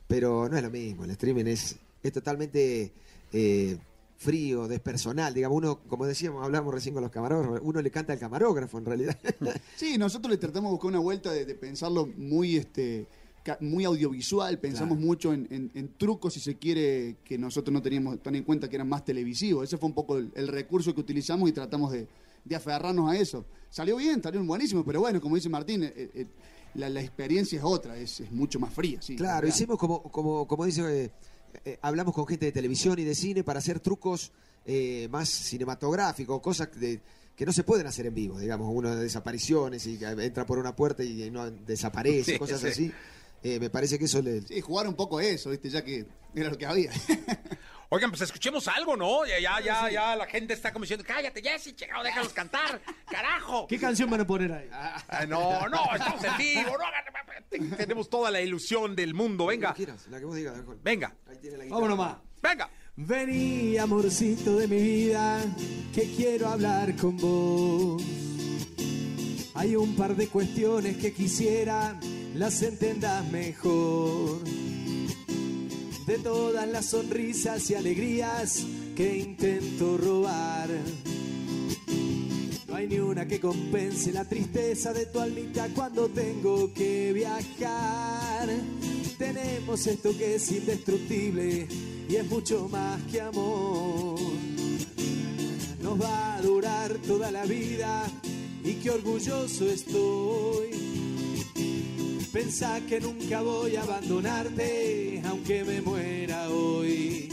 Pero 0.08 0.48
no 0.48 0.56
es 0.56 0.62
lo 0.64 0.70
mismo, 0.70 1.04
el 1.06 1.12
streaming 1.12 1.46
es, 1.46 1.76
es 2.04 2.12
totalmente 2.14 2.94
eh, 3.34 3.78
frío, 4.26 4.67
despersonal. 4.67 5.34
Digamos, 5.34 5.57
uno, 5.57 5.80
como 5.88 6.05
decíamos, 6.05 6.43
hablamos 6.43 6.73
recién 6.73 6.93
con 6.93 7.03
los 7.03 7.11
camarógrafos, 7.11 7.59
uno 7.63 7.82
le 7.82 7.91
canta 7.91 8.13
al 8.13 8.19
camarógrafo 8.19 8.78
en 8.78 8.86
realidad. 8.86 9.17
Sí, 9.78 9.97
nosotros 9.97 10.32
le 10.32 10.38
tratamos 10.38 10.69
de 10.69 10.73
buscar 10.73 10.89
una 10.89 10.99
vuelta 10.99 11.32
de, 11.32 11.45
de 11.45 11.55
pensarlo 11.55 12.07
muy 12.17 12.57
este 12.57 13.07
muy 13.59 13.86
audiovisual, 13.86 14.57
pensamos 14.57 14.97
Claro. 14.97 15.05
mucho 15.07 15.32
en, 15.32 15.47
en- 15.51 15.71
en 15.76 15.93
trucos, 15.99 16.34
si 16.34 16.39
se 16.39 16.55
quiere, 16.55 17.17
que 17.23 17.38
nosotros 17.38 17.71
no 17.71 17.80
teníamos 17.80 18.19
tan 18.23 18.34
en 18.34 18.43
cuenta 18.43 18.67
que 18.67 18.76
eran 18.76 18.89
más 18.89 19.05
televisivos. 19.05 19.63
Ese 19.65 19.78
fue 19.78 19.88
un 19.88 19.93
poco 19.93 20.17
el, 20.17 20.32
el 20.36 20.47
recurso 20.47 20.95
que 20.95 21.01
utilizamos 21.01 21.47
y 21.47 21.51
tratamos 21.51 21.91
de, 21.91 22.07
de 22.43 22.55
aferrarnos 22.55 23.11
a 23.11 23.15
eso. 23.15 23.45
Salió 23.69 23.97
bien, 23.97 24.23
salió 24.23 24.43
buenísimo, 24.43 24.84
pero 24.84 24.99
bueno, 25.01 25.21
como 25.21 25.36
dice 25.36 25.47
Martín, 25.49 25.84
eh, 25.84 25.93
eh, 25.95 26.26
la, 26.73 26.89
la 26.89 27.01
experiencia 27.01 27.59
es 27.59 27.63
otra, 27.63 27.95
es, 27.97 28.19
es 28.19 28.32
mucho 28.32 28.59
más 28.59 28.73
fría. 28.73 28.99
Sí, 29.03 29.15
Claro, 29.15 29.47
hicimos 29.47 29.78
como, 29.78 30.01
como, 30.01 30.47
como 30.47 30.65
dice, 30.65 30.82
eh, 31.05 31.11
eh, 31.64 31.80
hablamos 31.82 32.14
con 32.14 32.26
gente 32.28 32.45
de 32.45 32.51
televisión 32.51 32.97
y 32.99 33.03
de 33.03 33.16
cine 33.16 33.43
para 33.43 33.60
hacer 33.60 33.80
trucos 33.80 34.32
eh, 34.66 35.08
más 35.12 35.30
cinematográficos, 35.30 36.41
cosas 36.41 36.70
de- 36.80 36.99
que 37.36 37.45
no 37.45 37.51
se 37.53 37.64
pueden 37.64 37.86
hacer 37.88 38.06
en 38.06 38.16
vivo, 38.16 38.39
digamos, 38.39 38.70
uno 38.74 38.95
de 38.95 39.03
desapariciones 39.03 39.86
y 39.88 39.99
entra 40.03 40.45
por 40.45 40.58
una 40.58 40.76
puerta 40.76 41.03
y 41.03 41.30
no 41.32 41.49
desaparece, 41.51 42.32
Sí, 42.34 42.39
cosas 42.39 42.62
sí. 42.62 42.68
así. 42.68 42.91
Eh, 43.43 43.60
me 43.60 43.70
parece 43.70 43.99
que 43.99 44.06
eso 44.06 44.22
le... 44.22 44.41
Sí, 44.41 44.60
jugar 44.62 44.88
un 44.88 44.95
poco 44.95 45.20
eso, 45.20 45.51
¿viste? 45.51 45.70
ya 45.70 45.84
que 45.84 46.06
era 46.34 46.49
lo 46.49 46.58
que 46.58 46.66
había. 46.66 46.91
Oigan, 47.90 48.10
pues 48.10 48.22
escuchemos 48.22 48.68
algo, 48.68 48.98
¿no? 48.98 49.26
Ya, 49.26 49.40
ya, 49.40 49.60
ya, 49.62 49.90
ya 49.90 50.16
la 50.16 50.26
gente 50.26 50.54
está 50.54 50.74
como 50.74 50.84
diciendo, 50.84 51.06
cállate, 51.08 51.42
Jessy, 51.42 51.74
chingado, 51.76 52.04
déjalos 52.04 52.34
cantar, 52.34 52.82
carajo. 53.10 53.68
¿Qué 53.68 53.80
canción 53.80 54.10
van 54.10 54.22
a 54.22 54.28
poner 54.28 54.52
ahí? 54.52 54.70
Ah, 54.72 55.26
no, 55.28 55.68
no, 55.70 55.84
estamos 55.96 56.24
en 56.24 56.38
vivo, 56.38 56.78
no 56.78 56.84
hagan- 56.86 57.06
tenemos 57.78 58.10
toda 58.10 58.32
la 58.32 58.42
ilusión 58.42 58.96
del 58.96 59.14
mundo, 59.14 59.46
venga, 59.46 59.68
Como 59.70 59.78
quieras, 59.78 60.08
la 60.10 60.20
que 60.20 60.26
vos 60.26 60.36
digas, 60.36 60.56
Juan. 60.66 60.80
venga, 60.84 61.14
Ahí 61.30 61.38
tiene 61.38 61.58
la 61.58 61.64
guitarra. 61.66 61.82
Vámonos 61.82 61.98
más. 61.98 62.18
venga. 62.42 62.70
Vení, 62.98 63.78
amorcito 63.78 64.56
de 64.58 64.68
mi 64.68 64.78
vida, 64.82 65.42
que 65.94 66.12
quiero 66.16 66.48
hablar 66.48 66.96
con 66.96 67.18
vos. 67.18 68.02
Hay 69.54 69.76
un 69.76 69.96
par 69.96 70.16
de 70.16 70.28
cuestiones 70.28 70.98
que 70.98 71.14
quisiera 71.14 72.00
las 72.36 72.62
entendas 72.62 73.24
mejor. 73.32 74.40
De 76.06 76.20
todas 76.20 76.68
las 76.68 76.86
sonrisas 76.86 77.70
y 77.72 77.76
alegrías 77.76 78.64
que 78.95 79.18
intento 79.18 79.97
robar. 79.97 80.70
No 82.68 82.76
hay 82.76 82.88
ni 82.88 82.99
una 82.99 83.28
que 83.28 83.39
compense 83.39 84.12
la 84.14 84.24
tristeza 84.24 84.93
de 84.93 85.08
tu 85.08 85.20
almita 85.20 85.68
cuando 85.74 86.08
tengo 86.10 86.72
que 86.74 87.12
viajar. 87.12 88.49
Tenemos 89.18 89.88
esto 89.88 90.16
que 90.16 90.36
es 90.36 90.51
indestructible 90.51 91.68
y 92.08 92.16
es 92.16 92.30
mucho 92.30 92.70
más 92.70 93.01
que 93.12 93.22
amor. 93.22 94.20
Nos 95.82 96.01
va 96.01 96.36
a 96.36 96.41
durar 96.41 96.93
toda 97.08 97.32
la 97.32 97.45
vida 97.45 98.03
y 98.64 98.74
qué 98.76 98.91
orgulloso 98.91 99.66
estoy. 99.68 100.95
Pensá 102.36 102.82
que 102.82 103.00
nunca 103.00 103.40
voy 103.40 103.78
a 103.78 103.84
abandonarte, 103.84 105.22
aunque 105.26 105.64
me 105.64 105.80
muera 105.80 106.50
hoy. 106.50 107.30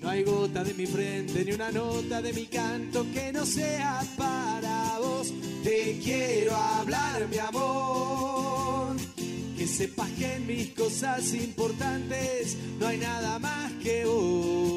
No 0.00 0.08
hay 0.08 0.24
gota 0.24 0.64
de 0.64 0.74
mi 0.74 0.84
frente 0.84 1.44
ni 1.44 1.52
una 1.52 1.70
nota 1.70 2.20
de 2.20 2.32
mi 2.32 2.46
canto 2.46 3.06
que 3.14 3.32
no 3.32 3.46
sea 3.46 4.02
para 4.16 4.98
vos. 4.98 5.32
Te 5.62 5.96
quiero 6.02 6.56
hablar, 6.56 7.28
mi 7.28 7.38
amor. 7.38 8.96
Que 9.56 9.68
sepas 9.68 10.10
que 10.18 10.34
en 10.34 10.46
mis 10.48 10.70
cosas 10.70 11.32
importantes 11.32 12.56
no 12.80 12.88
hay 12.88 12.98
nada 12.98 13.38
más 13.38 13.70
que 13.74 14.06
vos. 14.06 14.75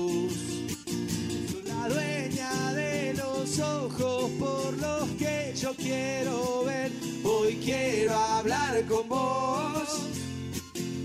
Ojos 3.59 4.31
por 4.39 4.77
los 4.77 5.09
que 5.17 5.53
yo 5.55 5.73
quiero 5.75 6.63
ver. 6.65 6.91
Hoy 7.23 7.59
quiero 7.63 8.15
hablar 8.15 8.83
con 8.85 9.07
vos 9.07 9.99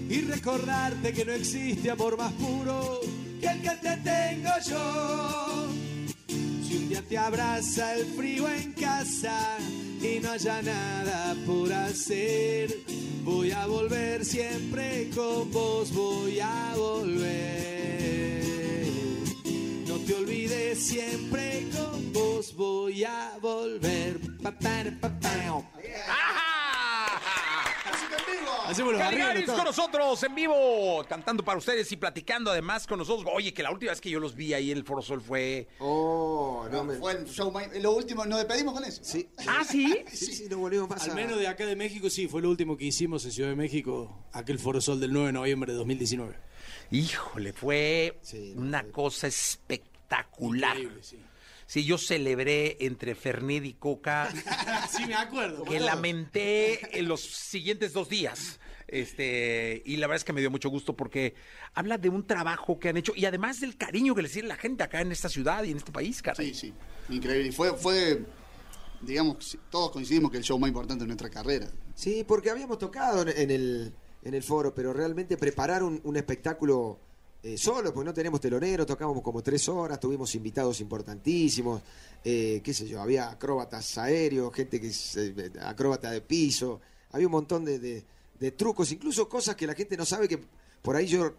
y 0.09 0.21
recordarte 0.23 1.13
que 1.13 1.25
no 1.25 1.33
existe 1.33 1.91
amor 1.91 2.17
más 2.17 2.33
puro 2.35 3.01
que 3.41 3.47
el 3.47 3.63
que 3.63 3.71
te 3.71 3.97
tengo 3.99 4.51
yo. 4.67 5.67
Si 6.67 6.77
un 6.77 6.89
día 6.89 7.03
te 7.03 7.19
abraza 7.19 7.95
el 7.97 8.07
frío 8.07 8.49
en 8.49 8.73
casa 8.73 9.59
y 10.01 10.21
no 10.21 10.31
haya 10.31 10.63
nada 10.63 11.35
por 11.47 11.73
hacer, 11.73 12.77
voy 13.25 13.51
a 13.51 13.67
volver 13.67 14.25
siempre 14.25 15.11
con 15.15 15.51
vos, 15.51 15.93
voy 15.93 16.41
a 16.41 16.75
volver. 16.77 17.74
Siempre 20.75 21.69
con 21.77 22.13
vos, 22.13 22.55
voy 22.55 23.05
a 23.05 23.33
volver. 23.41 24.21
Hacemos 28.67 28.95
Caligaris 28.97 29.51
con 29.51 29.65
nosotros 29.65 30.23
en 30.23 30.35
vivo, 30.35 31.05
cantando 31.09 31.45
para 31.45 31.59
ustedes 31.59 31.91
y 31.93 31.97
platicando 31.97 32.51
además 32.51 32.87
con 32.87 32.99
nosotros. 32.99 33.31
Oye, 33.33 33.53
que 33.53 33.63
la 33.63 33.71
última 33.71 33.93
vez 33.93 34.01
que 34.01 34.11
yo 34.11 34.19
los 34.19 34.35
vi 34.35 34.55
ahí 34.55 34.71
en 34.73 34.79
el 34.79 34.85
Foro 34.85 35.03
Sol 35.03 35.21
fue... 35.21 35.69
Oh, 35.79 36.67
no 36.73 36.83
me... 36.83 36.97
Fue 36.97 37.13
el 37.13 37.27
show 37.27 37.53
lo 37.81 37.93
último, 37.93 38.25
nos 38.25 38.39
despedimos 38.39 38.75
con 38.75 38.85
eso. 38.85 39.03
Sí, 39.05 39.29
¿Ah, 39.47 39.63
sí? 39.69 39.95
sí, 40.13 40.27
sí, 40.35 40.47
no 40.51 40.59
volvimos 40.59 40.89
más 40.89 41.05
Al 41.05 41.11
a- 41.11 41.15
menos 41.15 41.39
de 41.39 41.47
acá 41.47 41.67
de 41.67 41.77
México, 41.77 42.09
sí, 42.11 42.27
fue 42.27 42.41
lo 42.43 42.49
último 42.51 42.77
que 42.77 42.87
hicimos 42.87 43.25
en 43.27 43.33
Ciudad 43.33 43.51
de 43.51 43.57
México, 43.57 44.25
aquel 44.33 44.59
Foro 44.59 44.81
Sol 44.81 44.99
del 44.99 45.13
9 45.13 45.27
de 45.29 45.33
noviembre 45.35 45.73
de 45.73 45.79
2019. 45.79 46.35
Híjole, 46.91 47.53
fue 47.53 48.19
Sí, 48.23 48.55
no, 48.57 48.63
una 48.63 48.81
fue- 48.83 48.91
cosa 48.93 49.27
espectacular. 49.27 49.94
Increíble, 50.75 51.03
sí. 51.03 51.19
Sí, 51.67 51.85
yo 51.85 51.97
celebré 51.97 52.77
entre 52.81 53.15
Fernet 53.15 53.65
y 53.65 53.73
Coca 53.73 54.29
Sí, 54.91 55.07
me 55.07 55.15
acuerdo. 55.15 55.65
que 55.65 55.81
lamenté 55.81 56.99
en 56.99 57.09
los 57.09 57.21
siguientes 57.23 57.93
dos 57.95 58.09
días. 58.09 58.61
Este, 58.87 59.83
y 59.87 59.97
la 59.97 60.07
verdad 60.07 60.19
es 60.19 60.25
que 60.25 60.33
me 60.35 60.41
dio 60.43 60.51
mucho 60.51 60.69
gusto 60.69 60.95
porque 60.95 61.35
habla 61.73 61.97
de 61.99 62.11
un 62.11 62.27
trabajo 62.27 62.79
que 62.79 62.91
han 62.91 62.97
hecho 62.99 63.13
y 63.17 63.25
además 63.25 63.61
del 63.61 63.77
cariño 63.79 64.15
que 64.15 64.23
le 64.23 64.29
tiene 64.29 64.47
la 64.47 64.57
gente 64.57 64.83
acá 64.85 65.01
en 65.01 65.11
esta 65.11 65.29
ciudad 65.31 65.65
y 65.65 65.71
en 65.71 65.79
este 65.79 65.91
país, 65.91 66.21
caray. 66.21 66.53
Sí, 66.53 66.73
sí, 67.09 67.15
increíble. 67.15 67.49
Y 67.49 67.53
fue, 67.53 67.73
fue, 67.77 68.23
digamos, 69.01 69.57
todos 69.71 69.91
coincidimos 69.91 70.31
que 70.31 70.37
el 70.37 70.45
show 70.45 70.59
más 70.59 70.69
importante 70.69 71.03
de 71.05 71.09
nuestra 71.09 71.31
carrera. 71.31 71.67
Sí, 71.95 72.25
porque 72.29 72.51
habíamos 72.51 72.79
tocado 72.79 73.23
en- 73.23 73.31
en 73.37 73.51
el, 73.51 73.95
en 74.23 74.35
el 74.35 74.43
foro, 74.43 74.75
pero 74.75 74.93
realmente 74.93 75.37
preparar 75.39 75.83
un, 75.83 76.01
un 76.05 76.17
espectáculo 76.17 77.01
eh, 77.45 77.59
solo, 77.59 77.93
pues 77.93 78.05
no 78.07 78.15
tenemos 78.15 78.41
telonero, 78.41 78.87
tocábamos 78.87 79.23
como 79.23 79.43
tres 79.43 79.69
horas, 79.69 80.01
tuvimos 80.01 80.35
invitados 80.35 80.81
importantísimos, 80.81 81.83
eh, 82.25 82.61
qué 82.65 82.73
sé 82.73 82.89
yo, 82.89 83.01
había 83.03 83.31
acróbatas 83.31 83.99
aéreos, 83.99 84.53
gente 84.55 84.81
que 84.81 84.87
es 84.89 85.15
eh, 85.17 85.53
acróbata 85.61 86.11
de 86.11 86.23
piso, 86.23 86.81
había 87.13 87.27
un 87.27 87.33
montón 87.33 87.65
de, 87.65 87.79
de- 87.79 88.05
trucos, 88.57 88.91
incluso 88.93 89.29
cosas 89.29 89.57
que 89.57 89.67
la 89.67 89.75
gente 89.75 89.97
no 89.97 90.05
sabe 90.05 90.27
que 90.29 90.39
por 90.83 90.97
ahí 90.97 91.07
yo 91.07 91.35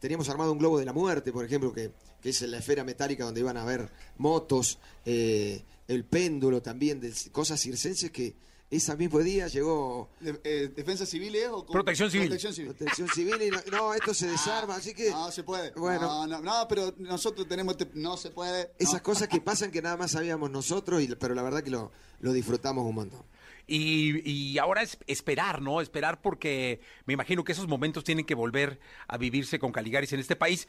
teníamos 0.00 0.28
armado 0.28 0.52
un 0.52 0.58
globo 0.58 0.78
de 0.78 0.84
la 0.84 0.92
muerte, 0.92 1.32
por 1.32 1.44
ejemplo, 1.44 1.72
que, 1.72 1.90
que 2.20 2.28
es 2.30 2.42
la 2.42 2.58
esfera 2.58 2.84
metálica 2.84 3.24
donde 3.24 3.40
iban 3.40 3.56
a 3.56 3.62
haber 3.62 3.88
motos, 4.18 4.78
eh, 5.04 5.62
el 5.88 6.04
péndulo 6.04 6.62
también, 6.62 7.00
cosas 7.32 7.60
circenses 7.60 8.10
que 8.10 8.34
ese 8.76 8.96
mismo 8.96 9.18
día 9.20 9.48
llegó 9.48 10.08
De- 10.20 10.40
eh, 10.44 10.68
¿Defensa 10.74 11.06
civil 11.06 11.34
es 11.36 11.48
o 11.48 11.64
cómo? 11.64 11.72
Protección 11.72 12.10
civil. 12.10 12.26
Protección 12.28 12.52
civil. 12.54 12.74
protección 12.74 13.08
civil 13.08 13.34
y 13.42 13.50
no, 13.50 13.60
no, 13.72 13.94
esto 13.94 14.14
se 14.14 14.26
desarma, 14.28 14.76
así 14.76 14.94
que 14.94 15.10
No 15.10 15.30
se 15.30 15.42
puede. 15.42 15.70
Bueno. 15.72 16.00
No, 16.02 16.26
no, 16.26 16.40
no, 16.40 16.68
pero 16.68 16.94
nosotros 16.98 17.46
tenemos 17.48 17.76
este- 17.78 17.90
no 17.94 18.16
se 18.16 18.30
puede. 18.30 18.70
esas 18.78 19.00
cosas 19.02 19.28
que 19.28 19.40
pasan 19.40 19.70
que 19.70 19.82
nada 19.82 19.96
más 19.96 20.10
sabíamos 20.12 20.50
nosotros, 20.50 21.02
y, 21.02 21.08
pero 21.16 21.34
la 21.34 21.42
verdad 21.42 21.62
que 21.62 21.70
lo, 21.70 21.92
lo 22.20 22.32
disfrutamos 22.32 22.84
un 22.84 22.94
montón. 22.94 23.22
Y, 23.66 24.28
y 24.30 24.58
ahora 24.58 24.82
es 24.82 24.98
esperar, 25.06 25.62
¿no? 25.62 25.80
Esperar 25.80 26.20
porque 26.20 26.80
me 27.06 27.14
imagino 27.14 27.44
que 27.44 27.52
esos 27.52 27.66
momentos 27.66 28.04
tienen 28.04 28.26
que 28.26 28.34
volver 28.34 28.78
a 29.08 29.16
vivirse 29.16 29.58
con 29.58 29.72
Caligaris 29.72 30.12
en 30.12 30.20
este 30.20 30.36
país. 30.36 30.68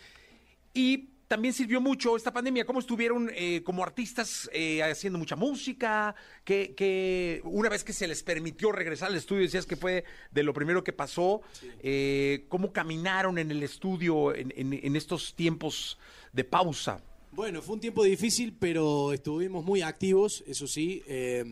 Y 0.74 1.10
también 1.28 1.54
sirvió 1.54 1.82
mucho 1.82 2.16
esta 2.16 2.32
pandemia. 2.32 2.66
¿Cómo 2.66 2.80
estuvieron 2.80 3.32
eh, 3.34 3.62
como 3.64 3.84
artistas 3.84 4.50
eh, 4.54 4.84
haciendo 4.84 5.18
mucha 5.18 5.36
música? 5.36 6.16
Que, 6.44 6.74
que 6.76 7.42
una 7.44 7.70
vez 7.70 7.84
que 7.84 7.94
se 7.94 8.08
les 8.08 8.22
permitió 8.24 8.72
regresar 8.72 9.10
al 9.10 9.16
estudio, 9.16 9.42
decías 9.44 9.66
que 9.66 9.76
fue 9.76 10.04
de 10.32 10.44
lo 10.44 10.54
primero 10.54 10.84
que 10.84 10.94
pasó. 10.94 11.42
eh, 11.82 12.46
¿Cómo 12.50 12.72
caminaron 12.72 13.38
en 13.38 13.50
el 13.52 13.64
estudio 13.64 14.34
en, 14.36 14.54
en- 14.56 14.74
en 14.74 14.96
estos 14.96 15.34
tiempos 15.36 15.98
de 16.34 16.44
pausa? 16.44 17.02
Bueno, 17.32 17.62
fue 17.62 17.74
un 17.76 17.82
tiempo 17.82 18.04
difícil, 18.04 18.56
pero 18.58 19.12
estuvimos 19.12 19.66
muy 19.66 19.82
activos, 19.82 20.42
eso 20.48 20.68
sí. 20.68 21.04
Eh, 21.06 21.44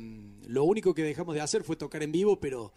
lo 0.47 0.63
único 0.63 0.93
que 0.93 1.03
dejamos 1.03 1.35
de 1.35 1.41
hacer 1.41 1.63
fue 1.63 1.75
tocar 1.75 2.01
en 2.03 2.11
vivo, 2.13 2.39
pero 2.39 2.71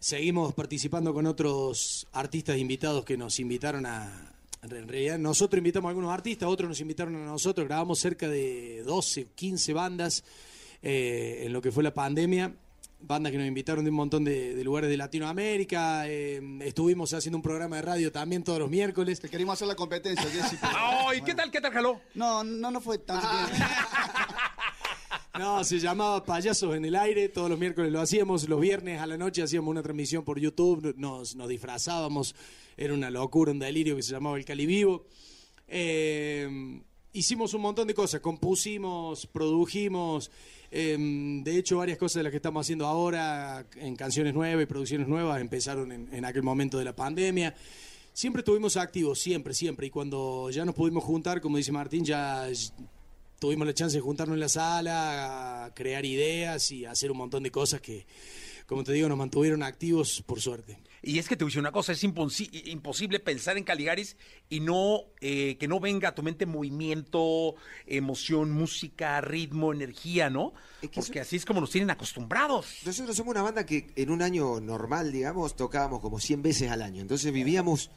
seguimos 0.00 0.52
participando 0.52 1.14
con 1.14 1.26
otros 1.26 2.08
artistas 2.12 2.58
invitados 2.58 3.04
que 3.04 3.16
nos 3.16 3.38
invitaron 3.38 3.86
a... 3.86 4.33
En 4.64 4.88
realidad, 4.88 5.18
nosotros 5.18 5.58
invitamos 5.58 5.88
a 5.88 5.90
algunos 5.90 6.12
artistas, 6.12 6.48
otros 6.48 6.68
nos 6.68 6.80
invitaron 6.80 7.14
a 7.16 7.24
nosotros. 7.26 7.66
Grabamos 7.66 7.98
cerca 7.98 8.28
de 8.28 8.82
12, 8.84 9.28
15 9.34 9.72
bandas 9.72 10.24
eh, 10.82 11.42
en 11.44 11.52
lo 11.52 11.60
que 11.60 11.70
fue 11.70 11.82
la 11.82 11.92
pandemia. 11.94 12.54
Bandas 13.06 13.32
que 13.32 13.36
nos 13.38 13.46
invitaron 13.46 13.84
de 13.84 13.90
un 13.90 13.96
montón 13.96 14.24
de, 14.24 14.54
de 14.54 14.64
lugares 14.64 14.88
de 14.88 14.96
Latinoamérica. 14.96 16.08
eh, 16.08 16.40
estuvimos 16.62 17.12
haciendo 17.12 17.36
un 17.36 17.42
programa 17.42 17.76
de 17.76 17.82
radio 17.82 18.10
también 18.10 18.42
todos 18.42 18.58
los 18.58 18.70
miércoles. 18.70 19.20
Te 19.20 19.28
queríamos 19.28 19.54
hacer 19.54 19.68
la 19.68 19.74
competencia, 19.76 20.24
Jessy. 20.30 20.56
¡Ay! 20.62 21.20
¿Qué 21.20 21.34
tal? 21.34 21.50
¿Qué 21.50 21.60
tal 21.60 21.70
jaló? 21.72 22.00
No, 22.14 22.42
no, 22.42 22.70
no 22.70 22.80
fue 22.80 22.96
tanto 22.98 23.26
Ah. 23.28 24.28
No, 25.36 25.64
se 25.64 25.80
llamaba 25.80 26.24
Payasos 26.24 26.76
en 26.76 26.84
el 26.84 26.94
Aire, 26.94 27.28
todos 27.28 27.50
los 27.50 27.58
miércoles 27.58 27.90
lo 27.90 28.00
hacíamos, 28.00 28.48
los 28.48 28.60
viernes 28.60 29.00
a 29.00 29.06
la 29.08 29.18
noche 29.18 29.42
hacíamos 29.42 29.68
una 29.68 29.82
transmisión 29.82 30.22
por 30.22 30.38
YouTube, 30.38 30.94
nos, 30.96 31.34
nos 31.34 31.48
disfrazábamos, 31.48 32.36
era 32.76 32.94
una 32.94 33.10
locura, 33.10 33.50
un 33.50 33.58
delirio 33.58 33.96
que 33.96 34.02
se 34.04 34.12
llamaba 34.12 34.36
El 34.36 34.44
Cali 34.44 34.64
Vivo. 34.64 35.06
Eh, 35.66 36.80
hicimos 37.12 37.52
un 37.52 37.62
montón 37.62 37.88
de 37.88 37.94
cosas, 37.94 38.20
compusimos, 38.20 39.26
produjimos, 39.26 40.30
eh, 40.70 40.96
de 41.42 41.58
hecho 41.58 41.78
varias 41.78 41.98
cosas 41.98 42.20
de 42.20 42.22
las 42.22 42.30
que 42.30 42.36
estamos 42.36 42.64
haciendo 42.64 42.86
ahora 42.86 43.66
en 43.74 43.96
canciones 43.96 44.34
nuevas 44.34 44.62
y 44.62 44.66
producciones 44.66 45.08
nuevas 45.08 45.40
empezaron 45.40 45.90
en, 45.90 46.14
en 46.14 46.24
aquel 46.24 46.44
momento 46.44 46.78
de 46.78 46.84
la 46.84 46.94
pandemia. 46.94 47.56
Siempre 48.12 48.42
estuvimos 48.42 48.76
activos, 48.76 49.18
siempre, 49.18 49.52
siempre, 49.52 49.88
y 49.88 49.90
cuando 49.90 50.48
ya 50.50 50.64
nos 50.64 50.76
pudimos 50.76 51.02
juntar, 51.02 51.40
como 51.40 51.56
dice 51.56 51.72
Martín, 51.72 52.04
ya 52.04 52.48
tuvimos 53.44 53.66
la 53.66 53.74
chance 53.74 53.94
de 53.96 54.00
juntarnos 54.00 54.34
en 54.36 54.40
la 54.40 54.48
sala, 54.48 55.64
a 55.66 55.74
crear 55.74 56.06
ideas 56.06 56.70
y 56.70 56.86
hacer 56.86 57.10
un 57.10 57.18
montón 57.18 57.42
de 57.42 57.50
cosas 57.50 57.82
que, 57.82 58.06
como 58.66 58.84
te 58.84 58.92
digo, 58.94 59.06
nos 59.06 59.18
mantuvieron 59.18 59.62
activos 59.62 60.22
por 60.24 60.40
suerte. 60.40 60.78
Y 61.02 61.18
es 61.18 61.28
que 61.28 61.36
te 61.36 61.44
voy 61.44 61.48
a 61.48 61.50
decir 61.50 61.60
una 61.60 61.70
cosa, 61.70 61.92
es 61.92 62.02
imposi- 62.04 62.48
imposible 62.68 63.20
pensar 63.20 63.58
en 63.58 63.64
Caligaris 63.64 64.16
y 64.48 64.60
no 64.60 65.02
eh, 65.20 65.58
que 65.58 65.68
no 65.68 65.78
venga 65.78 66.08
a 66.08 66.14
tu 66.14 66.22
mente 66.22 66.46
movimiento, 66.46 67.54
emoción, 67.86 68.50
música, 68.50 69.20
ritmo, 69.20 69.74
energía, 69.74 70.30
¿no? 70.30 70.54
Porque 70.94 71.20
así 71.20 71.36
es 71.36 71.44
como 71.44 71.60
nos 71.60 71.68
tienen 71.70 71.90
acostumbrados. 71.90 72.78
Nosotros 72.86 73.14
somos 73.14 73.32
una 73.32 73.42
banda 73.42 73.66
que 73.66 73.88
en 73.96 74.08
un 74.10 74.22
año 74.22 74.58
normal, 74.60 75.12
digamos, 75.12 75.54
tocábamos 75.54 76.00
como 76.00 76.18
100 76.18 76.40
veces 76.40 76.70
al 76.70 76.80
año. 76.80 77.02
Entonces 77.02 77.30
vivíamos 77.30 77.90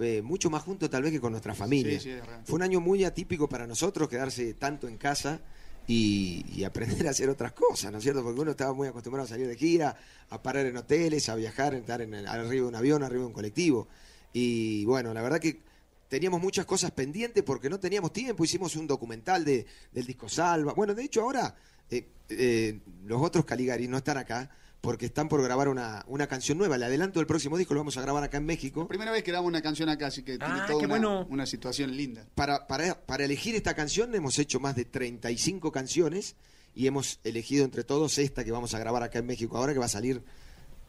eh, 0.00 0.22
mucho 0.22 0.50
más 0.50 0.62
juntos 0.62 0.88
tal 0.90 1.02
vez 1.02 1.12
que 1.12 1.20
con 1.20 1.32
nuestra 1.32 1.54
familia. 1.54 2.00
Sí, 2.00 2.10
sí. 2.12 2.18
Fue 2.44 2.56
un 2.56 2.62
año 2.62 2.80
muy 2.80 3.04
atípico 3.04 3.48
para 3.48 3.66
nosotros 3.66 4.08
quedarse 4.08 4.54
tanto 4.54 4.88
en 4.88 4.96
casa 4.96 5.40
y, 5.86 6.44
y 6.54 6.64
aprender 6.64 7.06
a 7.06 7.10
hacer 7.10 7.28
otras 7.28 7.52
cosas, 7.52 7.90
¿no 7.92 7.98
es 7.98 8.04
cierto? 8.04 8.22
Porque 8.22 8.40
uno 8.40 8.52
estaba 8.52 8.72
muy 8.72 8.88
acostumbrado 8.88 9.26
a 9.26 9.28
salir 9.28 9.46
de 9.48 9.56
gira, 9.56 9.96
a 10.28 10.42
parar 10.42 10.66
en 10.66 10.76
hoteles, 10.76 11.28
a 11.28 11.34
viajar, 11.34 11.74
a 11.74 11.78
estar 11.78 12.00
en 12.02 12.14
el- 12.14 12.26
arriba 12.26 12.48
de 12.50 12.62
un 12.62 12.74
avión, 12.74 13.02
arriba 13.02 13.20
de 13.22 13.26
un 13.26 13.32
colectivo. 13.32 13.88
Y 14.32 14.84
bueno, 14.84 15.12
la 15.12 15.22
verdad 15.22 15.40
que 15.40 15.60
teníamos 16.08 16.40
muchas 16.40 16.64
cosas 16.66 16.90
pendientes 16.92 17.42
porque 17.42 17.68
no 17.70 17.80
teníamos 17.80 18.12
tiempo. 18.12 18.44
Hicimos 18.44 18.76
un 18.76 18.86
documental 18.86 19.44
de, 19.44 19.66
del 19.92 20.06
disco 20.06 20.28
Salva. 20.28 20.72
Bueno, 20.74 20.94
de 20.94 21.04
hecho 21.04 21.22
ahora 21.22 21.54
eh, 21.90 22.06
eh, 22.28 22.78
los 23.06 23.20
otros 23.20 23.44
Caligari 23.44 23.88
no 23.88 23.96
están 23.96 24.18
acá 24.18 24.48
porque 24.80 25.06
están 25.06 25.28
por 25.28 25.42
grabar 25.42 25.68
una, 25.68 26.04
una 26.08 26.26
canción 26.26 26.56
nueva. 26.58 26.78
Le 26.78 26.86
adelanto 26.86 27.20
el 27.20 27.26
próximo 27.26 27.58
disco, 27.58 27.74
lo 27.74 27.80
vamos 27.80 27.96
a 27.96 28.00
grabar 28.00 28.22
acá 28.24 28.38
en 28.38 28.46
México. 28.46 28.86
Primera 28.88 29.10
vez 29.12 29.22
que 29.22 29.30
grabamos 29.30 29.48
una 29.50 29.60
canción 29.62 29.88
acá, 29.88 30.06
así 30.06 30.22
que 30.22 30.38
tiene 30.38 30.54
Ah, 30.60 30.66
toda 30.66 30.78
una, 30.78 30.88
bueno. 30.88 31.26
una 31.30 31.46
situación 31.46 31.96
linda. 31.96 32.26
Para, 32.34 32.66
para, 32.66 32.94
para 33.06 33.24
elegir 33.24 33.54
esta 33.54 33.74
canción 33.74 34.14
hemos 34.14 34.38
hecho 34.38 34.58
más 34.60 34.76
de 34.76 34.84
35 34.86 35.70
canciones 35.72 36.36
y 36.74 36.86
hemos 36.86 37.20
elegido 37.24 37.64
entre 37.64 37.84
todos 37.84 38.16
esta 38.18 38.44
que 38.44 38.52
vamos 38.52 38.72
a 38.74 38.78
grabar 38.78 39.02
acá 39.02 39.18
en 39.18 39.26
México 39.26 39.56
ahora, 39.58 39.72
que 39.72 39.78
va 39.78 39.86
a 39.86 39.88
salir... 39.88 40.22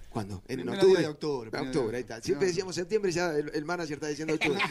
¿Cuándo? 0.10 0.44
¿En 0.50 0.58
Primero 0.58 0.74
octubre? 0.78 1.02
de 1.02 1.08
octubre, 1.08 1.50
primero 1.52 1.70
octubre, 1.72 1.88
día. 1.90 1.98
ahí 1.98 2.02
está. 2.02 2.22
Siempre 2.22 2.48
decíamos 2.48 2.76
septiembre 2.76 3.12
y 3.12 3.14
ya 3.14 3.32
el, 3.34 3.50
el 3.54 3.64
manager 3.64 3.94
está 3.94 4.08
diciendo 4.08 4.34
octubre. 4.34 4.60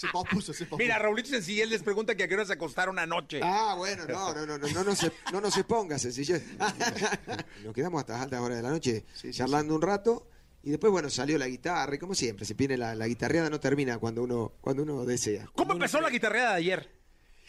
Se 0.00 0.08
pospuso, 0.08 0.52
se 0.52 0.64
pospuso. 0.64 0.78
Mira, 0.78 0.98
Raulito 0.98 1.28
Sencillez 1.28 1.68
les 1.68 1.82
pregunta 1.82 2.14
que 2.14 2.22
a 2.24 2.28
qué 2.28 2.34
hora 2.34 2.44
se 2.46 2.52
acostaron 2.54 2.98
anoche. 2.98 3.40
Ah, 3.42 3.74
bueno, 3.76 4.04
no, 4.06 4.32
no, 4.34 4.46
no, 4.46 4.58
no, 4.58 4.68
no, 4.68 4.84
no, 4.84 4.96
se, 4.96 5.12
no 5.32 5.40
nos 5.40 5.56
exponga, 5.56 5.98
sencillez. 5.98 6.42
Nos 7.64 7.74
quedamos 7.74 8.00
hasta 8.00 8.14
las 8.14 8.22
altas 8.22 8.40
horas 8.40 8.56
de 8.56 8.62
la 8.62 8.70
noche 8.70 9.04
Sí, 9.14 9.32
sí, 9.32 9.38
charlando 9.38 9.74
un 9.74 9.82
rato 9.82 10.26
y 10.62 10.70
después, 10.70 10.90
bueno, 10.92 11.08
salió 11.10 11.38
la 11.38 11.46
guitarra 11.48 11.94
y 11.94 11.98
como 11.98 12.14
siempre, 12.14 12.44
se 12.44 12.54
viene 12.54 12.76
la, 12.76 12.94
la 12.94 13.06
guitarreada, 13.06 13.48
no 13.50 13.60
termina 13.60 13.98
cuando 13.98 14.22
uno, 14.22 14.52
cuando 14.60 14.82
uno 14.82 15.04
desea. 15.04 15.48
¿Cómo 15.54 15.72
empezó 15.72 16.00
la 16.00 16.10
guitarreada 16.10 16.50
de 16.50 16.56
ayer? 16.56 16.90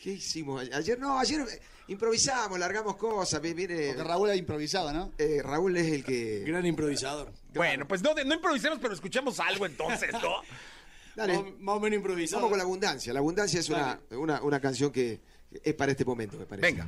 ¿Qué 0.01 0.11
hicimos? 0.13 0.67
Ayer 0.73 0.97
no, 0.97 1.19
ayer 1.19 1.41
eh, 1.41 1.61
improvisamos, 1.89 2.57
largamos 2.57 2.95
cosas, 2.95 3.41
vi- 3.41 3.53
viene... 3.53 3.87
Porque 3.89 4.03
Raúl 4.03 4.29
ha 4.29 4.35
improvisado, 4.35 4.91
¿no? 4.93 5.11
eh, 5.17 5.41
Raúl 5.43 5.75
es 5.77 5.91
el 5.91 6.03
que... 6.03 6.39
Gran 6.45 6.65
improvisador. 6.65 7.31
Bueno, 7.53 7.87
pues 7.87 8.01
no, 8.01 8.13
no 8.13 8.33
improvisemos, 8.33 8.79
pero 8.81 8.93
escuchemos 8.93 9.39
algo 9.39 9.65
entonces, 9.65 10.11
¿no? 10.13 10.41
Dale, 11.15 11.55
Más, 11.59 11.75
o 11.77 11.79
menos 11.79 11.97
improvisado. 11.97 12.39
vamos 12.41 12.51
con 12.51 12.57
la 12.57 12.63
abundancia. 12.63 13.13
La 13.13 13.19
abundancia 13.19 13.59
es 13.59 13.69
una, 13.69 13.99
una, 14.11 14.41
una 14.41 14.59
canción 14.59 14.91
que 14.91 15.19
es 15.63 15.73
para 15.73 15.91
este 15.91 16.05
momento, 16.05 16.37
me 16.37 16.45
parece. 16.45 16.67
Venga. 16.71 16.87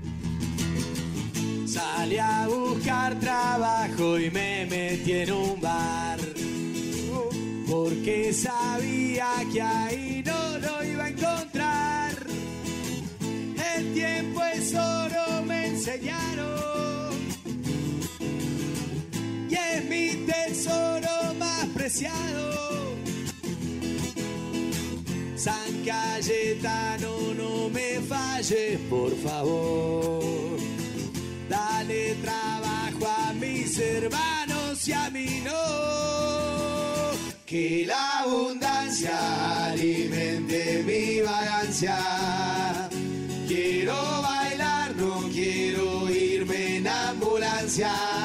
Salí 1.67 2.17
a 2.17 2.47
buscar 2.47 3.19
trabajo 3.19 4.19
y 4.19 4.29
me 4.31 4.65
metí 4.65 5.11
en 5.11 5.31
un 5.31 5.59
bar. 5.61 6.19
Porque 7.69 8.33
sabía 8.33 9.27
que 9.51 9.61
ahí 9.61 10.23
no 10.25 10.57
lo 10.59 10.83
iba 10.83 11.05
a 11.05 11.09
encontrar. 11.09 12.15
El 13.75 13.93
tiempo 13.93 14.43
es 14.43 14.73
oro, 14.75 15.41
me 15.45 15.67
enseñaron. 15.67 17.13
Y 19.49 19.55
es 19.55 19.85
mi 19.89 20.25
tesoro 20.27 21.33
más 21.39 21.65
preciado. 21.73 22.62
San 25.43 25.83
Cayetano, 25.83 27.33
no 27.33 27.69
me 27.69 27.99
falles, 28.07 28.79
por 28.89 29.13
favor. 29.17 30.57
Dale 31.49 32.15
trabajo 32.23 33.05
a 33.05 33.33
mis 33.33 33.77
hermanos 33.77 34.87
y 34.87 34.93
a 34.93 35.09
mí 35.09 35.43
no. 35.43 37.11
Que 37.45 37.85
la 37.85 38.21
abundancia 38.21 39.65
alimente 39.65 40.81
mi 40.85 41.19
vagancia. 41.19 41.97
Quiero 43.45 44.21
bailar, 44.21 44.95
no 44.95 45.27
quiero 45.29 46.09
irme 46.09 46.77
en 46.77 46.87
ambulancia. 46.87 48.22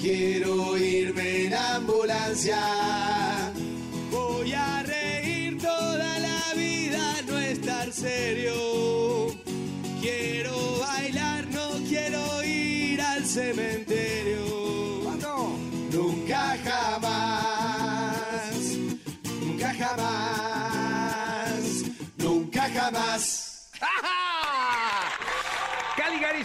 Quiero 0.00 0.76
irme 0.76 1.46
en 1.46 1.54
ambulancia. 1.54 2.58
Voy 4.10 4.52
a 4.52 4.82
reír 4.82 5.58
toda 5.60 6.18
la 6.18 6.54
vida, 6.54 7.00
no 7.26 7.38
estar 7.38 7.92
serio. 7.92 8.54
Quiero 10.00 10.78
bailar, 10.80 11.46
no 11.48 11.70
quiero 11.88 12.42
ir 12.44 13.00
al 13.00 13.24
cementerio. 13.24 14.46
Nunca 15.90 16.56
jamás, 16.64 18.54
nunca 19.40 19.74
jamás, 19.74 21.62
nunca 22.18 22.68
jamás. 22.70 23.70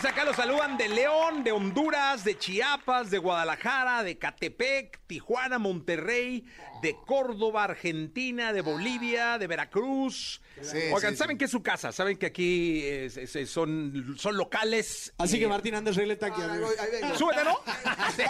Caligaris 0.03 0.05
acá 0.05 0.25
los 0.25 0.35
saludan 0.35 0.77
de 0.77 0.89
León, 0.89 1.43
de 1.43 1.51
Honduras, 1.51 2.23
de 2.23 2.37
Chiapas, 2.37 3.09
de 3.09 3.19
Guadalajara, 3.19 4.03
de 4.03 4.17
Catepec, 4.17 4.99
Tijuana, 5.07 5.59
Monterrey, 5.59 6.45
de 6.83 6.95
Córdoba, 7.07 7.63
Argentina, 7.63 8.53
de 8.53 8.61
Bolivia, 8.61 9.39
de 9.39 9.47
Veracruz, 9.47 10.39
Sí, 10.61 10.77
Oigan, 10.93 11.13
sí, 11.13 11.17
saben 11.17 11.37
que 11.39 11.45
es 11.45 11.51
su 11.51 11.63
casa, 11.63 11.91
saben 11.91 12.15
que 12.15 12.27
aquí 12.27 12.83
es- 12.85 13.17
es- 13.17 13.49
son, 13.49 14.13
son 14.19 14.37
locales. 14.37 15.11
Así 15.17 15.37
y- 15.37 15.39
que 15.39 15.47
Martín, 15.47 15.73
anda 15.73 15.91
regleta 15.91 16.27
aquí. 16.27 16.39
Ah. 16.43 17.13
Súbete, 17.17 17.43
¿no? 17.43 17.57
Sí, 18.15 18.21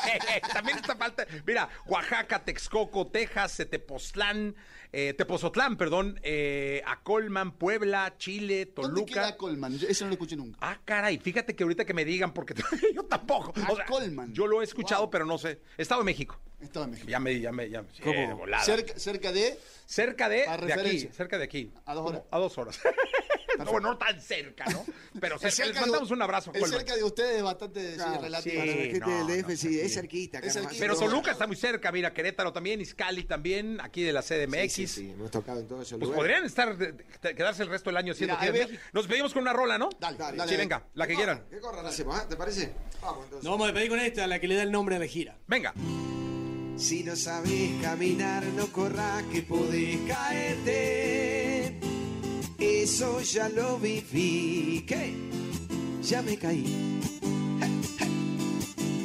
también 0.54 0.78
está 0.78 0.96
falta. 0.96 1.26
Mira, 1.46 1.68
Oaxaca, 1.86 2.44
Texcoco, 2.46 3.08
Texas, 3.08 3.58
Tepoztlán, 3.70 4.56
eh, 4.94 5.14
Tepozotlán, 5.18 5.76
perdón, 5.76 6.18
eh, 6.24 6.82
Acolman, 6.86 7.52
Puebla, 7.58 8.16
Chile, 8.18 8.72
¿Dónde 8.74 9.06
queda 9.06 9.22
Toluca. 9.24 9.38
Colman? 9.38 9.78
Yo- 9.78 9.88
Eso 9.90 10.06
no 10.06 10.10
lo 10.10 10.14
escuché 10.14 10.36
nunca. 10.38 10.58
Ah, 10.62 10.80
caray, 10.86 11.18
fíjate 11.18 11.56
que 11.56 11.64
ahorita 11.64 11.84
que 11.84 11.94
me 11.94 12.06
digan, 12.06 12.34
porque 12.34 12.54
yo 12.96 13.04
tampoco. 13.04 13.52
O 13.70 13.76
sea, 13.76 13.84
Acolman. 13.86 14.32
yo 14.34 14.48
lo 14.48 14.62
he 14.62 14.64
escuchado, 14.64 15.02
Wow. 15.02 15.10
pero 15.12 15.26
no 15.26 15.38
sé. 15.38 15.60
Estado 15.78 16.00
de 16.02 16.06
México. 16.06 16.40
Estaba 16.64 16.86
en 16.86 16.92
México. 16.92 17.10
Ya 17.10 17.20
me, 17.20 17.40
ya 17.40 17.52
me, 17.52 17.70
ya 17.70 17.82
me. 17.82 17.90
sí, 17.94 18.02
¿Cómo? 18.02 18.20
de 18.20 18.34
volada. 18.34 18.64
Cerca, 18.64 18.98
cerca 18.98 19.32
de. 19.32 19.60
Cerca 19.86 20.30
de, 20.30 20.38
de 20.38 20.48
aquí, 20.48 20.62
referencia. 20.66 21.14
cerca 21.14 21.38
de 21.38 21.44
aquí. 21.44 21.72
A 21.86 21.94
dos 21.94 22.10
horas. 22.10 22.22
Como 22.22 22.36
A 22.36 22.40
dos 22.40 22.58
horas. 22.58 22.80
no, 23.60 23.66
bueno, 23.66 23.90
no 23.92 23.98
tan 23.98 24.20
cerca, 24.20 24.66
¿no? 24.66 24.84
Pero 25.20 25.38
cerca. 25.38 25.56
Cerca 25.56 25.72
les 25.74 25.82
mandamos 25.82 26.08
de- 26.10 26.14
un 26.16 26.22
abrazo. 26.22 26.52
El 26.54 26.62
Colman. 26.62 26.80
cerca 26.80 26.96
de 26.96 27.04
ustedes 27.04 27.38
es 27.38 27.44
bastante 27.44 27.92
sí, 27.92 27.96
Claro, 27.98 28.22
relativo. 28.22 28.56
Para 28.60 28.66
la 28.66 28.74
gente 28.74 29.00
no, 29.00 29.28
del 29.28 29.42
DF, 29.44 29.50
no, 29.50 29.56
sí, 29.58 29.80
es 29.80 29.94
cerquita. 29.94 30.40
Es 30.40 30.54
cerquita. 30.54 30.76
Pero 30.80 30.96
Toluca 30.98 31.32
está 31.32 31.46
muy 31.46 31.56
cerca, 31.56 31.92
mira, 31.92 32.14
Querétaro 32.14 32.52
también, 32.54 32.82
Izcali 32.82 33.26
también, 33.26 33.80
aquí 33.82 34.02
de 34.02 34.14
la 34.14 34.22
CDMX. 34.24 34.74
Sí, 34.74 34.88
sí, 34.88 34.88
sí, 34.88 35.12
hemos 35.12 35.30
tocado 35.30 35.60
en 35.60 35.68
todos 35.68 35.86
esos 35.86 36.00
Pues 36.00 36.10
lugares. 36.10 36.18
podrían 36.18 36.46
estar, 36.46 36.78
de- 36.78 36.94
de- 36.94 37.36
quedarse 37.36 37.62
el 37.64 37.70
resto 37.70 37.90
del 37.92 37.98
año 37.98 38.14
haciendo 38.14 38.34
Mira, 38.36 38.42
giras 38.42 38.54
ahí 38.56 38.60
de 38.60 38.66
ve- 38.66 38.72
México. 38.72 38.90
Nos 38.94 39.08
pedimos 39.08 39.34
con 39.34 39.42
una 39.44 39.54
rola, 39.54 39.78
¿no? 39.78 39.90
Dale, 40.00 40.18
dale, 40.18 40.32
Sí, 40.34 40.38
dale. 40.40 40.58
venga, 40.58 40.88
la 40.96 41.06
que 41.06 41.12
¿Qué 41.14 41.18
quieran. 41.18 41.44
¿Qué 41.52 41.60
corran 41.60 41.86
hacemos? 41.86 42.18
ah? 42.18 42.26
¿Te 42.28 42.36
parece? 42.36 42.74
Vamos 43.02 43.26
entonces. 43.26 43.44
Nos 43.44 43.52
vamos 43.52 43.66
a 43.66 43.72
despedir 43.72 43.90
con 43.90 44.00
esta, 44.00 44.26
la 44.26 44.40
que 44.40 44.48
le 44.48 44.56
da 44.56 44.64
el 44.64 44.72
nombre 44.72 44.96
a 44.96 45.00
la 45.00 45.06
gira. 45.08 45.38
Venga. 45.48 45.74
Si 46.76 47.04
no 47.04 47.16
sabes 47.16 47.72
caminar, 47.82 48.44
no 48.58 48.68
corras 48.68 49.24
que 49.32 49.42
podés 49.44 49.98
caerte. 50.08 51.80
Eso 52.58 53.22
ya 53.22 53.50
lo 53.50 53.78
viví. 53.78 54.84
¿Qué? 54.88 55.14
Ya 56.02 56.22
me 56.22 56.38
caí. 56.38 57.00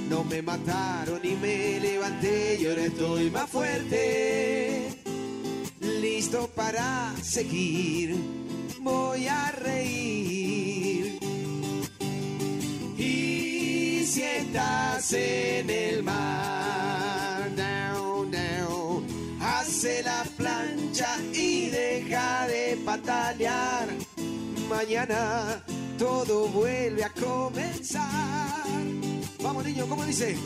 No 0.08 0.24
me 0.24 0.42
mataron 0.42 1.20
y 1.22 1.36
me 1.36 1.78
levanté 1.78 2.58
y 2.60 2.66
ahora 2.66 2.84
estoy 2.86 3.30
más 3.30 3.48
fuerte. 3.50 4.88
Listo 5.80 6.48
para 6.56 7.14
seguir. 7.22 8.16
Voy 8.80 9.26
a 9.26 9.52
reír. 9.52 11.18
Y 12.96 14.02
si 14.06 14.22
estás 14.22 15.12
en 15.12 15.70
el 15.70 16.02
mar, 16.02 16.57
la 20.02 20.24
plancha 20.36 21.16
y 21.32 21.70
deja 21.70 22.46
de 22.46 22.78
patalear. 22.84 23.88
Mañana 24.68 25.64
todo 25.98 26.48
vuelve 26.48 27.04
a 27.04 27.10
comenzar. 27.10 28.64
Vamos 29.42 29.64
niños, 29.64 29.88
¿cómo 29.88 30.04
dice? 30.04 30.36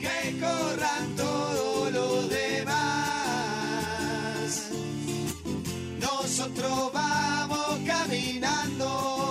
Que 0.00 0.40
corran 0.40 1.16
todos 1.16 1.92
los 1.92 2.28
demás. 2.28 2.72
Nosotros 6.00 6.92
vamos 6.92 7.78
caminando. 7.86 9.21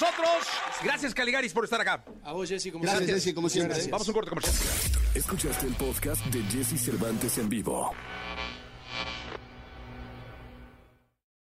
Nosotros. 0.00 0.46
Gracias, 0.82 1.14
Caligaris, 1.14 1.52
por 1.52 1.64
estar 1.64 1.80
acá. 1.80 2.04
A 2.22 2.32
vos, 2.32 2.48
Jessy, 2.48 2.70
como 2.70 2.82
Gracias, 2.82 3.04
siempre. 3.04 3.20
Jessy, 3.20 3.34
como 3.34 3.48
siempre. 3.48 3.74
Gracias. 3.74 3.90
Vamos 3.90 4.08
a 4.08 4.10
un 4.10 4.14
corte 4.14 4.30
comercial. 4.30 4.56
Escuchaste 5.14 5.66
el 5.66 5.74
podcast 5.74 6.24
de 6.26 6.42
Jesse 6.44 6.78
Cervantes 6.80 7.38
en 7.38 7.48
vivo. 7.48 7.92